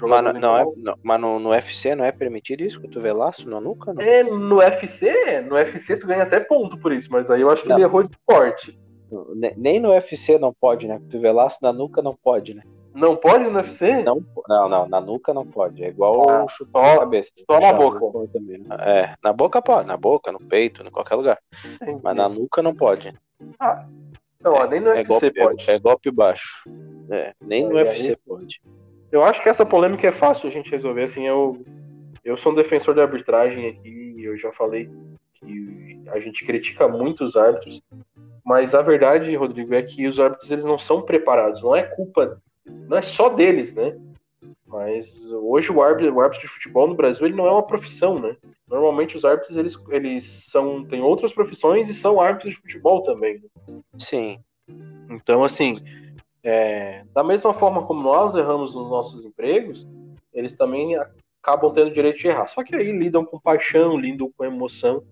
Mas, 0.00 0.40
não 0.40 0.56
é, 0.56 0.64
não, 0.78 0.98
mas 1.02 1.20
no, 1.20 1.38
no 1.38 1.50
UFC 1.50 1.94
não 1.94 2.06
é 2.06 2.10
permitido 2.10 2.62
isso, 2.62 2.80
cotovelaço 2.80 3.48
na 3.48 3.60
nuca? 3.60 3.92
Não? 3.92 4.02
É, 4.02 4.22
no 4.22 4.56
UFC, 4.56 5.42
no 5.42 5.56
UFC 5.56 5.98
tu 5.98 6.06
ganha 6.06 6.22
até 6.22 6.40
ponto 6.40 6.78
por 6.78 6.90
isso, 6.90 7.12
mas 7.12 7.30
aí 7.30 7.42
eu 7.42 7.50
acho 7.50 7.62
que 7.62 7.68
não. 7.68 7.76
ele 7.76 7.84
errou 7.84 8.02
de 8.02 8.16
forte. 8.28 8.80
Nem 9.58 9.78
no 9.78 9.90
UFC 9.90 10.38
não 10.38 10.54
pode, 10.54 10.88
né? 10.88 10.98
Cotovelaço 10.98 11.58
na 11.60 11.70
nuca 11.70 12.00
não 12.00 12.16
pode, 12.16 12.54
né? 12.54 12.62
Não 12.94 13.16
pode 13.16 13.44
no 13.48 13.56
UFC? 13.56 14.02
Não, 14.02 14.22
não, 14.48 14.68
não, 14.68 14.88
na 14.88 15.00
nuca 15.00 15.32
não 15.32 15.46
pode. 15.46 15.82
É 15.82 15.88
igual 15.88 16.28
ah, 16.28 16.48
chutar 16.48 16.94
na 16.94 16.98
cabeça. 17.00 17.30
Só 17.50 17.58
na 17.58 17.72
boca. 17.72 18.28
Também. 18.32 18.58
Né? 18.58 18.76
É, 18.80 19.14
na 19.22 19.32
boca 19.32 19.62
pode, 19.62 19.88
na 19.88 19.96
boca, 19.96 20.30
no 20.30 20.40
peito, 20.40 20.82
em 20.86 20.90
qualquer 20.90 21.14
lugar. 21.14 21.38
Entendi. 21.64 22.00
Mas 22.02 22.16
na 22.16 22.28
nuca 22.28 22.62
não 22.62 22.74
pode. 22.74 23.14
Ah, 23.58 23.86
não, 24.42 24.56
é, 24.56 24.68
nem 24.68 24.80
no 24.80 24.90
é 24.90 24.98
UFC 24.98 25.30
golpe, 25.30 25.42
pode. 25.42 25.70
É, 25.70 25.74
é, 25.74 25.78
golpe 25.78 26.10
baixo. 26.10 26.62
É, 27.10 27.34
nem 27.40 27.66
no 27.66 27.76
UFC 27.76 28.10
aí, 28.10 28.16
pode. 28.26 28.60
Eu 29.10 29.24
acho 29.24 29.42
que 29.42 29.48
essa 29.48 29.64
polêmica 29.64 30.06
é 30.06 30.12
fácil 30.12 30.48
a 30.48 30.52
gente 30.52 30.70
resolver. 30.70 31.04
Assim, 31.04 31.26
eu, 31.26 31.64
eu 32.24 32.36
sou 32.36 32.52
um 32.52 32.54
defensor 32.54 32.94
da 32.94 33.02
arbitragem 33.02 33.68
aqui, 33.68 34.22
eu 34.22 34.36
já 34.36 34.52
falei 34.52 34.90
que 35.34 36.02
a 36.08 36.18
gente 36.18 36.44
critica 36.44 36.88
muito 36.88 37.24
os 37.24 37.36
árbitros, 37.36 37.82
mas 38.44 38.74
a 38.74 38.82
verdade, 38.82 39.34
Rodrigo, 39.36 39.74
é 39.74 39.82
que 39.82 40.06
os 40.06 40.18
árbitros 40.18 40.50
eles 40.50 40.64
não 40.64 40.78
são 40.78 41.02
preparados. 41.02 41.62
Não 41.62 41.76
é 41.76 41.82
culpa, 41.82 42.40
não 42.64 42.96
é 42.96 43.02
só 43.02 43.28
deles, 43.28 43.74
né? 43.74 43.96
Mas 44.66 45.30
hoje 45.30 45.70
o 45.70 45.82
árbitro, 45.82 46.14
o 46.14 46.20
árbitro 46.20 46.46
de 46.46 46.52
futebol 46.52 46.88
no 46.88 46.94
Brasil 46.94 47.26
ele 47.26 47.36
não 47.36 47.46
é 47.46 47.50
uma 47.50 47.66
profissão, 47.66 48.18
né? 48.18 48.36
Normalmente 48.66 49.16
os 49.16 49.24
árbitros 49.24 49.56
eles, 49.56 49.78
eles 49.90 50.24
são 50.50 50.84
têm 50.84 51.02
outras 51.02 51.32
profissões 51.32 51.88
e 51.88 51.94
são 51.94 52.20
árbitros 52.20 52.54
de 52.54 52.60
futebol 52.60 53.02
também. 53.02 53.42
Né? 53.68 53.80
Sim. 53.98 54.38
Então 55.10 55.44
assim, 55.44 55.76
é, 56.42 57.04
da 57.14 57.22
mesma 57.22 57.52
forma 57.52 57.84
como 57.84 58.02
nós 58.02 58.34
erramos 58.34 58.74
nos 58.74 58.88
nossos 58.88 59.24
empregos, 59.24 59.86
eles 60.32 60.56
também 60.56 60.96
acabam 61.42 61.72
tendo 61.72 61.88
o 61.88 61.94
direito 61.94 62.18
de 62.18 62.28
errar. 62.28 62.48
Só 62.48 62.64
que 62.64 62.74
aí 62.74 62.90
lidam 62.92 63.24
com 63.24 63.38
paixão, 63.38 63.98
lidam 63.98 64.30
com 64.36 64.44
emoção. 64.44 65.02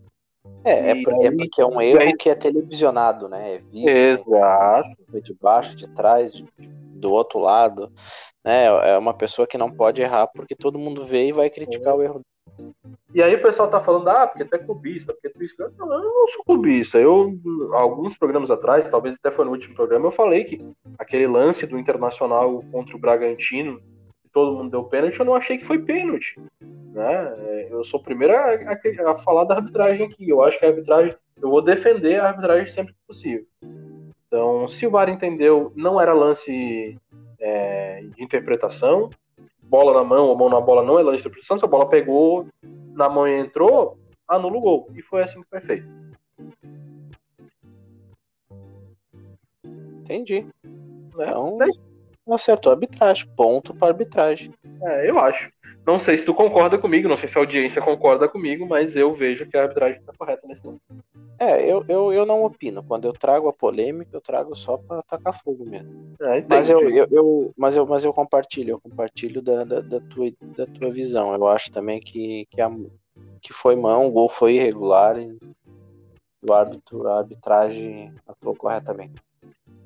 É, 0.64 0.90
é, 0.90 1.03
porque, 1.03 1.26
é 1.26 1.30
porque 1.36 1.61
é 1.61 1.66
um 1.66 1.80
erro 1.80 2.01
aí... 2.01 2.16
que 2.16 2.30
é 2.30 2.34
televisionado, 2.34 3.28
né? 3.28 3.57
É 3.57 3.59
visto, 3.59 3.88
Exato. 3.88 4.96
De 5.22 5.34
baixo, 5.34 5.76
de 5.76 5.86
trás, 5.88 6.32
de, 6.32 6.44
do 7.01 7.11
outro 7.11 7.40
lado. 7.40 7.90
Né? 8.44 8.64
É 8.64 8.98
uma 8.98 9.14
pessoa 9.14 9.46
que 9.46 9.59
não 9.59 9.70
pode 9.70 10.01
errar 10.01 10.26
porque 10.28 10.55
todo 10.55 10.78
mundo 10.78 11.05
vê 11.05 11.28
e 11.28 11.32
vai 11.32 11.51
criticar 11.51 11.94
é. 11.94 11.96
o 11.96 12.03
erro 12.03 12.20
E 13.14 13.22
aí 13.22 13.34
o 13.34 13.42
pessoal 13.42 13.68
tá 13.68 13.80
falando, 13.80 14.09
ah, 14.09 14.26
porque 14.26 14.44
tu 14.44 14.55
é 14.55 14.59
clubista, 14.59 15.12
porque 15.12 15.28
tu 15.28 15.42
isso. 15.42 15.55
Não, 15.59 15.92
eu 15.92 16.03
não 16.03 16.28
sou 16.28 16.44
clubista. 16.44 16.98
Eu, 16.98 17.38
alguns 17.72 18.16
programas 18.16 18.51
atrás, 18.51 18.88
talvez 18.90 19.14
até 19.16 19.34
foi 19.34 19.44
no 19.44 19.51
último 19.51 19.74
programa, 19.74 20.07
eu 20.07 20.12
falei 20.12 20.44
que 20.44 20.64
aquele 20.98 21.26
lance 21.26 21.66
do 21.66 21.78
Internacional 21.78 22.62
contra 22.70 22.96
o 22.96 23.01
Bragantino, 23.01 23.80
todo 24.32 24.57
mundo 24.57 24.70
deu 24.70 24.84
pênalti, 24.84 25.18
eu 25.18 25.26
não 25.26 25.34
achei 25.34 25.59
que 25.59 25.66
foi 25.66 25.78
pênalti. 25.80 26.38
Né? 26.61 27.34
É, 27.38 27.68
eu 27.70 27.84
sou 27.84 28.01
o 28.01 28.03
primeiro 28.03 28.34
a, 28.34 28.55
a, 28.55 29.12
a 29.12 29.18
falar 29.18 29.44
da 29.44 29.57
arbitragem 29.57 30.07
aqui. 30.07 30.28
Eu 30.28 30.42
acho 30.42 30.59
que 30.59 30.64
a 30.64 30.68
arbitragem, 30.68 31.14
eu 31.40 31.51
vou 31.51 31.62
defender 31.62 32.20
a 32.20 32.28
arbitragem 32.28 32.68
sempre 32.68 32.92
que 32.92 33.01
possível. 33.07 33.44
Então, 34.30 34.68
se 34.68 34.86
o 34.86 34.90
VAR 34.92 35.08
entendeu, 35.08 35.72
não 35.74 36.00
era 36.00 36.14
lance 36.14 36.96
é, 37.40 38.00
de 38.14 38.22
interpretação, 38.22 39.10
bola 39.60 39.92
na 39.92 40.04
mão 40.04 40.28
ou 40.28 40.38
mão 40.38 40.48
na 40.48 40.60
bola 40.60 40.84
não 40.84 41.00
é 41.00 41.02
lance 41.02 41.16
de 41.16 41.22
interpretação, 41.22 41.58
se 41.58 41.64
a 41.64 41.68
bola 41.68 41.88
pegou 41.88 42.46
na 42.94 43.08
mão 43.08 43.26
e 43.26 43.36
entrou, 43.36 43.98
anula 44.28 44.56
o 44.56 44.60
gol. 44.60 44.88
E 44.94 45.02
foi 45.02 45.24
assim 45.24 45.42
que 45.42 45.48
foi 45.48 45.60
feito. 45.60 45.88
Entendi. 50.04 50.46
Então, 51.12 51.58
é 51.60 51.66
acertou 52.32 52.70
a 52.70 52.74
arbitragem. 52.74 53.28
Ponto 53.36 53.74
para 53.74 53.88
arbitragem. 53.88 54.54
É, 54.82 55.10
eu 55.10 55.18
acho. 55.18 55.50
Não 55.84 55.98
sei 55.98 56.16
se 56.16 56.24
tu 56.24 56.32
concorda 56.32 56.78
comigo, 56.78 57.08
não 57.08 57.16
sei 57.16 57.28
se 57.28 57.36
a 57.36 57.40
audiência 57.40 57.82
concorda 57.82 58.28
comigo, 58.28 58.66
mas 58.66 58.94
eu 58.94 59.12
vejo 59.12 59.46
que 59.46 59.56
a 59.56 59.62
arbitragem 59.62 59.98
está 59.98 60.12
correta 60.16 60.46
nesse 60.46 60.64
momento. 60.64 60.82
É, 61.41 61.64
eu, 61.64 61.82
eu, 61.88 62.12
eu 62.12 62.26
não 62.26 62.45
opino. 62.45 62.84
Quando 62.84 63.07
eu 63.07 63.14
trago 63.14 63.49
a 63.49 63.53
polêmica, 63.53 64.11
eu 64.14 64.20
trago 64.20 64.55
só 64.55 64.76
para 64.76 65.03
tacar 65.03 65.43
fogo 65.43 65.64
mesmo. 65.64 66.14
É, 66.20 66.45
mas, 66.47 66.68
eu, 66.68 66.80
eu, 66.91 67.07
eu, 67.11 67.55
mas, 67.57 67.74
eu, 67.74 67.86
mas 67.86 68.05
eu 68.05 68.12
compartilho, 68.12 68.72
eu 68.72 68.80
compartilho 68.80 69.41
da, 69.41 69.64
da, 69.64 69.80
da, 69.80 70.01
tua, 70.01 70.30
da 70.55 70.66
tua 70.66 70.93
visão. 70.93 71.32
Eu 71.32 71.49
acho 71.49 71.72
também 71.72 71.99
que, 71.99 72.47
que, 72.51 72.61
a, 72.61 72.70
que 73.41 73.55
foi 73.55 73.74
mão, 73.74 74.07
o 74.07 74.11
gol 74.11 74.28
foi 74.28 74.57
irregular 74.57 75.18
e 75.18 75.34
o 76.47 76.53
árbitro, 76.53 77.09
a 77.09 77.20
arbitragem 77.20 78.12
atuou 78.28 78.55
corretamente. 78.55 79.22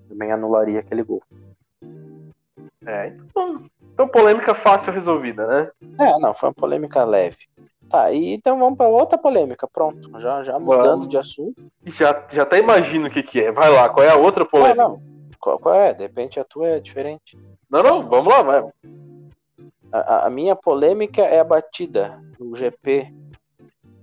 Também 0.08 0.32
anularia 0.32 0.80
aquele 0.80 1.04
gol. 1.04 1.22
É, 2.84 3.06
então, 3.06 3.64
então 3.92 4.08
polêmica 4.08 4.56
fácil 4.56 4.92
resolvida, 4.92 5.46
né? 5.46 5.70
É, 6.00 6.18
não, 6.18 6.34
foi 6.34 6.48
uma 6.48 6.54
polêmica 6.54 7.04
leve. 7.04 7.46
Tá, 7.94 8.10
e 8.10 8.34
então 8.34 8.58
vamos 8.58 8.76
para 8.76 8.88
outra 8.88 9.16
polêmica. 9.16 9.68
Pronto, 9.68 10.10
já, 10.20 10.42
já 10.42 10.58
mudando 10.58 11.06
de 11.06 11.16
assunto. 11.16 11.64
Já, 11.86 12.26
já 12.28 12.42
até 12.42 12.58
imagino 12.58 13.06
o 13.06 13.10
que, 13.10 13.22
que 13.22 13.40
é. 13.40 13.52
Vai 13.52 13.70
lá, 13.70 13.88
qual 13.88 14.04
é 14.04 14.10
a 14.10 14.16
outra 14.16 14.44
polêmica? 14.44 14.82
Não, 14.82 14.88
não. 14.88 15.02
Qual, 15.38 15.60
qual, 15.60 15.76
é? 15.76 15.94
De 15.94 16.02
repente 16.02 16.40
a 16.40 16.44
tua 16.44 16.66
é 16.66 16.80
diferente. 16.80 17.38
Não, 17.70 17.84
não, 17.84 18.08
vamos 18.08 18.26
lá, 18.26 18.42
vai. 18.42 18.64
A, 19.92 20.26
a 20.26 20.30
minha 20.30 20.56
polêmica 20.56 21.22
é 21.22 21.38
a 21.38 21.44
batida 21.44 22.20
do 22.36 22.56
GP 22.56 23.14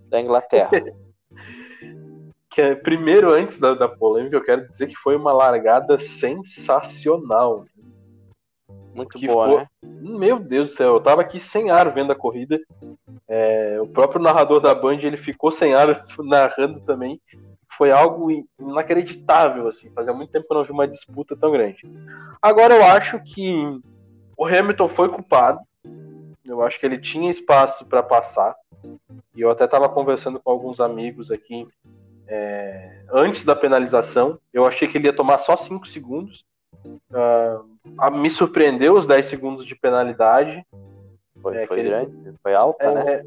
da 0.07 0.21
Inglaterra. 0.21 0.71
que 2.49 2.61
é, 2.61 2.73
primeiro, 2.75 3.33
antes 3.33 3.59
da, 3.59 3.73
da 3.73 3.89
polêmica, 3.89 4.37
eu 4.37 4.43
quero 4.43 4.69
dizer 4.69 4.87
que 4.87 4.95
foi 4.95 5.17
uma 5.17 5.33
largada 5.33 5.99
sensacional. 5.99 7.65
Muito 8.93 9.19
boa, 9.19 9.45
ficou... 9.45 9.59
né? 9.59 9.67
Meu 9.83 10.39
Deus 10.39 10.69
do 10.69 10.75
céu, 10.75 10.93
eu 10.93 11.01
tava 11.01 11.21
aqui 11.21 11.41
sem 11.41 11.71
ar 11.71 11.93
vendo 11.93 12.11
a 12.11 12.15
corrida. 12.15 12.57
É, 13.33 13.79
o 13.79 13.87
próprio 13.87 14.21
narrador 14.21 14.59
da 14.59 14.75
Band 14.75 14.99
ele 15.03 15.15
ficou 15.15 15.53
sem 15.53 15.73
ar 15.73 16.05
narrando 16.19 16.81
também. 16.81 17.17
Foi 17.77 17.89
algo 17.89 18.29
inacreditável, 18.59 19.69
assim. 19.69 19.89
Fazia 19.91 20.11
muito 20.11 20.31
tempo 20.31 20.45
que 20.45 20.53
eu 20.53 20.57
não 20.57 20.65
vi 20.65 20.71
uma 20.71 20.87
disputa 20.87 21.33
tão 21.37 21.49
grande. 21.49 21.89
Agora 22.41 22.75
eu 22.75 22.83
acho 22.83 23.17
que 23.23 23.79
o 24.35 24.45
Hamilton 24.45 24.89
foi 24.89 25.07
culpado. 25.07 25.61
Eu 26.43 26.61
acho 26.61 26.77
que 26.77 26.85
ele 26.85 26.97
tinha 26.97 27.31
espaço 27.31 27.85
para 27.85 28.03
passar. 28.03 28.53
E 29.33 29.39
eu 29.39 29.49
até 29.49 29.63
estava 29.63 29.87
conversando 29.87 30.37
com 30.37 30.51
alguns 30.51 30.81
amigos 30.81 31.31
aqui 31.31 31.65
é, 32.27 33.03
antes 33.13 33.45
da 33.45 33.55
penalização. 33.55 34.37
Eu 34.51 34.65
achei 34.65 34.89
que 34.89 34.97
ele 34.97 35.07
ia 35.07 35.13
tomar 35.13 35.37
só 35.37 35.55
5 35.55 35.87
segundos. 35.87 36.43
Uh, 36.85 38.11
me 38.11 38.29
surpreendeu 38.29 38.95
os 38.95 39.07
10 39.07 39.25
segundos 39.25 39.65
de 39.65 39.73
penalidade. 39.73 40.65
Foi, 41.41 41.57
é, 41.57 41.67
foi 41.67 41.83
grande, 41.83 42.11
ele... 42.25 42.35
foi 42.41 42.53
alta, 42.53 42.83
é, 42.83 42.93
né? 42.93 43.25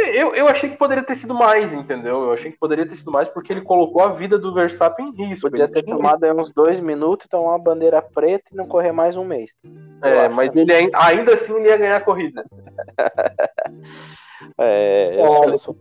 É, 0.00 0.22
eu, 0.22 0.32
eu 0.32 0.46
achei 0.46 0.70
que 0.70 0.76
poderia 0.76 1.02
ter 1.02 1.16
sido 1.16 1.34
mais, 1.34 1.72
entendeu? 1.72 2.22
Eu 2.22 2.32
achei 2.32 2.52
que 2.52 2.58
poderia 2.58 2.86
ter 2.86 2.94
sido 2.94 3.10
mais 3.10 3.28
porque 3.28 3.52
ele 3.52 3.62
colocou 3.62 4.00
a 4.00 4.12
vida 4.12 4.38
do 4.38 4.54
Verstappen 4.54 5.08
em 5.08 5.28
risco. 5.28 5.50
Podia 5.50 5.66
ter 5.66 5.82
tomado 5.82 6.24
uns 6.40 6.52
dois 6.52 6.78
minutos, 6.78 7.26
tomar 7.26 7.50
uma 7.50 7.58
bandeira 7.58 8.00
preta 8.00 8.44
e 8.52 8.56
não 8.56 8.68
correr 8.68 8.92
mais 8.92 9.16
um 9.16 9.24
mês. 9.24 9.52
É, 10.00 10.28
mas 10.28 10.54
ele 10.54 10.72
ainda 10.94 11.34
assim 11.34 11.52
ele 11.56 11.68
ia 11.68 11.76
ganhar 11.76 11.96
a 11.96 12.00
corrida. 12.00 12.44
é, 14.56 15.20
eu 15.20 15.58
sou, 15.58 15.76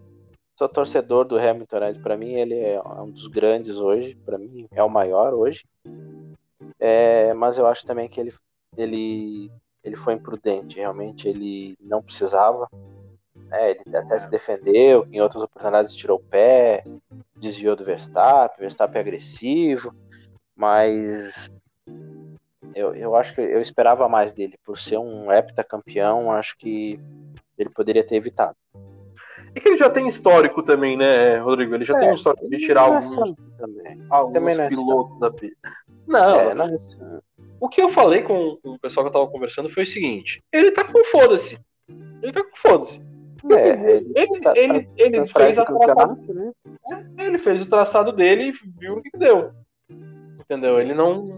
sou, 0.56 0.68
torcedor 0.68 1.24
do 1.26 1.38
Hamilton, 1.38 1.80
né? 1.80 1.94
Para 2.02 2.18
mim 2.18 2.34
ele 2.34 2.60
é 2.60 2.82
um 2.82 3.12
dos 3.12 3.28
grandes 3.28 3.78
hoje, 3.78 4.18
para 4.26 4.40
mim 4.40 4.68
é 4.72 4.82
o 4.82 4.90
maior 4.90 5.32
hoje. 5.36 5.64
É, 6.80 7.36
mas 7.36 7.60
eu 7.60 7.68
acho 7.68 7.86
também 7.86 8.10
que 8.10 8.20
ele, 8.20 8.34
ele, 8.76 9.52
ele 9.88 9.96
foi 9.96 10.14
imprudente, 10.14 10.78
realmente 10.78 11.28
ele 11.28 11.78
não 11.82 12.02
precisava. 12.02 12.70
Né? 13.36 13.72
Ele 13.72 13.98
até 13.98 14.18
se 14.20 14.30
defendeu, 14.30 15.08
em 15.12 15.22
outras 15.22 15.44
oportunidades 15.44 15.96
tirou 15.96 16.18
o 16.18 16.24
pé, 16.24 16.84
desviou 17.36 17.76
do 17.76 17.86
Verstappen, 17.86 18.60
Verstappen 18.60 18.98
é 18.98 19.02
agressivo, 19.02 19.94
mas 20.56 21.50
eu, 22.76 22.94
eu 22.94 23.16
acho 23.16 23.34
que 23.34 23.42
eu 23.42 23.62
esperava 23.62 24.08
mais 24.10 24.34
dele. 24.34 24.58
Por 24.66 24.78
ser 24.78 24.98
um 24.98 25.32
heptacampeão, 25.32 26.32
acho 26.32 26.58
que 26.58 27.00
ele 27.58 27.70
poderia 27.70 28.06
ter 28.06 28.16
evitado. 28.16 28.56
É 29.56 29.60
que 29.60 29.70
ele 29.70 29.78
já 29.78 29.90
tem 29.90 30.08
histórico 30.08 30.62
também, 30.62 30.96
né, 30.96 31.38
Rodrigo? 31.38 31.74
Ele 31.74 31.86
já 31.86 31.96
é, 31.98 32.00
tem 32.00 32.12
um 32.12 32.16
histórico 32.16 32.48
de 32.50 32.58
tirar 32.58 32.82
é 32.82 32.84
alguns, 32.86 33.16
também. 33.58 34.06
alguns 34.10 34.34
também 34.34 34.60
é 34.60 34.70
pilotos 34.70 35.20
da 35.20 35.32
Não, 36.06 36.40
é, 36.40 36.54
não 36.54 36.66
é 36.66 36.76
o 37.60 37.70
que 37.70 37.82
eu 37.82 37.90
falei 37.90 38.22
com 38.22 38.58
o 38.64 38.80
pessoal 38.80 39.04
que 39.04 39.10
eu 39.10 39.14
tava 39.14 39.32
conversando 39.32 39.70
foi 39.70 39.84
o 39.84 39.88
seguinte: 39.88 40.42
ele 40.52 40.72
tá 40.72 40.84
com 40.84 41.04
foda-se. 41.06 41.58
Ele 42.22 42.32
tá 42.32 42.44
com 42.44 42.56
foda-se. 42.56 43.02
É, 43.50 43.70
ele, 43.70 44.12
ele, 44.16 44.40
tá, 44.42 44.54
ele, 44.56 44.84
tá, 44.84 44.90
ele 44.98 45.28
fez 45.28 45.58
a 45.58 45.66
traçado, 45.66 46.34
né? 46.34 46.52
Ele 47.18 47.38
fez 47.38 47.62
o 47.62 47.66
traçado 47.66 48.12
dele 48.12 48.50
e 48.50 48.52
viu 48.80 48.98
o 48.98 49.02
que 49.02 49.16
deu. 49.18 49.52
Entendeu? 50.40 50.80
Ele 50.80 50.94
não. 50.94 51.38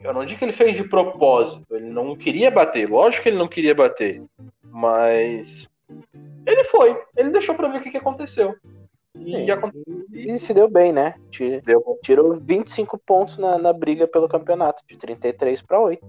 Eu 0.00 0.14
não 0.14 0.24
digo 0.24 0.38
que 0.38 0.44
ele 0.44 0.52
fez 0.52 0.76
de 0.76 0.84
propósito. 0.84 1.64
Ele 1.74 1.88
não 1.88 2.16
queria 2.16 2.50
bater. 2.50 2.88
Lógico 2.88 3.24
que 3.24 3.28
ele 3.28 3.38
não 3.38 3.48
queria 3.48 3.74
bater. 3.74 4.22
Mas. 4.62 5.68
Ele 6.46 6.64
foi. 6.64 7.00
Ele 7.16 7.30
deixou 7.30 7.54
pra 7.54 7.68
ver 7.68 7.78
o 7.78 7.82
que, 7.82 7.90
que 7.90 7.96
aconteceu. 7.96 8.54
E, 9.16 9.46
e, 10.12 10.38
se 10.38 10.54
deu 10.54 10.68
bem, 10.68 10.92
né? 10.92 11.14
Tirou, 11.30 11.98
tirou 12.02 12.34
25 12.34 12.98
pontos 12.98 13.38
na, 13.38 13.58
na 13.58 13.72
briga 13.72 14.06
pelo 14.06 14.28
campeonato, 14.28 14.82
de 14.86 14.96
33 14.96 15.62
para 15.62 15.80
8. 15.80 16.06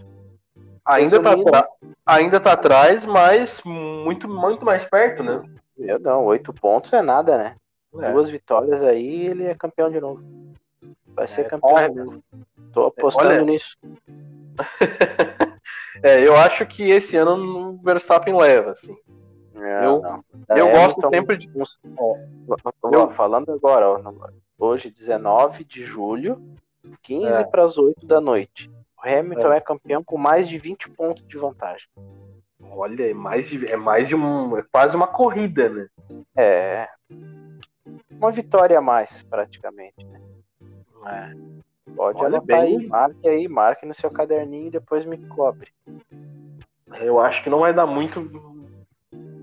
Ainda 0.86 1.22
tá, 1.22 1.68
ainda 2.06 2.40
tá 2.40 2.54
atrás, 2.54 3.06
mas 3.06 3.62
muito, 3.64 4.28
muito 4.28 4.66
mais 4.66 4.86
perto, 4.86 5.24
né? 5.24 5.44
Eu 5.78 6.00
não, 6.00 6.26
8 6.26 6.54
pontos 6.54 6.94
é 6.94 7.02
nada, 7.02 7.38
né? 7.38 7.56
É. 8.00 8.12
Duas 8.12 8.30
vitórias 8.30 8.82
aí 8.84 9.28
ele 9.28 9.46
é 9.46 9.56
campeão 9.56 9.90
de 9.90 10.00
novo. 10.00 10.24
Vai 11.08 11.28
ser 11.28 11.42
é, 11.42 11.44
campeão 11.46 11.74
olha, 11.74 11.90
de 11.90 11.96
novo. 11.96 12.24
Tô 12.72 12.86
apostando 12.86 13.30
olha... 13.30 13.42
nisso. 13.42 13.78
é, 16.04 16.26
eu 16.26 16.36
acho 16.36 16.66
que 16.66 16.90
esse 16.90 17.18
ano 17.18 17.72
o 17.72 17.78
Verstappen 17.78 18.36
leva, 18.36 18.72
assim. 18.72 18.96
É, 19.56 19.86
eu 19.86 20.02
não. 20.02 20.24
eu 20.50 20.68
é, 20.68 20.72
gosto 20.72 21.10
sempre 21.10 21.38
de. 21.38 21.50
eu... 21.56 23.12
Falando 23.12 23.52
agora, 23.52 23.90
ó, 23.90 24.30
hoje, 24.58 24.90
19 24.90 25.64
de 25.64 25.84
julho, 25.84 26.42
15 27.02 27.26
é. 27.26 27.44
para 27.44 27.64
as 27.64 27.78
8 27.78 28.06
da 28.06 28.22
noite. 28.22 28.72
O 28.98 29.08
Hamilton 29.08 29.52
é. 29.52 29.58
é. 29.58 29.62
campeão 29.62 30.04
com 30.04 30.18
mais 30.18 30.48
de 30.48 30.58
20 30.58 30.90
pontos 30.92 31.28
de 31.28 31.38
vantagem. 31.38 31.88
Olha, 32.70 33.10
é 33.10 33.14
mais 33.14 33.50
de, 33.50 33.66
é 33.70 33.76
mais 33.76 34.08
de 34.08 34.16
um. 34.16 34.58
É 34.58 34.64
quase 34.72 34.96
uma 34.96 35.08
corrida, 35.08 35.70
né? 35.70 35.88
É. 36.36 36.88
Uma 38.10 38.32
vitória 38.32 38.78
a 38.78 38.82
mais, 38.82 39.24
praticamente, 39.24 40.06
né? 40.06 40.22
É. 41.08 41.32
Pode 41.96 42.24
Olha 42.24 42.40
bem. 42.40 42.58
aí, 42.58 42.88
marque 42.88 43.28
aí, 43.28 43.48
marque 43.48 43.86
no 43.86 43.94
seu 43.94 44.10
caderninho 44.10 44.68
e 44.68 44.72
depois 44.72 45.04
me 45.06 45.18
cobre. 45.18 45.72
Eu 47.00 47.20
acho 47.20 47.44
que 47.44 47.50
não 47.50 47.60
vai 47.60 47.74
dar 47.74 47.88
muito 47.88 48.22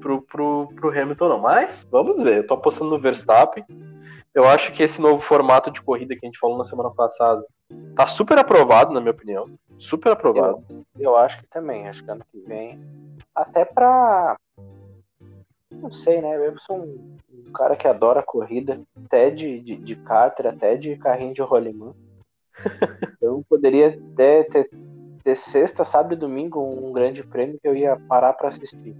pro, 0.08 0.22
pro, 0.22 0.68
pro 0.74 0.90
Hamilton, 0.90 1.28
não. 1.28 1.38
Mas 1.38 1.86
vamos 1.90 2.22
ver. 2.22 2.38
Eu 2.38 2.46
tô 2.46 2.54
apostando 2.54 2.90
no 2.90 2.98
Verstappen. 2.98 3.64
Eu 4.34 4.48
acho 4.48 4.72
que 4.72 4.82
esse 4.82 5.00
novo 5.00 5.20
formato 5.20 5.70
de 5.70 5.82
corrida 5.82 6.14
que 6.14 6.24
a 6.24 6.28
gente 6.28 6.38
falou 6.38 6.56
na 6.56 6.64
semana 6.64 6.90
passada 6.90 7.44
tá 7.94 8.06
super 8.06 8.38
aprovado, 8.38 8.94
na 8.94 9.00
minha 9.00 9.10
opinião. 9.10 9.50
Super 9.78 10.12
aprovado. 10.12 10.64
Eu, 10.70 10.84
eu 10.98 11.16
acho 11.16 11.40
que 11.40 11.46
também. 11.48 11.88
Acho 11.88 12.02
que 12.02 12.10
ano 12.10 12.24
que 12.32 12.40
vem. 12.40 12.80
Até 13.34 13.64
pra. 13.64 14.36
Não 15.70 15.92
sei, 15.92 16.22
né? 16.22 16.34
Eu 16.36 16.58
sou 16.60 16.78
um, 16.78 17.16
um 17.46 17.52
cara 17.52 17.76
que 17.76 17.86
adora 17.86 18.22
corrida, 18.22 18.80
até 19.04 19.30
de, 19.30 19.60
de, 19.60 19.76
de 19.76 20.00
até 20.46 20.76
de 20.76 20.96
carrinho 20.96 21.34
de 21.34 21.42
rolimã. 21.42 21.92
eu 23.20 23.44
poderia 23.48 24.00
até 24.12 24.42
ter, 24.44 24.70
ter 25.22 25.36
sexta, 25.36 25.84
sábado 25.84 26.14
e 26.14 26.16
domingo 26.16 26.60
um 26.60 26.90
grande 26.92 27.22
prêmio 27.22 27.58
que 27.60 27.68
eu 27.68 27.76
ia 27.76 27.96
parar 28.08 28.32
para 28.32 28.48
assistir. 28.48 28.96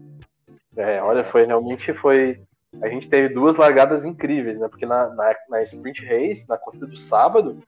É, 0.77 1.03
olha, 1.03 1.25
foi 1.25 1.45
realmente 1.45 1.93
foi. 1.93 2.41
A 2.83 2.89
gente 2.89 3.09
teve 3.09 3.33
duas 3.33 3.57
largadas 3.57 4.05
incríveis, 4.05 4.59
né? 4.59 4.69
Porque 4.69 4.87
na, 4.87 5.09
na, 5.09 5.35
na 5.49 5.63
sprint 5.63 6.05
race, 6.05 6.47
na 6.49 6.59
corrida 6.59 6.87
do 6.87 6.97
sábado, 6.97 7.59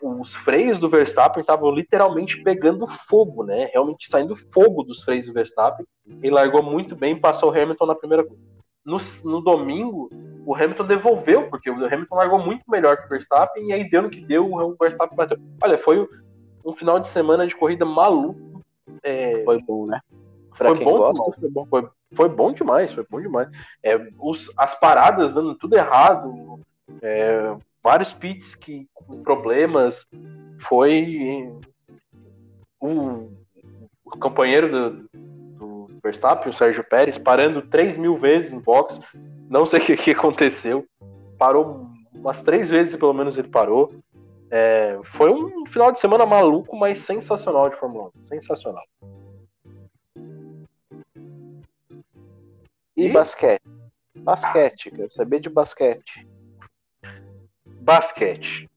os 0.00 0.34
freios 0.34 0.78
do 0.78 0.88
Verstappen 0.88 1.40
estavam 1.40 1.70
literalmente 1.70 2.42
pegando 2.42 2.86
fogo, 2.86 3.42
né? 3.42 3.70
Realmente 3.72 4.08
saindo 4.08 4.36
fogo 4.36 4.82
dos 4.82 5.02
freios 5.02 5.26
do 5.26 5.32
Verstappen. 5.32 5.86
Ele 6.22 6.34
largou 6.34 6.62
muito 6.62 6.94
bem, 6.94 7.18
passou 7.18 7.50
o 7.50 7.54
Hamilton 7.58 7.86
na 7.86 7.94
primeira 7.94 8.24
no, 8.84 8.98
no 9.24 9.40
domingo, 9.40 10.10
o 10.44 10.54
Hamilton 10.54 10.84
devolveu, 10.84 11.48
porque 11.48 11.70
o 11.70 11.86
Hamilton 11.86 12.16
largou 12.16 12.38
muito 12.38 12.62
melhor 12.68 12.98
que 12.98 13.06
o 13.06 13.08
Verstappen, 13.08 13.68
e 13.68 13.72
aí 13.72 13.88
deu 13.88 14.02
no 14.02 14.10
que 14.10 14.20
deu, 14.20 14.52
o 14.52 14.76
Verstappen 14.78 15.16
bateu. 15.16 15.38
Olha, 15.62 15.78
foi 15.78 16.06
um 16.64 16.74
final 16.74 17.00
de 17.00 17.08
semana 17.08 17.46
de 17.46 17.56
corrida 17.56 17.84
maluco. 17.86 18.62
É... 19.02 19.42
Foi 19.44 19.60
bom, 19.62 19.86
né? 19.86 20.00
Pra 20.56 20.68
foi 20.74 20.84
bom, 20.84 20.98
gosta, 20.98 21.40
foi 21.40 21.50
bom, 21.50 21.66
foi, 21.66 21.88
foi 22.14 22.28
bom 22.28 22.52
demais, 22.52 22.92
foi 22.92 23.04
bom 23.08 23.20
demais. 23.20 23.48
É, 23.82 23.96
os, 24.18 24.50
as 24.56 24.78
paradas 24.78 25.32
dando 25.32 25.54
tudo 25.54 25.76
errado, 25.76 26.60
é, 27.02 27.54
vários 27.82 28.12
pits 28.12 28.54
que, 28.54 28.86
com 28.94 29.22
problemas, 29.22 30.06
foi 30.60 31.52
o, 32.80 33.30
o 34.04 34.18
companheiro 34.18 34.70
do, 34.70 35.08
do, 35.12 35.90
Verstappen, 36.02 36.50
o 36.50 36.54
Sérgio 36.54 36.84
Pérez, 36.84 37.18
parando 37.18 37.62
3 37.62 37.96
mil 37.96 38.16
vezes 38.18 38.52
em 38.52 38.58
box, 38.58 39.00
não 39.48 39.66
sei 39.66 39.80
o 39.80 39.82
que, 39.84 39.96
que 39.96 40.10
aconteceu, 40.12 40.84
parou 41.38 41.88
umas 42.14 42.40
três 42.40 42.70
vezes 42.70 42.96
pelo 42.96 43.12
menos 43.12 43.36
ele 43.36 43.48
parou. 43.48 43.92
É, 44.50 44.98
foi 45.02 45.30
um 45.30 45.66
final 45.66 45.90
de 45.90 45.98
semana 45.98 46.24
maluco, 46.24 46.76
mas 46.76 47.00
sensacional 47.00 47.68
de 47.68 47.76
Fórmula 47.76 48.10
1. 48.20 48.24
Sensacional. 48.24 48.84
E, 52.96 53.06
e 53.06 53.12
basquete? 53.12 53.62
Basquete, 54.16 54.90
quero 54.90 55.12
saber 55.12 55.40
de 55.40 55.50
basquete. 55.50 56.26
Basquete. 57.66 58.68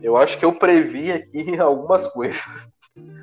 Eu 0.00 0.16
acho 0.16 0.38
que 0.38 0.44
eu 0.44 0.56
previ 0.56 1.12
aqui 1.12 1.58
algumas 1.58 2.06
coisas. 2.08 2.40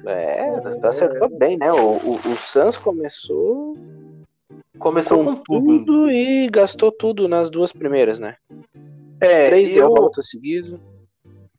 É, 0.06 0.60
você 0.60 0.88
acertou 0.88 1.30
bem, 1.30 1.58
né? 1.58 1.72
O, 1.72 1.96
o, 1.96 2.16
o 2.16 2.36
Suns 2.36 2.78
começou. 2.78 3.78
Começou 4.78 5.24
com, 5.24 5.36
com 5.36 5.44
tudo. 5.44 5.86
tudo. 5.86 6.12
e 6.12 6.50
gastou 6.50 6.92
tudo 6.92 7.28
nas 7.28 7.50
duas 7.50 7.72
primeiras, 7.72 8.20
né? 8.20 8.36
É, 9.20 9.48
Três 9.48 9.70
eu... 9.70 9.76
derrotas 9.76 10.28
seguidas. 10.28 10.80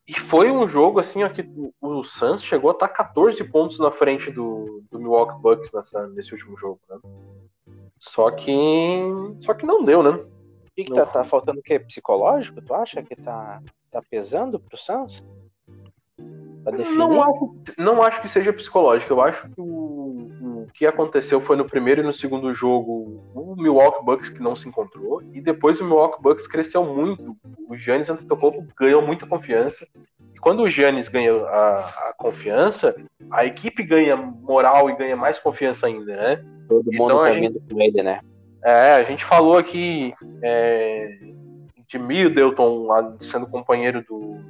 E 0.06 0.18
foi 0.18 0.50
um 0.50 0.66
jogo 0.66 0.98
assim, 0.98 1.22
ó, 1.22 1.28
que 1.28 1.48
o 1.80 2.04
Suns 2.04 2.42
chegou 2.42 2.70
a 2.70 2.74
estar 2.74 2.88
14 2.88 3.42
pontos 3.44 3.78
na 3.78 3.90
frente 3.90 4.30
do, 4.30 4.82
do 4.90 4.98
Milwaukee 4.98 5.40
Bucks 5.40 5.72
nessa, 5.72 6.06
nesse 6.08 6.32
último 6.32 6.56
jogo, 6.58 6.80
né? 6.90 6.98
Só 8.02 8.32
que. 8.32 9.00
Só 9.40 9.54
que 9.54 9.64
não 9.64 9.84
deu, 9.84 10.02
né? 10.02 10.10
O 10.10 10.26
que, 10.74 10.84
que 10.84 10.92
tá, 10.92 11.06
tá, 11.06 11.22
faltando 11.22 11.60
o 11.60 11.62
quê? 11.62 11.78
Psicológico? 11.78 12.60
Tu 12.60 12.74
acha 12.74 13.00
que 13.00 13.14
tá, 13.14 13.62
tá 13.92 14.02
pesando 14.10 14.58
pro 14.58 14.76
Suns? 14.76 15.24
Não 16.96 17.22
acho, 17.22 17.56
não 17.78 18.02
acho 18.02 18.20
que 18.20 18.28
seja 18.28 18.52
psicológico. 18.52 19.12
Eu 19.12 19.20
acho 19.20 19.48
que 19.48 19.60
o, 19.60 20.62
o 20.62 20.68
que 20.74 20.84
aconteceu 20.84 21.40
foi 21.40 21.56
no 21.56 21.64
primeiro 21.64 22.00
e 22.00 22.04
no 22.04 22.12
segundo 22.12 22.52
jogo 22.52 23.22
o 23.34 23.54
Milwaukee 23.56 24.04
Bucks 24.04 24.28
que 24.28 24.42
não 24.42 24.56
se 24.56 24.68
encontrou. 24.68 25.22
E 25.32 25.40
depois 25.40 25.80
o 25.80 25.84
Milwaukee 25.84 26.22
Bucks 26.22 26.48
cresceu 26.48 26.84
muito. 26.84 27.36
O 27.68 27.76
Giannis 27.76 28.10
Antetokounmpo 28.10 28.66
ganhou 28.76 29.00
muita 29.02 29.26
confiança. 29.26 29.86
Quando 30.42 30.64
o 30.64 30.68
Giannis 30.68 31.08
ganha 31.08 31.32
a, 31.32 31.78
a, 32.08 32.14
confiança, 32.18 32.96
a 33.30 33.46
equipe 33.46 33.80
ganha 33.84 34.16
moral 34.16 34.90
e 34.90 34.96
ganha 34.96 35.14
mais 35.14 35.38
confiança 35.38 35.86
ainda, 35.86 36.16
né? 36.16 36.44
Todo 36.68 36.92
mundo 36.92 37.12
então, 37.12 37.22
tá 37.22 37.30
gente, 37.30 37.60
com 37.60 37.80
ele, 37.80 38.02
né? 38.02 38.20
É, 38.64 38.94
a 38.94 39.04
gente 39.04 39.24
falou 39.24 39.56
aqui 39.56 40.12
é, 40.42 41.16
de 41.86 41.96
Middleton 41.96 42.88
sendo 43.20 43.46
companheiro 43.46 44.04
do, 44.04 44.40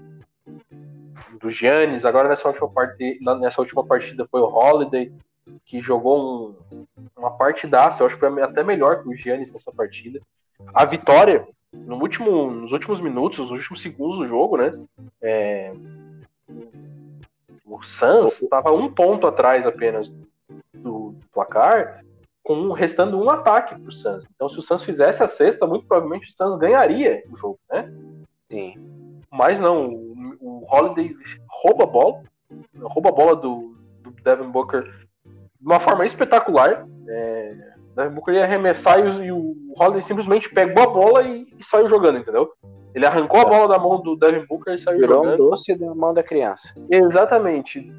do 1.39 1.51
Giannis, 1.51 2.07
agora 2.07 2.27
nessa 2.27 2.49
última, 2.49 2.71
parte, 2.71 3.19
nessa 3.21 3.61
última 3.61 3.85
partida 3.85 4.27
foi 4.31 4.41
o 4.41 4.49
Holiday, 4.49 5.13
que 5.67 5.83
jogou 5.83 6.57
um, 6.73 6.87
uma 7.15 7.37
partidaça, 7.37 8.03
eu 8.03 8.07
acho 8.07 8.17
que 8.17 8.27
foi 8.27 8.43
até 8.43 8.65
melhor 8.65 9.03
que 9.03 9.11
o 9.11 9.15
Giannis 9.15 9.53
nessa 9.53 9.71
partida. 9.71 10.23
A 10.73 10.87
vitória, 10.87 11.47
no 11.73 11.97
último, 11.97 12.51
nos 12.51 12.73
últimos 12.73 13.01
minutos, 13.01 13.39
nos 13.39 13.51
últimos 13.51 13.81
segundos 13.81 14.19
do 14.19 14.27
jogo, 14.27 14.57
né? 14.57 14.79
É, 15.21 15.73
o 17.65 17.83
Suns 17.83 18.43
estava 18.43 18.73
um 18.73 18.93
ponto 18.93 19.27
atrás 19.27 19.67
apenas 19.67 20.13
do, 20.75 21.13
do 21.13 21.17
placar 21.33 22.05
com 22.43 22.73
restando 22.73 23.19
um 23.19 23.31
ataque 23.31 23.75
para 23.75 23.89
o 23.89 23.93
Suns. 23.93 24.27
Então, 24.35 24.49
se 24.49 24.59
o 24.59 24.63
Suns 24.63 24.83
fizesse 24.83 25.23
a 25.23 25.29
sexta, 25.29 25.67
muito 25.67 25.87
provavelmente 25.87 26.29
o 26.29 26.37
Suns 26.37 26.59
ganharia 26.59 27.23
o 27.31 27.37
jogo, 27.37 27.59
né? 27.71 27.91
Sim. 28.51 28.75
Mas 29.31 29.59
não, 29.59 29.89
o, 29.89 30.37
o 30.41 30.67
Holiday 30.69 31.17
rouba 31.49 31.85
a 31.85 31.87
bola, 31.87 32.23
rouba 32.83 33.09
a 33.09 33.13
bola 33.13 33.37
do, 33.37 33.75
do 34.03 34.11
Devin 34.23 34.51
Booker 34.51 34.83
de 35.25 35.67
uma 35.67 35.81
forma 35.81 36.05
espetacular. 36.05 36.87
É, 37.09 37.72
Devin 37.95 38.15
Booker 38.15 38.35
ia 38.35 38.45
arremessar 38.45 38.99
e 38.99 39.03
o, 39.03 39.25
e 39.25 39.33
o 39.33 39.57
Holiday 39.79 40.03
simplesmente 40.03 40.49
pegou 40.49 40.83
a 40.83 40.87
bola 40.87 41.23
e, 41.23 41.47
e, 41.59 41.65
saiu 41.65 41.89
jogando, 41.89 42.19
entendeu? 42.19 42.51
Ele 42.95 43.07
arrancou 43.07 43.41
a 43.41 43.45
bola 43.45 43.69
da 43.69 43.79
mão 43.79 44.01
do 44.01 44.17
Devin 44.17 44.47
Booker 44.47 44.75
e 44.75 44.79
saiu 44.79 44.99
Virou 44.99 45.17
jogando. 45.17 45.33
Virou 45.33 45.47
um 45.47 45.51
doce 45.51 45.75
da 45.75 45.95
mão 45.95 46.15
da 46.15 46.23
criança. 46.23 46.75
Exatamente. 46.91 47.93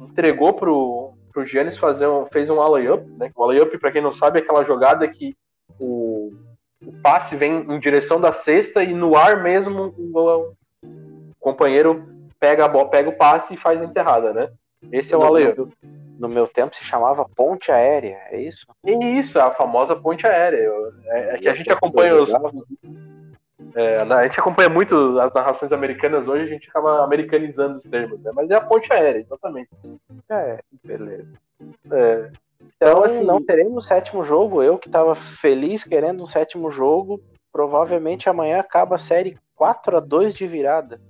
Entregou 0.00 0.52
pro, 0.54 1.14
pro 1.32 1.46
Giannis 1.46 1.76
fazer 1.76 2.06
um, 2.06 2.26
fez 2.26 2.48
um 2.50 2.60
alley-up, 2.60 3.04
né? 3.18 3.30
O 3.34 3.44
alley-up, 3.44 3.76
para 3.78 3.92
quem 3.92 4.02
não 4.02 4.12
sabe, 4.12 4.38
é 4.38 4.42
aquela 4.42 4.64
jogada 4.64 5.06
que 5.08 5.36
o, 5.78 6.32
o, 6.84 6.92
passe 7.02 7.36
vem 7.36 7.66
em 7.70 7.78
direção 7.78 8.20
da 8.20 8.32
cesta 8.32 8.82
e 8.82 8.92
no 8.94 9.16
ar 9.16 9.42
mesmo 9.42 9.94
o, 9.98 10.18
o 10.18 10.54
companheiro 11.38 12.06
pega 12.38 12.64
a 12.64 12.68
bola, 12.68 12.88
pega 12.88 13.08
o 13.08 13.16
passe 13.16 13.54
e 13.54 13.58
faz 13.58 13.80
a 13.80 13.84
enterrada, 13.84 14.32
né? 14.32 14.48
Esse 14.92 15.14
é 15.14 15.16
o 15.16 15.22
alley-up. 15.22 15.70
No 16.18 16.28
meu 16.28 16.46
tempo 16.46 16.74
se 16.74 16.82
chamava 16.82 17.28
ponte 17.28 17.70
aérea, 17.70 18.18
é 18.30 18.40
isso? 18.40 18.66
É 18.84 18.92
isso, 18.92 19.38
a 19.38 19.50
famosa 19.50 19.94
ponte 19.94 20.26
aérea. 20.26 20.70
É, 21.06 21.34
é 21.34 21.38
que 21.38 21.48
a 21.48 21.54
gente 21.54 21.70
acompanha 21.70 22.14
os, 22.16 22.32
é, 23.76 24.00
a 24.00 24.26
gente 24.26 24.40
acompanha 24.40 24.70
muito 24.70 25.20
as 25.20 25.32
narrações 25.34 25.70
americanas 25.70 26.26
hoje, 26.26 26.44
a 26.44 26.48
gente 26.48 26.68
acaba 26.68 27.04
americanizando 27.04 27.74
os 27.74 27.82
termos, 27.82 28.22
né? 28.22 28.32
Mas 28.34 28.50
é 28.50 28.54
a 28.54 28.60
ponte 28.60 28.90
aérea, 28.90 29.20
exatamente. 29.20 29.68
É, 30.30 30.60
beleza. 30.82 31.28
É. 31.92 32.30
Então, 32.76 33.04
assim, 33.04 33.22
não 33.22 33.44
teremos 33.44 33.86
sétimo 33.86 34.24
jogo. 34.24 34.62
Eu 34.62 34.78
que 34.78 34.88
estava 34.88 35.14
feliz 35.14 35.84
querendo 35.84 36.22
um 36.22 36.26
sétimo 36.26 36.70
jogo, 36.70 37.22
provavelmente 37.52 38.28
amanhã 38.30 38.60
acaba 38.60 38.96
a 38.96 38.98
série 38.98 39.38
4 39.54 39.98
a 39.98 40.00
2 40.00 40.34
de 40.34 40.46
virada. 40.46 41.00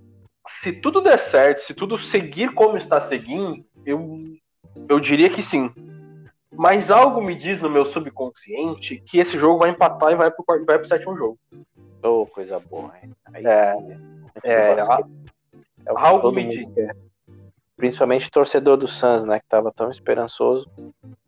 Se 0.48 0.72
tudo 0.72 1.00
der 1.00 1.18
certo, 1.18 1.60
se 1.60 1.74
tudo 1.74 1.98
seguir 1.98 2.52
como 2.54 2.76
está 2.76 3.00
seguindo, 3.00 3.64
eu, 3.84 4.18
eu 4.88 5.00
diria 5.00 5.30
que 5.30 5.42
sim. 5.42 5.70
Mas 6.52 6.90
algo 6.90 7.20
me 7.20 7.34
diz 7.34 7.60
no 7.60 7.68
meu 7.68 7.84
subconsciente 7.84 9.02
que 9.04 9.18
esse 9.18 9.38
jogo 9.38 9.58
vai 9.58 9.70
empatar 9.70 10.12
e 10.12 10.16
vai 10.16 10.30
pro, 10.30 10.44
vai 10.64 10.78
pro 10.78 10.88
sétimo 10.88 11.16
jogo. 11.16 11.38
Ô, 12.02 12.22
oh, 12.22 12.26
coisa 12.26 12.58
boa, 12.58 12.92
hein? 13.02 13.12
Aí, 13.32 13.46
é, 13.46 13.76
é, 14.42 14.52
é, 14.52 14.76
é 14.78 15.92
algo 15.94 16.32
me 16.32 16.48
diz. 16.48 16.72
Principalmente 17.76 18.30
torcedor 18.30 18.78
do 18.78 18.88
Suns, 18.88 19.24
né? 19.24 19.38
Que 19.38 19.46
tava 19.46 19.70
tão 19.70 19.90
esperançoso 19.90 20.70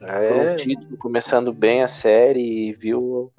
é. 0.01 0.28
por 0.28 0.46
um 0.46 0.57
título, 0.57 0.96
começando 0.96 1.53
bem 1.53 1.82
a 1.82 1.88
série 1.88 2.68
e 2.68 2.72
viu 2.72 3.30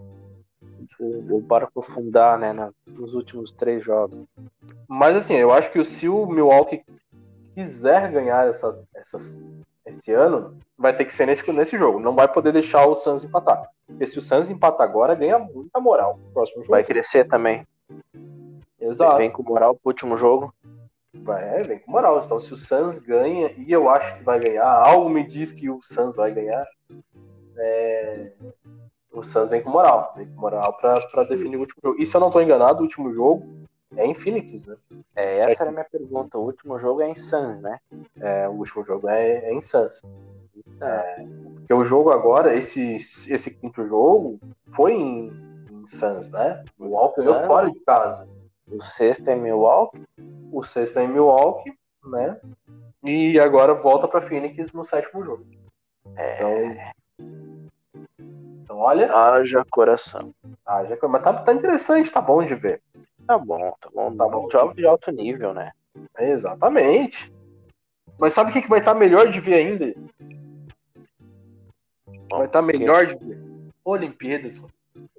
o, 0.99 1.37
o 1.37 1.41
barco 1.41 1.79
afundar, 1.79 2.37
né? 2.37 2.53
nos 2.85 3.15
últimos 3.15 3.51
três 3.51 3.83
jogos. 3.83 4.25
Mas 4.87 5.15
assim, 5.15 5.33
eu 5.33 5.51
acho 5.51 5.71
que 5.71 5.83
se 5.83 6.07
o 6.07 6.25
Milwaukee 6.27 6.83
quiser 7.51 8.11
ganhar 8.11 8.47
essa, 8.47 8.77
essas 8.93 9.43
esse 9.89 10.11
ano, 10.11 10.57
vai 10.77 10.95
ter 10.95 11.05
que 11.05 11.13
ser 11.13 11.25
nesse, 11.25 11.49
nesse 11.51 11.77
jogo. 11.77 11.99
Não 11.99 12.15
vai 12.15 12.27
poder 12.27 12.51
deixar 12.51 12.85
o 12.85 12.95
Suns 12.95 13.23
empatar. 13.23 13.69
Porque 13.85 14.07
se 14.07 14.17
o 14.17 14.21
Suns 14.21 14.49
empatar 14.49 14.87
agora, 14.87 15.15
ganha 15.15 15.39
muita 15.39 15.79
moral 15.79 16.19
no 16.23 16.31
próximo 16.31 16.63
jogo. 16.63 16.71
Vai 16.71 16.83
crescer 16.83 17.27
também. 17.27 17.67
Exato. 18.79 19.17
Vem 19.17 19.29
com 19.29 19.43
moral 19.43 19.75
pro 19.75 19.89
último 19.89 20.15
jogo. 20.15 20.53
Vai, 21.13 21.59
é, 21.59 21.63
vem 21.63 21.79
com 21.79 21.91
moral. 21.91 22.21
Então, 22.23 22.39
se 22.39 22.53
o 22.53 22.57
Suns 22.57 22.99
ganha, 22.99 23.51
e 23.57 23.71
eu 23.71 23.89
acho 23.89 24.15
que 24.15 24.23
vai 24.23 24.39
ganhar, 24.39 24.67
algo 24.67 25.09
me 25.09 25.25
diz 25.25 25.51
que 25.51 25.69
o 25.69 25.79
Suns 25.81 26.15
vai 26.15 26.31
ganhar, 26.31 26.65
é... 27.57 28.31
o 29.11 29.23
Suns 29.23 29.49
vem 29.49 29.61
com 29.61 29.69
moral. 29.69 30.13
Vem 30.15 30.27
com 30.27 30.39
moral 30.39 30.73
pra, 30.77 31.01
pra 31.07 31.23
definir 31.23 31.57
o 31.57 31.61
último 31.61 31.81
jogo. 31.83 32.01
E 32.01 32.05
se 32.05 32.15
eu 32.15 32.21
não 32.21 32.29
tô 32.29 32.39
enganado, 32.39 32.79
o 32.79 32.83
último 32.83 33.11
jogo 33.11 33.59
é 33.99 34.05
em 34.05 34.13
Phoenix, 34.13 34.65
né? 34.65 34.75
É, 35.15 35.39
essa 35.39 35.63
era 35.63 35.69
a 35.69 35.73
minha 35.73 35.85
pergunta. 35.85 36.37
O 36.37 36.45
último 36.45 36.79
jogo 36.79 37.01
é 37.01 37.09
em 37.09 37.15
Suns, 37.15 37.59
né? 37.59 37.79
É, 38.19 38.47
o 38.47 38.53
último 38.53 38.83
jogo 38.83 39.07
é, 39.09 39.37
é 39.45 39.53
em 39.53 39.61
Suns. 39.61 40.01
É, 40.81 41.25
porque 41.55 41.73
o 41.73 41.83
jogo 41.83 42.11
agora, 42.11 42.55
esse, 42.55 42.95
esse 42.95 43.51
quinto 43.51 43.85
jogo, 43.85 44.39
foi 44.71 44.93
em, 44.93 45.27
em 45.71 45.87
Suns, 45.87 46.29
né? 46.29 46.63
O 46.77 46.83
Milwaukee 46.83 47.23
ganhou 47.23 47.43
fora 47.45 47.69
de 47.69 47.79
casa. 47.81 48.27
O 48.71 48.81
sexto 48.81 49.27
é 49.27 49.35
em 49.35 49.41
Milwaukee? 49.41 50.03
O 50.51 50.63
sexto 50.63 50.99
é 50.99 51.03
em 51.03 51.07
Milwaukee, 51.07 51.73
né? 52.05 52.39
E 53.03 53.39
agora 53.39 53.73
volta 53.73 54.07
para 54.07 54.21
Phoenix 54.21 54.71
no 54.73 54.85
sétimo 54.85 55.23
jogo. 55.23 55.45
É... 56.15 56.39
Então, 56.39 57.69
então 58.63 58.77
Olha. 58.77 59.11
Haja 59.11 59.65
coração. 59.69 60.33
Haja, 60.65 60.97
mas 61.09 61.23
tá, 61.23 61.33
tá 61.33 61.53
interessante, 61.53 62.11
tá 62.11 62.21
bom 62.21 62.43
de 62.43 62.55
ver. 62.55 62.81
Tá 63.29 63.37
bom, 63.37 63.59
tá 63.79 63.89
bom. 63.93 64.17
Tá 64.17 64.27
bom. 64.27 64.49
Jogos 64.49 64.75
de 64.75 64.87
alto 64.87 65.11
nível, 65.11 65.53
né? 65.53 65.71
Exatamente. 66.17 67.31
Mas 68.17 68.33
sabe 68.33 68.49
o 68.49 68.53
que, 68.53 68.63
que 68.63 68.67
vai 68.67 68.79
estar 68.79 68.95
tá 68.95 68.99
melhor 68.99 69.27
de 69.27 69.39
ver 69.39 69.53
ainda? 69.53 69.93
Vai 72.27 72.47
estar 72.47 72.47
tá 72.47 72.61
melhor 72.63 73.05
de 73.05 73.15
ver. 73.23 73.39
Olimpíadas. 73.85 74.59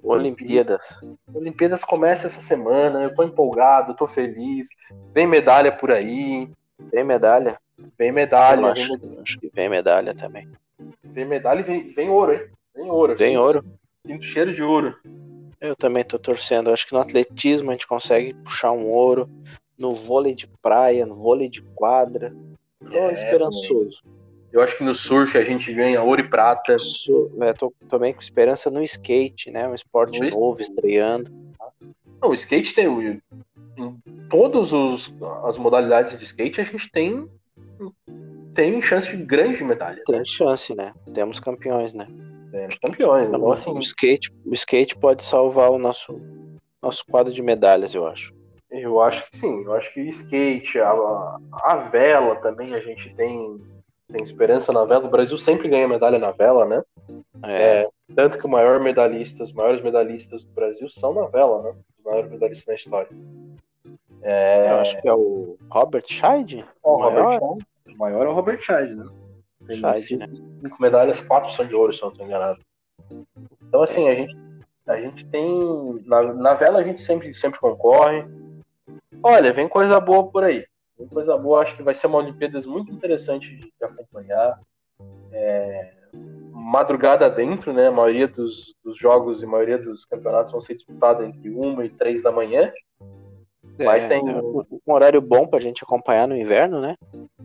Olimpíadas. 0.03 1.01
Olimpíadas 1.33 1.85
começa 1.85 2.27
essa 2.27 2.41
semana, 2.41 3.01
eu 3.01 3.15
tô 3.15 3.23
empolgado, 3.23 3.95
tô 3.95 4.05
feliz. 4.05 4.67
Vem 5.13 5.25
medalha 5.25 5.71
por 5.71 5.89
aí. 5.89 6.51
Vem 6.91 7.05
medalha? 7.05 7.57
Vem 7.97 8.11
medalha. 8.11 8.73
Acho, 8.73 8.97
vem... 8.97 9.19
acho 9.21 9.39
que 9.39 9.49
vem 9.53 9.69
medalha 9.69 10.13
também. 10.13 10.49
Vem 11.01 11.23
medalha 11.23 11.61
e 11.61 11.63
vem, 11.63 11.93
vem 11.93 12.09
ouro, 12.09 12.33
hein? 12.33 12.49
Vem 12.75 12.91
ouro. 12.91 13.15
Vem 13.15 13.29
sinto, 13.29 13.41
ouro. 13.41 13.65
Sinto 14.05 14.25
cheiro 14.25 14.53
de 14.53 14.61
ouro. 14.61 14.97
Eu 15.61 15.75
também 15.75 16.03
tô 16.03 16.17
torcendo. 16.17 16.71
Acho 16.71 16.87
que 16.87 16.93
no 16.93 16.99
atletismo 16.99 17.69
a 17.69 17.73
gente 17.73 17.85
consegue 17.85 18.33
puxar 18.33 18.71
um 18.71 18.87
ouro. 18.87 19.29
No 19.77 19.91
vôlei 19.91 20.33
de 20.33 20.47
praia, 20.61 21.05
no 21.05 21.15
vôlei 21.15 21.49
de 21.49 21.61
quadra. 21.75 22.35
Tô 22.79 22.97
é, 22.97 23.13
esperançoso. 23.13 24.03
Eu 24.51 24.61
acho 24.61 24.77
que 24.77 24.83
no 24.83 24.93
surf 24.93 25.37
a 25.37 25.43
gente 25.43 25.71
ganha 25.73 26.01
ouro 26.01 26.21
e 26.21 26.27
prata. 26.27 26.75
É, 27.41 27.53
tô 27.53 27.73
também 27.87 28.13
com 28.13 28.19
esperança 28.19 28.69
no 28.69 28.83
skate, 28.83 29.49
né? 29.49 29.67
Um 29.67 29.75
esporte 29.75 30.19
no 30.19 30.29
novo, 30.29 30.61
estreando. 30.61 31.31
Não, 32.21 32.29
o 32.29 32.33
skate 32.33 32.73
tem. 32.73 33.21
Em 33.77 34.01
todas 34.29 34.73
as 35.45 35.57
modalidades 35.57 36.17
de 36.17 36.23
skate 36.25 36.59
a 36.59 36.63
gente 36.63 36.91
tem. 36.91 37.27
Tem 38.53 38.81
chance 38.81 39.09
de 39.15 39.23
grande 39.23 39.63
medalha. 39.63 40.03
Tem 40.05 40.25
chance, 40.25 40.75
né? 40.75 40.93
Temos 41.13 41.39
campeões, 41.39 41.93
né? 41.93 42.07
Temos 42.51 42.77
campeões. 42.77 43.27
Então, 43.27 43.51
assim, 43.51 43.71
o, 43.71 43.79
skate, 43.79 44.31
o 44.45 44.53
skate 44.53 44.95
pode 44.97 45.23
salvar 45.23 45.71
o 45.71 45.79
nosso, 45.79 46.19
nosso 46.81 47.05
quadro 47.05 47.33
de 47.33 47.41
medalhas, 47.41 47.95
eu 47.95 48.05
acho. 48.05 48.33
Eu 48.69 49.01
acho 49.01 49.29
que 49.29 49.37
sim. 49.37 49.63
Eu 49.63 49.73
acho 49.73 49.93
que 49.93 50.01
skate, 50.01 50.79
a, 50.79 51.39
a 51.63 51.75
vela 51.91 52.35
também 52.37 52.73
a 52.73 52.79
gente 52.79 53.13
tem 53.15 53.59
tem 54.11 54.23
esperança 54.23 54.73
na 54.73 54.83
vela. 54.83 55.05
O 55.05 55.09
Brasil 55.09 55.37
sempre 55.37 55.69
ganha 55.69 55.87
medalha 55.87 56.19
na 56.19 56.31
vela, 56.31 56.65
né? 56.65 56.83
É. 57.43 57.83
é 57.83 57.89
tanto 58.13 58.37
que 58.37 58.45
o 58.45 58.49
maior 58.49 58.79
medalhista, 58.79 59.43
os 59.43 59.53
maiores 59.53 59.81
medalhistas 59.81 60.43
do 60.43 60.51
Brasil 60.51 60.89
são 60.89 61.13
na 61.13 61.27
vela, 61.27 61.61
né? 61.63 61.73
Os 61.97 62.03
maiores 62.03 62.29
medalhistas 62.29 62.67
na 62.67 62.73
história. 62.73 63.09
É... 64.21 64.69
Eu 64.69 64.75
acho 64.75 65.01
que 65.01 65.07
é 65.07 65.13
o 65.13 65.57
Robert 65.69 66.05
Scheid. 66.07 66.65
O, 66.83 66.95
o 66.95 66.99
maior. 66.99 67.39
Robert 67.39 67.65
o 67.87 67.97
maior 67.97 68.25
é 68.25 68.29
o 68.29 68.33
Robert 68.33 68.61
Scheid, 68.61 68.95
né? 68.95 69.05
Tem 69.67 69.97
cinco, 69.97 70.27
né? 70.27 70.71
medalhas, 70.79 71.21
quatro 71.21 71.51
são 71.53 71.65
de 71.65 71.75
ouro, 71.75 71.93
se 71.93 72.01
eu 72.01 72.07
não 72.07 72.11
estou 72.11 72.25
enganado. 72.25 72.59
Então, 73.67 73.83
assim, 73.83 74.09
a 74.09 74.15
gente, 74.15 74.35
a 74.87 74.99
gente 74.99 75.25
tem. 75.27 76.01
Na, 76.05 76.33
na 76.33 76.53
vela 76.53 76.79
a 76.79 76.83
gente 76.83 77.01
sempre, 77.01 77.33
sempre 77.33 77.59
concorre. 77.59 78.25
Olha, 79.23 79.53
vem 79.53 79.67
coisa 79.67 79.99
boa 79.99 80.27
por 80.27 80.43
aí 80.43 80.65
coisa 81.07 81.37
boa, 81.37 81.61
acho 81.61 81.75
que 81.75 81.83
vai 81.83 81.95
ser 81.95 82.07
uma 82.07 82.19
Olimpíadas 82.19 82.65
muito 82.65 82.91
interessante 82.91 83.55
de, 83.55 83.61
de 83.61 83.83
acompanhar. 83.83 84.59
É, 85.31 85.91
madrugada 86.51 87.29
dentro, 87.29 87.73
né? 87.73 87.87
A 87.87 87.91
maioria 87.91 88.27
dos, 88.27 88.75
dos, 88.83 88.97
jogos 88.97 89.41
e 89.41 89.45
a 89.45 89.49
maioria 89.49 89.77
dos 89.77 90.05
campeonatos 90.05 90.51
vão 90.51 90.61
ser 90.61 90.75
disputados 90.75 91.25
entre 91.25 91.49
uma 91.49 91.85
e 91.85 91.89
três 91.89 92.21
da 92.21 92.31
manhã. 92.31 92.71
É, 93.79 93.85
mas 93.85 94.05
tem 94.05 94.19
é 94.19 94.33
um, 94.33 94.65
um 94.87 94.93
horário 94.93 95.21
bom 95.21 95.47
pra 95.47 95.59
gente 95.59 95.83
acompanhar 95.83 96.27
no 96.27 96.35
inverno, 96.35 96.81
né? 96.81 96.95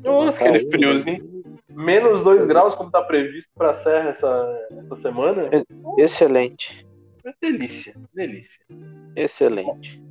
Nossa, 0.03 0.43
aquele 0.43 0.71
friozinho. 0.71 1.36
Menos 1.77 2.24
2 2.24 2.47
graus, 2.47 2.74
como 2.74 2.91
tá 2.91 3.03
previsto 3.03 3.51
pra 3.55 3.74
Serra 3.74 4.09
essa, 4.09 4.68
essa 4.70 4.97
semana. 4.97 5.51
Excelente. 5.99 6.87
É 7.22 7.33
delícia, 7.39 7.95
delícia. 8.14 8.64
Excelente. 9.14 10.03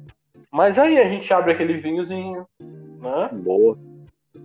Mas 0.52 0.78
aí 0.78 1.00
a 1.00 1.10
gente 1.10 1.34
abre 1.34 1.54
aquele 1.54 1.78
vinhozinho, 1.78 2.46
né? 2.60 3.30
Boa. 3.34 3.76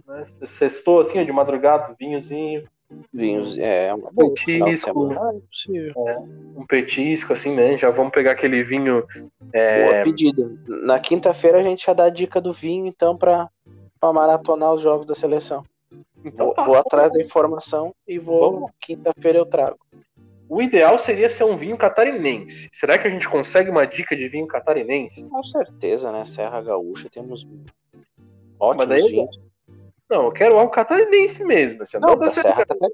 Né? 0.08 0.24
Sextou 0.46 1.00
assim, 1.00 1.22
de 1.22 1.30
madrugada, 1.30 1.94
vinhozinho. 1.98 2.64
Vinhos, 3.12 3.56
é, 3.58 3.92
uma 3.92 4.10
boa. 4.10 4.32
Petisco. 4.34 5.12
É, 5.12 6.18
um 6.56 6.64
petisco, 6.66 7.34
assim, 7.34 7.54
né? 7.54 7.76
Já 7.76 7.90
vamos 7.90 8.12
pegar 8.12 8.32
aquele 8.32 8.64
vinho. 8.64 9.04
É... 9.52 9.84
Boa 9.84 10.04
pedida. 10.04 10.50
Na 10.66 10.98
quinta-feira 10.98 11.58
a 11.58 11.62
gente 11.62 11.84
já 11.84 11.92
dá 11.92 12.04
a 12.04 12.10
dica 12.10 12.40
do 12.40 12.52
vinho, 12.52 12.86
então, 12.86 13.16
para 13.16 13.48
maratonar 14.02 14.72
os 14.72 14.80
jogos 14.80 15.06
da 15.06 15.14
seleção. 15.14 15.64
Então, 16.24 16.46
vou, 16.46 16.54
tá, 16.54 16.64
vou 16.64 16.76
atrás 16.76 17.12
da 17.12 17.20
informação 17.20 17.94
e 18.06 18.18
vou. 18.18 18.70
Quinta-feira 18.80 19.38
eu 19.38 19.46
trago. 19.46 19.78
O 20.48 20.60
ideal 20.60 20.98
seria 20.98 21.30
ser 21.30 21.44
um 21.44 21.56
vinho 21.56 21.78
catarinense. 21.78 22.68
Será 22.72 22.98
que 22.98 23.06
a 23.06 23.10
gente 23.10 23.28
consegue 23.28 23.70
uma 23.70 23.86
dica 23.86 24.16
de 24.16 24.28
vinho 24.28 24.48
catarinense? 24.48 25.24
Com 25.24 25.44
certeza, 25.44 26.10
né? 26.10 26.26
Serra 26.26 26.60
Gaúcha 26.60 27.08
temos 27.08 27.46
ótimos 28.58 28.86
daí, 28.88 29.08
vinhos. 29.08 29.40
Não, 30.10 30.24
eu 30.24 30.32
quero 30.32 30.58
algo 30.58 30.72
catarinense 30.72 31.44
mesmo. 31.44 31.84
Assim, 31.84 31.98
não, 31.98 32.16
não, 32.16 32.30
Serra 32.30 32.66
Catar... 32.66 32.88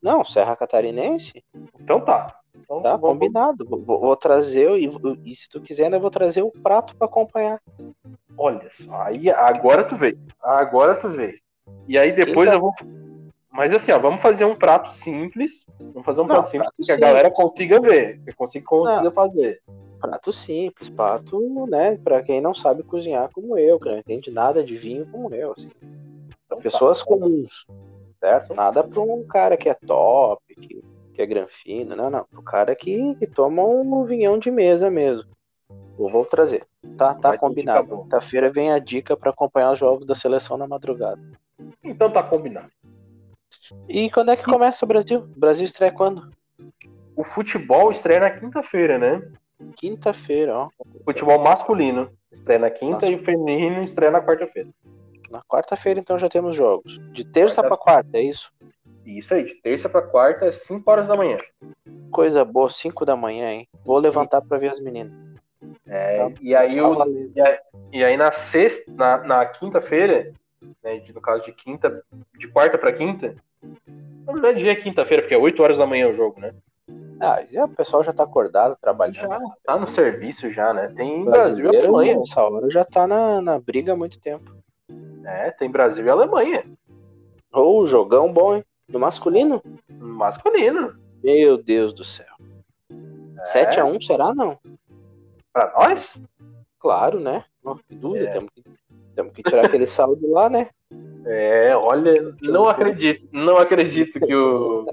não, 0.00 0.24
Serra 0.24 0.54
Catarinense. 0.54 1.44
Então 1.80 2.00
tá. 2.00 2.40
Então, 2.54 2.80
tá 2.80 2.96
combinado. 2.96 3.66
Vou, 3.68 3.98
vou 3.98 4.16
trazer, 4.16 4.70
e, 4.78 4.88
e, 5.24 5.36
se 5.36 5.48
tu 5.48 5.60
quiser, 5.60 5.84
ainda 5.84 5.98
vou 5.98 6.10
trazer 6.10 6.42
o 6.42 6.52
prato 6.52 6.94
para 6.96 7.06
acompanhar. 7.06 7.60
Olha 8.36 8.68
só, 8.70 9.02
aí 9.02 9.28
agora 9.30 9.82
tu 9.82 9.96
veio. 9.96 10.18
Agora 10.40 10.94
tu 10.94 11.08
veio. 11.08 11.38
E 11.88 11.98
aí 11.98 12.12
depois 12.12 12.52
eu 12.52 12.60
vou 12.60 12.72
mas 13.50 13.74
assim, 13.74 13.90
ó, 13.90 13.98
vamos 13.98 14.22
fazer 14.22 14.44
um 14.44 14.54
prato 14.54 14.94
simples. 14.94 15.66
Vamos 15.78 16.04
fazer 16.04 16.20
um 16.20 16.24
não, 16.24 16.36
prato 16.36 16.48
simples 16.48 16.68
prato 16.68 16.76
que 16.76 16.84
simples. 16.84 17.04
a 17.04 17.08
galera 17.08 17.30
consiga 17.30 17.80
ver, 17.80 18.20
que 18.24 18.32
consiga, 18.32 18.64
consiga 18.64 19.02
não. 19.02 19.12
fazer. 19.12 19.60
Prato 20.00 20.32
simples, 20.32 20.88
prato, 20.88 21.66
né, 21.66 21.98
para 21.98 22.22
quem 22.22 22.40
não 22.40 22.54
sabe 22.54 22.82
cozinhar 22.82 23.28
como 23.34 23.58
eu, 23.58 23.78
que 23.78 23.88
não 23.90 23.98
entende 23.98 24.30
nada 24.30 24.64
de 24.64 24.76
vinho 24.76 25.06
como 25.10 25.34
eu, 25.34 25.52
assim. 25.52 25.68
Então, 26.46 26.58
Pessoas 26.58 27.00
tá, 27.00 27.04
comuns, 27.04 27.66
certo? 28.18 28.54
Nada 28.54 28.82
para 28.82 29.00
um 29.00 29.26
cara 29.26 29.58
que 29.58 29.68
é 29.68 29.74
top, 29.74 30.42
que, 30.54 30.82
que 31.12 31.20
é 31.20 31.26
granfino, 31.26 31.94
não, 31.94 32.08
não. 32.08 32.24
Pro 32.24 32.42
cara 32.42 32.74
que, 32.74 33.14
que 33.16 33.26
toma 33.26 33.62
um 33.62 34.04
vinhão 34.04 34.38
de 34.38 34.50
mesa 34.50 34.90
mesmo. 34.90 35.28
Eu 35.98 36.08
vou 36.08 36.24
trazer. 36.24 36.64
Tá, 36.96 37.12
tá 37.12 37.36
combinado. 37.36 38.04
Quinta-feira 38.04 38.50
vem 38.50 38.72
a 38.72 38.78
dica 38.78 39.14
para 39.16 39.30
acompanhar 39.30 39.72
os 39.72 39.78
jogos 39.78 40.06
da 40.06 40.14
seleção 40.14 40.56
na 40.56 40.66
madrugada. 40.66 41.20
Então 41.82 42.10
tá 42.10 42.22
combinado. 42.22 42.70
E 43.88 44.10
quando 44.10 44.30
é 44.30 44.36
que 44.36 44.44
começa 44.44 44.84
o 44.84 44.88
Brasil? 44.88 45.20
O 45.20 45.40
Brasil 45.40 45.64
estreia 45.64 45.92
quando? 45.92 46.30
O 47.16 47.24
futebol 47.24 47.90
estreia 47.90 48.20
na 48.20 48.30
quinta-feira, 48.30 48.98
né? 48.98 49.22
Quinta-feira, 49.76 50.56
ó. 50.56 50.68
Futebol 51.04 51.38
masculino 51.38 52.10
estreia 52.32 52.58
na 52.58 52.70
quinta 52.70 52.92
Nossa. 52.92 53.10
e 53.10 53.14
o 53.14 53.18
feminino 53.18 53.82
estreia 53.82 54.10
na 54.10 54.20
quarta-feira. 54.20 54.70
Na 55.30 55.42
quarta-feira, 55.42 56.00
então, 56.00 56.18
já 56.18 56.28
temos 56.28 56.56
jogos. 56.56 56.98
De 57.12 57.24
terça 57.24 57.62
para 57.62 57.76
quarta, 57.76 58.18
é 58.18 58.22
isso? 58.22 58.52
Isso 59.04 59.32
aí, 59.32 59.44
de 59.44 59.54
terça 59.60 59.88
para 59.88 60.02
quarta, 60.02 60.46
é 60.46 60.52
5 60.52 60.90
horas 60.90 61.08
da 61.08 61.16
manhã. 61.16 61.38
Coisa 62.10 62.44
boa, 62.44 62.70
5 62.70 63.04
da 63.04 63.16
manhã, 63.16 63.50
hein? 63.50 63.68
Vou 63.84 63.98
levantar 63.98 64.40
para 64.40 64.58
ver 64.58 64.70
as 64.70 64.80
meninas. 64.80 65.12
É, 65.86 66.18
tá. 66.18 66.32
e 66.40 66.54
aí, 66.54 66.80
o, 66.80 67.04
e 67.34 67.40
aí, 67.40 67.58
e 67.92 68.04
aí 68.04 68.16
na 68.16 68.32
sexta, 68.32 68.90
na, 68.92 69.18
na 69.18 69.46
quinta-feira, 69.46 70.32
né, 70.82 70.98
de, 70.98 71.12
no 71.12 71.20
caso 71.20 71.44
de 71.44 71.52
quinta, 71.52 72.02
de 72.36 72.48
quarta 72.48 72.78
para 72.78 72.92
quinta, 72.92 73.36
na 74.24 74.32
verdade, 74.32 74.60
dia 74.60 74.72
é 74.72 74.76
quinta-feira, 74.76 75.22
porque 75.22 75.34
é 75.34 75.38
8 75.38 75.62
horas 75.62 75.78
da 75.78 75.86
manhã 75.86 76.08
o 76.08 76.14
jogo, 76.14 76.40
né? 76.40 76.54
Ah, 77.20 77.44
já, 77.46 77.66
o 77.66 77.68
pessoal 77.68 78.02
já 78.02 78.12
tá 78.12 78.22
acordado, 78.22 78.76
trabalhando. 78.80 79.28
Já 79.28 79.40
tá 79.64 79.78
no 79.78 79.86
serviço 79.86 80.50
já, 80.50 80.72
né? 80.72 80.88
Tem 80.96 81.24
Brasil 81.24 81.70
e 81.70 81.76
Alemanha. 81.76 82.18
Essa 82.20 82.42
hora 82.42 82.70
já 82.70 82.84
tá 82.84 83.06
na, 83.06 83.42
na 83.42 83.58
briga 83.58 83.92
há 83.92 83.96
muito 83.96 84.18
tempo. 84.18 84.50
É, 85.24 85.50
tem 85.50 85.70
Brasil 85.70 86.04
e 86.04 86.08
Alemanha. 86.08 86.64
Ou 87.52 87.80
oh, 87.82 87.86
jogão 87.86 88.32
bom, 88.32 88.56
hein? 88.56 88.64
Do 88.88 88.98
masculino? 88.98 89.62
Masculino. 89.88 90.98
Meu 91.22 91.58
Deus 91.58 91.92
do 91.92 92.04
céu. 92.04 92.26
É. 93.38 93.66
7x1, 93.66 94.02
será 94.02 94.34
não? 94.34 94.58
Pra 95.52 95.72
nós? 95.76 96.20
Claro, 96.78 97.20
né? 97.20 97.44
Não, 97.62 97.76
que 97.76 97.94
dúvida, 97.94 98.24
é. 98.24 98.30
temos, 98.30 98.50
que, 98.54 98.62
temos 99.14 99.32
que 99.32 99.42
tirar 99.42 99.66
aquele 99.66 99.86
saldo 99.86 100.30
lá, 100.30 100.48
né? 100.48 100.68
É, 101.26 101.76
olha, 101.76 102.34
não 102.42 102.68
acredito, 102.68 103.28
não 103.32 103.56
acredito 103.56 104.18
que 104.18 104.34
o 104.34 104.86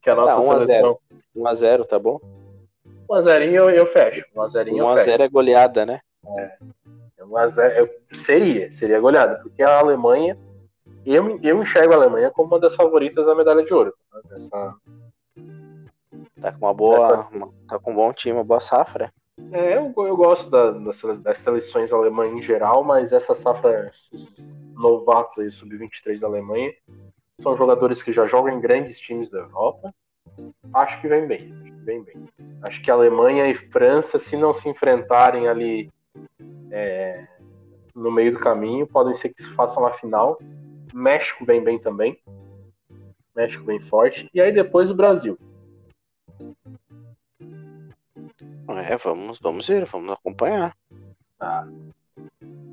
que 0.00 0.10
a 0.10 0.14
nossa 0.14 0.34
ah, 0.34 0.56
1 0.56 0.60
seleção 0.60 0.98
1 1.34 1.48
a 1.48 1.54
0, 1.54 1.84
tá 1.84 1.98
bom? 1.98 2.20
1 3.08 3.14
a 3.14 3.20
0 3.22 3.44
eu, 3.44 3.70
eu 3.70 3.86
fecho. 3.86 4.24
1 4.36 4.40
a 4.40 4.48
0 4.48 4.74
1 4.76 4.88
a 4.88 4.96
0 4.98 5.22
é 5.22 5.28
goleada, 5.28 5.86
né? 5.86 6.00
É. 6.38 6.52
1 7.22 7.36
a 7.36 7.46
0 7.46 7.90
seria, 8.12 8.70
seria 8.70 9.00
goleada, 9.00 9.40
porque 9.42 9.62
a 9.62 9.78
Alemanha 9.78 10.38
eu, 11.04 11.38
eu 11.42 11.62
enxergo 11.62 11.92
a 11.92 11.96
Alemanha 11.96 12.30
como 12.30 12.48
uma 12.48 12.60
das 12.60 12.74
favoritas 12.74 13.26
da 13.26 13.34
medalha 13.34 13.62
de 13.62 13.74
ouro. 13.74 13.94
Né? 14.12 14.20
Dessa, 14.30 14.74
tá 16.40 16.52
com 16.52 16.66
uma 16.66 16.74
boa, 16.74 17.28
uma, 17.30 17.52
tá 17.68 17.78
com 17.78 17.92
um 17.92 17.94
bom 17.94 18.12
time, 18.12 18.36
uma 18.36 18.44
boa 18.44 18.60
safra. 18.60 19.12
É, 19.54 19.76
eu, 19.76 19.94
eu 19.96 20.16
gosto 20.16 20.50
da, 20.50 20.72
das, 20.72 21.00
das 21.22 21.38
seleções 21.38 21.92
alemãs 21.92 22.32
em 22.32 22.42
geral, 22.42 22.82
mas 22.82 23.12
essa 23.12 23.36
safra, 23.36 23.88
esses 23.88 24.28
novatos 24.74 25.38
aí, 25.38 25.48
sub-23 25.48 26.18
da 26.18 26.26
Alemanha, 26.26 26.74
são 27.40 27.56
jogadores 27.56 28.02
que 28.02 28.12
já 28.12 28.26
jogam 28.26 28.52
em 28.52 28.60
grandes 28.60 28.98
times 28.98 29.30
da 29.30 29.38
Europa. 29.38 29.94
Acho 30.72 31.00
que 31.00 31.06
vem 31.06 31.28
bem, 31.28 31.54
vem 31.84 32.02
bem. 32.02 32.28
Acho 32.62 32.82
que 32.82 32.90
Alemanha 32.90 33.46
e 33.48 33.54
França, 33.54 34.18
se 34.18 34.36
não 34.36 34.52
se 34.52 34.68
enfrentarem 34.68 35.46
ali 35.46 35.88
é, 36.72 37.24
no 37.94 38.10
meio 38.10 38.32
do 38.32 38.40
caminho, 38.40 38.88
podem 38.88 39.14
ser 39.14 39.28
que 39.28 39.40
se 39.40 39.50
façam 39.50 39.86
a 39.86 39.92
final. 39.92 40.36
México 40.92 41.44
bem 41.44 41.62
bem 41.62 41.78
também. 41.78 42.18
México 43.36 43.62
bem 43.62 43.78
forte. 43.78 44.28
E 44.34 44.40
aí 44.40 44.50
depois 44.50 44.90
o 44.90 44.96
Brasil. 44.96 45.38
É, 48.68 48.96
vamos, 48.96 49.38
vamos 49.38 49.66
ver, 49.66 49.84
vamos 49.84 50.10
acompanhar. 50.10 50.76
Ah, 51.38 51.66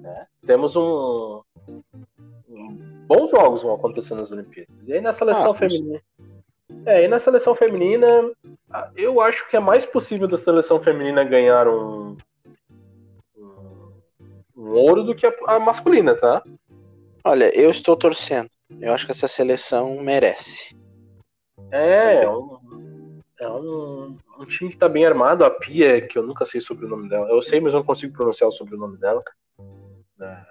é. 0.05 0.25
Temos 0.45 0.75
um, 0.75 1.41
um, 1.67 3.05
Bons 3.07 3.29
jogos 3.29 3.63
vão 3.63 3.75
acontecer 3.75 4.15
nas 4.15 4.31
Olimpíadas. 4.31 4.87
E 4.87 4.93
aí 4.93 5.01
na 5.01 5.11
seleção 5.11 5.51
ah, 5.51 5.55
feminina. 5.55 6.01
É, 6.85 7.03
e 7.03 7.07
na 7.07 7.19
seleção 7.19 7.53
feminina, 7.53 8.31
eu 8.95 9.19
acho 9.19 9.47
que 9.49 9.57
é 9.57 9.59
mais 9.59 9.85
possível 9.85 10.27
da 10.27 10.37
seleção 10.37 10.81
feminina 10.81 11.23
ganhar 11.23 11.67
um, 11.67 12.17
um, 13.37 13.91
um 14.55 14.69
ouro 14.69 15.03
do 15.03 15.13
que 15.13 15.25
a, 15.25 15.33
a 15.47 15.59
masculina, 15.59 16.15
tá? 16.15 16.41
Olha, 17.23 17.53
eu 17.55 17.69
estou 17.69 17.97
torcendo. 17.97 18.49
Eu 18.79 18.93
acho 18.93 19.05
que 19.05 19.11
essa 19.11 19.27
seleção 19.27 20.01
merece. 20.01 20.75
É, 21.69 22.27
um, 22.27 22.57
é 23.41 23.49
um, 23.49 24.15
um 24.37 24.45
time 24.45 24.69
que 24.69 24.77
tá 24.77 24.87
bem 24.87 25.03
armado. 25.03 25.43
A 25.43 25.49
Pia, 25.49 25.99
que 25.99 26.15
eu 26.15 26.21
nunca 26.21 26.45
sei 26.45 26.61
sobre 26.61 26.85
o 26.85 26.87
nome 26.87 27.09
dela. 27.09 27.27
Eu 27.27 27.41
sei, 27.41 27.59
mas 27.59 27.73
não 27.73 27.83
consigo 27.83 28.13
pronunciar 28.13 28.47
o 28.47 28.51
sobrenome 28.51 28.97
dela. 28.97 29.23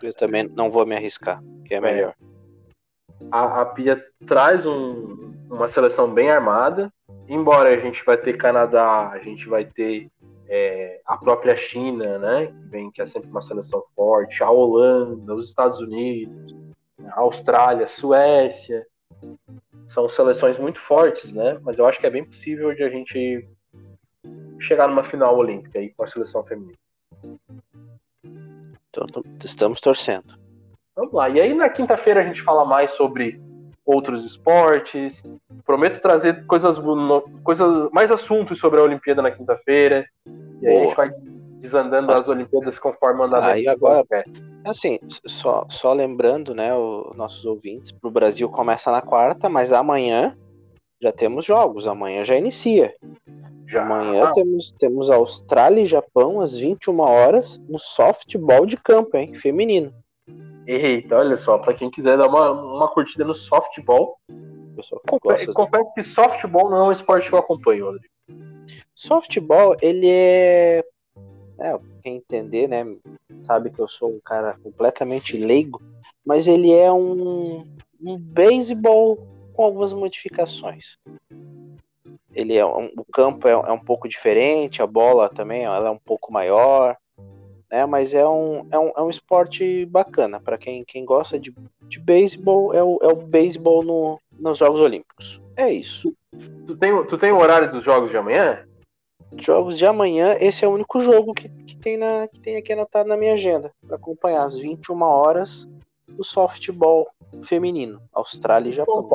Eu 0.02 0.12
também 0.12 0.48
não 0.48 0.72
vou 0.72 0.84
me 0.84 0.96
arriscar, 0.96 1.40
que 1.64 1.72
é, 1.72 1.76
é. 1.76 1.80
melhor. 1.80 2.14
A, 3.30 3.60
a 3.60 3.66
Pia 3.66 4.04
traz 4.26 4.66
um, 4.66 5.32
uma 5.48 5.68
seleção 5.68 6.12
bem 6.12 6.30
armada. 6.30 6.92
Embora 7.28 7.72
a 7.72 7.78
gente 7.78 8.04
vai 8.04 8.16
ter 8.16 8.36
Canadá, 8.36 9.10
a 9.10 9.20
gente 9.20 9.48
vai 9.48 9.64
ter 9.64 10.10
é, 10.48 11.00
a 11.06 11.16
própria 11.16 11.54
China, 11.54 12.18
né? 12.18 12.46
Que, 12.46 12.68
vem, 12.68 12.90
que 12.90 13.00
é 13.00 13.06
sempre 13.06 13.30
uma 13.30 13.40
seleção 13.40 13.84
forte, 13.94 14.42
a 14.42 14.50
Holanda, 14.50 15.32
os 15.32 15.48
Estados 15.48 15.80
Unidos, 15.80 16.56
a 17.06 17.20
Austrália, 17.20 17.84
a 17.84 17.88
Suécia. 17.88 18.84
São 19.90 20.08
seleções 20.08 20.56
muito 20.56 20.78
fortes, 20.78 21.32
né? 21.32 21.58
Mas 21.62 21.80
eu 21.80 21.84
acho 21.84 21.98
que 21.98 22.06
é 22.06 22.10
bem 22.10 22.24
possível 22.24 22.72
de 22.72 22.84
a 22.84 22.88
gente 22.88 23.44
chegar 24.60 24.86
numa 24.86 25.02
final 25.02 25.36
olímpica 25.36 25.80
aí 25.80 25.90
com 25.90 26.04
a 26.04 26.06
seleção 26.06 26.44
feminina. 26.44 26.78
Então, 28.88 29.04
estamos 29.44 29.80
torcendo. 29.80 30.38
Vamos 30.94 31.12
lá. 31.12 31.28
E 31.28 31.40
aí 31.40 31.52
na 31.54 31.68
quinta-feira 31.68 32.20
a 32.20 32.24
gente 32.24 32.40
fala 32.40 32.64
mais 32.64 32.92
sobre 32.92 33.40
outros 33.84 34.24
esportes. 34.24 35.26
Prometo 35.66 36.00
trazer 36.00 36.46
coisas, 36.46 36.78
coisas 37.42 37.90
mais 37.90 38.12
assuntos 38.12 38.60
sobre 38.60 38.78
a 38.78 38.84
Olimpíada 38.84 39.20
na 39.20 39.32
quinta-feira. 39.32 40.06
E 40.62 40.68
aí 40.68 40.72
Boa. 40.72 40.82
a 40.82 40.86
gente 40.86 40.96
vai 40.96 41.10
desandando 41.60 42.08
Mas... 42.08 42.20
as 42.20 42.28
Olimpíadas 42.28 42.78
conforme 42.78 43.22
andar. 43.22 43.44
Aí 43.44 43.68
agora, 43.68 44.04
assim, 44.64 44.98
só, 45.26 45.66
só 45.68 45.92
lembrando, 45.92 46.54
né, 46.54 46.74
os 46.74 47.16
nossos 47.16 47.44
ouvintes, 47.44 47.92
para 47.92 48.08
o 48.08 48.10
Brasil 48.10 48.48
começa 48.48 48.90
na 48.90 49.02
quarta, 49.02 49.48
mas 49.48 49.72
amanhã 49.72 50.36
já 51.00 51.12
temos 51.12 51.44
jogos, 51.44 51.86
amanhã 51.86 52.24
já 52.24 52.36
inicia. 52.36 52.94
Já. 53.66 53.82
Amanhã 53.82 54.32
temos, 54.32 54.72
temos 54.78 55.10
Austrália 55.10 55.82
e 55.82 55.86
Japão 55.86 56.40
às 56.40 56.56
21 56.56 56.98
horas 57.00 57.58
no 57.68 57.78
softball 57.78 58.66
de 58.66 58.76
campo, 58.76 59.16
hein, 59.16 59.32
feminino. 59.34 59.94
Eita, 60.66 61.16
olha 61.16 61.36
só, 61.36 61.58
para 61.58 61.74
quem 61.74 61.90
quiser 61.90 62.18
dar 62.18 62.28
uma, 62.28 62.50
uma 62.50 62.88
curtida 62.88 63.24
no 63.24 63.34
softball. 63.34 64.16
Confesso, 65.08 65.52
confesso 65.52 65.92
que 65.94 66.02
softball 66.02 66.70
não 66.70 66.78
é 66.78 66.82
um 66.84 66.92
esporte 66.92 67.28
que 67.28 67.34
eu 67.34 67.38
acompanho, 67.38 67.86
Rodrigo. 67.86 68.10
Softball, 68.94 69.76
ele 69.80 70.08
é. 70.08 70.84
É 71.60 71.78
quem 72.02 72.16
entender, 72.16 72.68
né? 72.68 72.84
Sabe 73.42 73.70
que 73.70 73.78
eu 73.78 73.88
sou 73.88 74.10
um 74.10 74.20
cara 74.20 74.56
completamente 74.62 75.36
leigo, 75.36 75.80
mas 76.24 76.48
ele 76.48 76.72
é 76.72 76.92
um, 76.92 77.66
um 78.00 78.18
beisebol 78.18 79.26
com 79.52 79.64
algumas 79.64 79.92
modificações. 79.92 80.96
Ele 82.34 82.56
é 82.56 82.64
um, 82.64 82.90
o 82.96 83.04
campo 83.04 83.46
é, 83.46 83.52
é 83.52 83.72
um 83.72 83.78
pouco 83.78 84.08
diferente, 84.08 84.82
a 84.82 84.86
bola 84.86 85.28
também 85.28 85.64
ela 85.64 85.88
é 85.88 85.90
um 85.90 85.98
pouco 85.98 86.32
maior 86.32 86.96
né? 87.70 87.86
Mas 87.86 88.14
é 88.14 88.26
um, 88.26 88.66
é 88.70 88.78
um, 88.78 88.92
é 88.96 89.00
um 89.00 89.08
esporte 89.08 89.86
bacana 89.86 90.40
para 90.40 90.58
quem, 90.58 90.84
quem 90.84 91.04
gosta 91.04 91.38
de, 91.38 91.54
de 91.88 92.00
beisebol, 92.00 92.74
é 92.74 92.82
o, 92.82 92.98
é 93.00 93.06
o 93.06 93.16
beisebol 93.16 93.82
no, 93.82 94.20
nos 94.38 94.58
Jogos 94.58 94.80
Olímpicos. 94.80 95.40
É 95.56 95.72
isso. 95.72 96.12
Tu 96.66 96.76
tem, 96.76 97.04
tu 97.06 97.16
tem 97.16 97.30
o 97.30 97.38
horário 97.38 97.70
dos 97.70 97.84
jogos 97.84 98.10
de 98.10 98.16
amanhã? 98.16 98.66
Jogos 99.38 99.78
de 99.78 99.86
amanhã, 99.86 100.36
esse 100.40 100.64
é 100.64 100.68
o 100.68 100.72
único 100.72 101.00
jogo 101.00 101.32
que, 101.32 101.48
que, 101.48 101.76
tem, 101.76 101.96
na, 101.96 102.26
que 102.28 102.40
tem 102.40 102.56
aqui 102.56 102.72
anotado 102.72 103.08
na 103.08 103.16
minha 103.16 103.34
agenda, 103.34 103.72
para 103.86 103.96
acompanhar 103.96 104.44
às 104.44 104.58
21 104.58 105.02
horas 105.02 105.68
o 106.18 106.24
softball 106.24 107.08
feminino, 107.44 108.02
Austrália 108.12 108.68
e 108.68 108.72
Japão. 108.72 109.08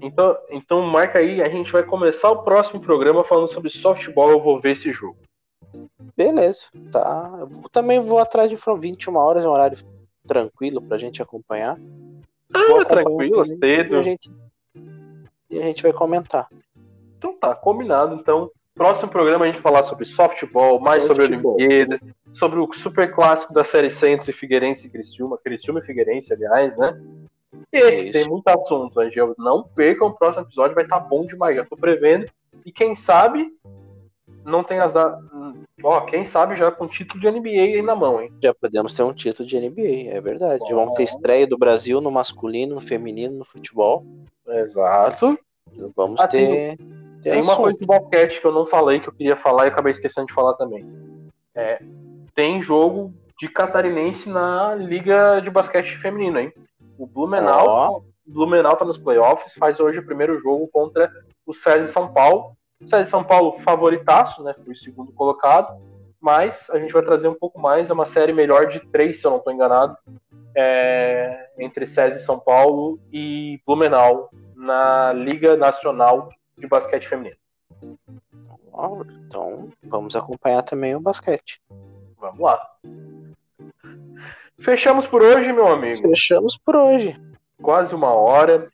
Então, 0.00 0.30
então, 0.30 0.36
então 0.50 0.82
marca 0.82 1.18
aí, 1.18 1.40
a 1.40 1.48
gente 1.48 1.72
vai 1.72 1.84
começar 1.84 2.30
o 2.30 2.42
próximo 2.42 2.80
programa 2.80 3.22
falando 3.22 3.48
sobre 3.48 3.70
softball, 3.70 4.30
eu 4.30 4.40
vou 4.40 4.58
ver 4.58 4.72
esse 4.72 4.92
jogo. 4.92 5.16
Beleza, 6.16 6.62
tá. 6.90 7.30
Eu 7.40 7.68
também 7.70 8.00
vou 8.00 8.18
atrás 8.18 8.50
de 8.50 8.56
21 8.56 9.16
horas, 9.16 9.44
é 9.44 9.48
um 9.48 9.52
horário 9.52 9.78
tranquilo 10.26 10.82
pra 10.82 10.98
gente 10.98 11.22
acompanhar. 11.22 11.78
Ah, 12.52 12.84
tranquilo, 12.84 13.44
cedo. 13.44 13.94
E 13.94 13.96
a, 13.96 14.02
gente, 14.02 14.30
e 15.48 15.58
a 15.58 15.62
gente 15.62 15.82
vai 15.82 15.92
comentar. 15.92 16.48
Então 17.16 17.36
tá, 17.36 17.54
combinado. 17.54 18.16
Então, 18.16 18.50
próximo 18.80 19.10
programa 19.10 19.44
a 19.44 19.48
gente 19.48 19.60
falar 19.60 19.82
sobre 19.82 20.06
softball, 20.06 20.80
mais 20.80 21.04
softball. 21.04 21.26
sobre 21.26 21.66
Olimpíadas, 21.66 22.00
sobre 22.32 22.58
o 22.58 22.72
super 22.72 23.12
clássico 23.12 23.52
da 23.52 23.62
Série 23.62 23.90
C 23.90 24.08
entre 24.08 24.32
Figueirense 24.32 24.86
e 24.86 24.90
Criciúma, 24.90 25.36
Criciúma 25.36 25.80
e 25.80 25.84
Figueirense, 25.84 26.32
aliás, 26.32 26.74
né? 26.78 26.98
E 27.70 27.76
é 27.76 28.10
tem 28.10 28.26
muito 28.26 28.48
assunto, 28.48 29.04
gente. 29.04 29.34
Não 29.36 29.62
percam 29.62 30.08
o 30.08 30.14
próximo 30.14 30.46
episódio, 30.46 30.74
vai 30.74 30.84
estar 30.84 30.98
tá 30.98 31.06
bom 31.06 31.26
demais, 31.26 31.56
já 31.56 31.64
tô 31.66 31.76
prevendo. 31.76 32.26
E 32.64 32.72
quem 32.72 32.96
sabe 32.96 33.52
não 34.46 34.64
tem 34.64 34.80
as 34.80 34.94
Ó, 35.82 36.00
quem 36.00 36.24
sabe 36.24 36.56
já 36.56 36.70
com 36.70 36.88
título 36.88 37.20
de 37.20 37.30
NBA 37.30 37.48
aí 37.50 37.82
na 37.82 37.94
mão, 37.94 38.18
hein? 38.18 38.32
Já 38.42 38.54
podemos 38.54 38.94
ter 38.94 39.02
um 39.02 39.12
título 39.12 39.46
de 39.46 39.60
NBA, 39.60 40.10
é 40.10 40.20
verdade. 40.22 40.64
Bom, 40.70 40.76
Vamos 40.76 40.94
ter 40.94 41.02
estreia 41.02 41.46
do 41.46 41.58
Brasil 41.58 42.00
no 42.00 42.10
masculino, 42.10 42.76
no 42.76 42.80
feminino, 42.80 43.34
no 43.36 43.44
futebol. 43.44 44.06
Exato. 44.48 45.38
Vamos 45.94 46.24
ter. 46.28 46.78
Tem, 47.22 47.42
uma 47.42 47.56
coisa 47.56 47.78
do 47.78 47.86
basquete 47.86 48.40
que 48.40 48.46
eu 48.46 48.52
não 48.52 48.66
falei, 48.66 49.00
que 49.00 49.08
eu 49.08 49.12
queria 49.12 49.36
falar 49.36 49.66
e 49.66 49.68
acabei 49.68 49.92
esquecendo 49.92 50.26
de 50.26 50.34
falar 50.34 50.54
também. 50.54 50.86
É, 51.54 51.82
tem 52.34 52.62
jogo 52.62 53.12
de 53.38 53.48
catarinense 53.48 54.28
na 54.28 54.74
Liga 54.74 55.40
de 55.40 55.50
Basquete 55.50 55.96
Feminino, 55.98 56.38
hein? 56.38 56.52
O 56.98 57.06
Blumenau, 57.06 58.04
oh. 58.04 58.10
Blumenau 58.30 58.76
tá 58.76 58.84
nos 58.84 58.98
playoffs, 58.98 59.54
faz 59.54 59.80
hoje 59.80 59.98
o 59.98 60.04
primeiro 60.04 60.38
jogo 60.38 60.68
contra 60.68 61.10
o 61.46 61.54
César 61.54 61.88
São 61.88 62.12
Paulo. 62.12 62.52
César 62.84 63.04
São 63.04 63.24
Paulo 63.24 63.58
favoritaço, 63.60 64.42
né? 64.42 64.54
Foi 64.64 64.72
o 64.72 64.76
segundo 64.76 65.12
colocado. 65.12 65.80
Mas 66.20 66.68
a 66.70 66.78
gente 66.78 66.92
vai 66.92 67.02
trazer 67.02 67.28
um 67.28 67.34
pouco 67.34 67.58
mais. 67.58 67.88
É 67.88 67.94
uma 67.94 68.04
série 68.04 68.32
melhor 68.32 68.66
de 68.66 68.80
três, 68.80 69.18
se 69.20 69.26
eu 69.26 69.30
não 69.30 69.38
estou 69.38 69.52
enganado. 69.52 69.96
É, 70.54 71.48
entre 71.58 71.86
César 71.86 72.18
São 72.18 72.38
Paulo 72.38 73.00
e 73.10 73.58
Blumenau 73.66 74.30
na 74.54 75.12
Liga 75.14 75.56
Nacional 75.56 76.28
de 76.60 76.66
Basquete 76.66 77.08
Feminino. 77.08 77.36
Então 79.26 79.70
vamos 79.84 80.14
acompanhar 80.14 80.62
também 80.62 80.94
o 80.94 81.00
basquete. 81.00 81.60
Vamos 82.18 82.40
lá. 82.40 82.60
Fechamos 84.58 85.06
por 85.06 85.22
hoje, 85.22 85.52
meu 85.52 85.66
amigo. 85.66 86.00
Fechamos 86.02 86.56
por 86.56 86.76
hoje. 86.76 87.18
Quase 87.62 87.94
uma 87.94 88.14
hora. 88.14 88.70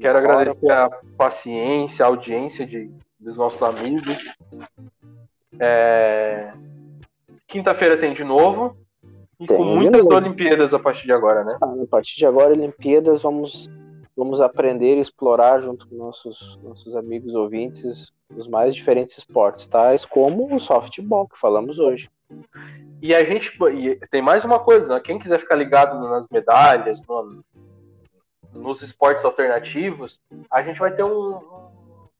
Quero 0.00 0.18
agradecer 0.18 0.70
a 0.70 0.90
paciência, 1.16 2.04
a 2.04 2.08
audiência 2.08 2.66
de 2.66 2.90
dos 3.18 3.36
nossos 3.36 3.62
amigos. 3.62 4.16
É... 5.58 6.52
Quinta-feira 7.46 7.96
tem 7.96 8.14
de 8.14 8.24
novo. 8.24 8.76
E 9.40 9.46
tem 9.46 9.56
com 9.56 9.64
muitas. 9.64 10.06
Olimpíadas 10.06 10.74
a 10.74 10.78
partir 10.78 11.04
de 11.04 11.12
agora, 11.12 11.44
né? 11.44 11.58
Ah, 11.60 11.74
a 11.82 11.86
partir 11.86 12.16
de 12.16 12.26
agora, 12.26 12.52
Olimpíadas, 12.52 13.22
vamos, 13.22 13.70
vamos 14.18 14.40
aprender 14.40 14.96
e 14.96 15.00
explorar 15.00 15.62
junto 15.62 15.86
com 15.86 15.94
nossos, 15.94 16.58
nossos 16.60 16.96
amigos 16.96 17.36
ouvintes 17.36 18.12
os 18.36 18.48
mais 18.48 18.74
diferentes 18.74 19.18
esportes, 19.18 19.68
tais 19.68 20.04
como 20.04 20.52
o 20.52 20.58
softball 20.58 21.28
que 21.28 21.38
falamos 21.38 21.78
hoje. 21.78 22.10
E 23.00 23.14
a 23.14 23.22
gente 23.22 23.56
e 23.76 23.94
tem 24.10 24.20
mais 24.20 24.44
uma 24.44 24.58
coisa, 24.58 24.94
né? 24.94 25.00
quem 25.00 25.20
quiser 25.20 25.38
ficar 25.38 25.54
ligado 25.54 26.00
nas 26.00 26.26
medalhas, 26.30 27.00
no, 27.06 27.44
nos 28.52 28.82
esportes 28.82 29.24
alternativos, 29.24 30.18
a 30.50 30.62
gente 30.62 30.80
vai 30.80 30.90
ter 30.90 31.04
um, 31.04 31.40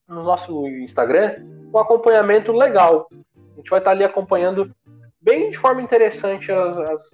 no 0.06 0.22
nosso 0.22 0.68
Instagram 0.68 1.44
um 1.74 1.78
acompanhamento 1.78 2.52
legal. 2.52 3.08
A 3.10 3.56
gente 3.56 3.70
vai 3.70 3.80
estar 3.80 3.90
ali 3.90 4.04
acompanhando 4.04 4.72
bem 5.20 5.50
de 5.50 5.58
forma 5.58 5.82
interessante 5.82 6.52
as, 6.52 6.78
as, 6.78 7.10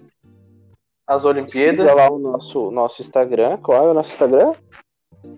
as 1.07 1.25
Olimpíadas. 1.25 1.87
Siga 1.87 1.93
lá 1.93 2.11
o 2.11 2.17
nosso, 2.17 2.71
nosso 2.71 3.01
Instagram. 3.01 3.57
Qual 3.57 3.87
é 3.87 3.91
o 3.91 3.93
nosso 3.93 4.11
Instagram? 4.11 4.53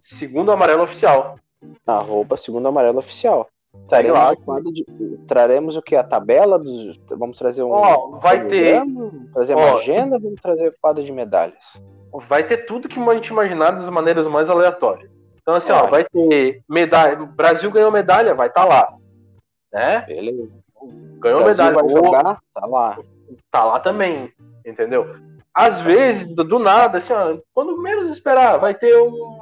Segundo 0.02 0.52
Amarelo 0.52 0.84
Oficial. 0.84 1.38
Arroba 1.86 2.38
Segundo 2.38 2.68
Amarelo 2.68 3.00
Oficial. 3.00 3.50
Traremos, 3.88 4.74
de, 4.74 4.86
traremos 5.28 5.78
o 5.78 5.82
que? 5.82 5.96
A 5.96 6.04
tabela 6.04 6.58
dos. 6.58 7.00
Vamos 7.10 7.38
trazer 7.38 7.64
um. 7.64 7.72
Ó, 7.72 8.18
vai 8.18 8.46
ter. 8.48 8.80
Vamos 8.80 9.32
trazer 9.32 9.56
uma 9.56 9.76
agenda, 9.76 10.18
vamos 10.18 10.42
trazer 10.42 10.76
quadro 10.82 11.04
de 11.04 11.12
medalhas. 11.12 11.80
Vai 12.28 12.44
ter 12.44 12.66
tudo 12.66 12.90
que 12.90 13.00
a 13.00 13.14
gente 13.14 13.28
imaginar 13.28 13.72
das 13.72 13.90
maneiras 13.90 14.26
mais 14.28 14.50
aleatórias. 14.50 15.10
Então, 15.42 15.54
assim, 15.54 15.72
ó, 15.72 15.86
vai 15.88 16.04
ter 16.04 16.62
medalha. 16.68 17.18
Brasil 17.18 17.70
ganhou 17.70 17.92
medalha, 17.92 18.34
vai 18.34 18.48
estar 18.48 18.64
tá 18.64 18.68
lá. 18.68 18.94
Né? 19.72 20.02
Beleza. 20.08 20.50
Ganhou 21.20 21.46
medalha. 21.46 21.76
Vai 21.76 21.90
jogar, 21.90 22.40
tá 22.54 22.66
lá. 22.66 23.00
Tá 23.52 23.64
lá 23.64 23.80
também, 23.80 24.32
entendeu? 24.66 25.06
Às 25.58 25.82
vezes, 25.82 26.28
do, 26.30 26.60
nada, 26.60 27.00
assim, 27.00 27.12
ó, 27.14 27.36
quando 27.52 27.82
menos 27.82 28.12
esperar, 28.12 28.58
vai 28.58 28.76
ter 28.76 28.96
um. 29.02 29.40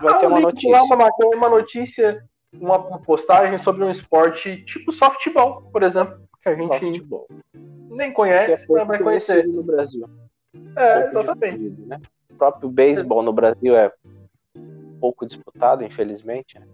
Vai 0.00 0.18
ter 0.18 0.26
uma 0.26 0.40
notícia. 0.40 0.82
Uma, 0.82 1.10
uma 1.34 1.48
notícia 1.50 2.24
uma 2.52 2.98
postagem 2.98 3.58
sobre 3.58 3.84
um 3.84 3.90
esporte 3.90 4.64
tipo 4.64 4.92
softball, 4.92 5.62
por 5.70 5.82
exemplo, 5.82 6.20
que 6.42 6.48
a 6.48 6.54
gente 6.54 6.78
softball. 6.78 7.28
nem 7.90 8.12
conhece, 8.12 8.66
mas 8.68 8.86
vai 8.86 8.98
conhecer 8.98 9.46
no 9.46 9.62
Brasil. 9.62 10.08
É, 10.74 11.06
exatamente. 11.06 11.80
né? 11.82 12.00
O 12.30 12.34
próprio 12.36 12.70
beisebol 12.70 13.22
no 13.22 13.32
Brasil 13.32 13.76
é 13.76 13.92
pouco 15.00 15.26
disputado, 15.26 15.84
infelizmente. 15.84 16.58
Né? 16.58 16.66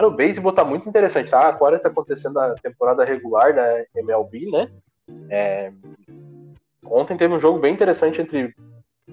o 0.00 0.10
beisebol 0.10 0.52
tá 0.52 0.64
muito 0.64 0.88
interessante. 0.88 1.34
Ah, 1.34 1.48
agora 1.48 1.78
tá 1.78 1.88
acontecendo 1.88 2.38
a 2.38 2.54
temporada 2.54 3.04
regular 3.04 3.54
da 3.54 3.84
MLB, 3.96 4.50
né? 4.50 4.70
É... 5.30 5.72
Ontem 6.84 7.16
teve 7.16 7.32
um 7.34 7.40
jogo 7.40 7.58
bem 7.58 7.72
interessante 7.72 8.20
entre 8.20 8.54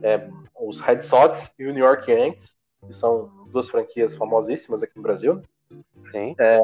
é, 0.02 0.28
os 0.60 0.80
Red 0.80 1.02
Sox 1.02 1.52
e 1.58 1.66
o 1.66 1.74
New 1.74 1.86
York 1.86 2.10
Yankees, 2.12 2.58
que 2.86 2.94
são 2.94 3.30
duas 3.52 3.70
franquias 3.70 4.16
famosíssimas 4.16 4.84
aqui 4.84 4.94
no 4.96 5.04
Brasil. 5.04 5.42
Sim. 6.12 6.36
É, 6.40 6.60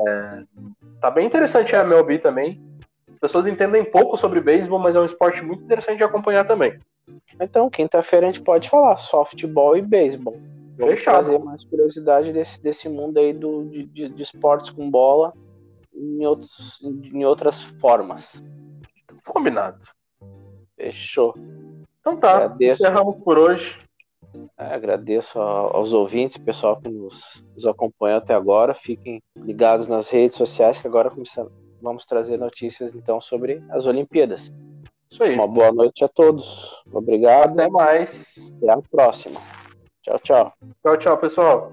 tá 0.99 1.11
bem 1.11 1.27
interessante 1.27 1.75
a 1.75 1.83
MLB 1.83 2.19
também. 2.19 2.61
As 3.13 3.19
pessoas 3.19 3.47
entendem 3.47 3.83
pouco 3.83 4.17
sobre 4.17 4.41
beisebol, 4.41 4.79
mas 4.79 4.95
é 4.95 4.99
um 4.99 5.05
esporte 5.05 5.43
muito 5.43 5.63
interessante 5.63 5.97
de 5.97 6.03
acompanhar 6.03 6.45
também. 6.45 6.79
Então, 7.39 7.69
quinta-feira 7.69 8.27
a 8.27 8.31
gente 8.31 8.43
pode 8.43 8.69
falar 8.69 8.97
softball 8.97 9.77
e 9.77 9.81
beisebol. 9.81 10.35
Vamos 10.77 10.95
Fechado. 10.95 11.25
trazer 11.25 11.39
mais 11.39 11.63
curiosidade 11.63 12.33
desse, 12.33 12.61
desse 12.61 12.89
mundo 12.89 13.17
aí 13.17 13.31
do, 13.31 13.65
de, 13.69 13.83
de, 13.85 14.09
de 14.09 14.23
esportes 14.23 14.71
com 14.71 14.89
bola 14.89 15.33
em, 15.93 16.25
outros, 16.25 16.81
em 16.83 17.23
outras 17.23 17.63
formas. 17.79 18.43
Combinado. 19.25 19.79
Fechou. 20.75 21.33
Então 21.99 22.17
tá, 22.17 22.35
Agradeço. 22.35 22.83
encerramos 22.83 23.17
por 23.17 23.37
hoje. 23.37 23.77
É, 24.57 24.65
agradeço 24.65 25.39
aos 25.39 25.93
ouvintes, 25.93 26.37
pessoal 26.37 26.77
que 26.77 26.89
nos, 26.89 27.45
nos 27.55 27.65
acompanhou 27.65 28.17
até 28.17 28.33
agora. 28.33 28.73
Fiquem 28.73 29.21
ligados 29.37 29.87
nas 29.87 30.09
redes 30.09 30.37
sociais 30.37 30.79
que 30.79 30.87
agora 30.87 31.11
vamos 31.81 32.05
trazer 32.05 32.37
notícias 32.37 32.93
então 32.93 33.21
sobre 33.21 33.63
as 33.69 33.85
Olimpíadas. 33.85 34.53
Isso 35.09 35.23
aí. 35.23 35.35
Uma 35.35 35.47
boa 35.47 35.71
noite 35.71 36.03
a 36.03 36.07
todos. 36.07 36.83
Obrigado. 36.91 37.59
Até 37.59 37.69
mais. 37.69 38.53
Até 38.57 38.71
a 38.71 38.81
próxima. 38.81 39.39
Tchau, 40.01 40.19
tchau. 40.19 40.53
Tchau, 40.83 40.97
tchau, 40.97 41.17
pessoal. 41.17 41.71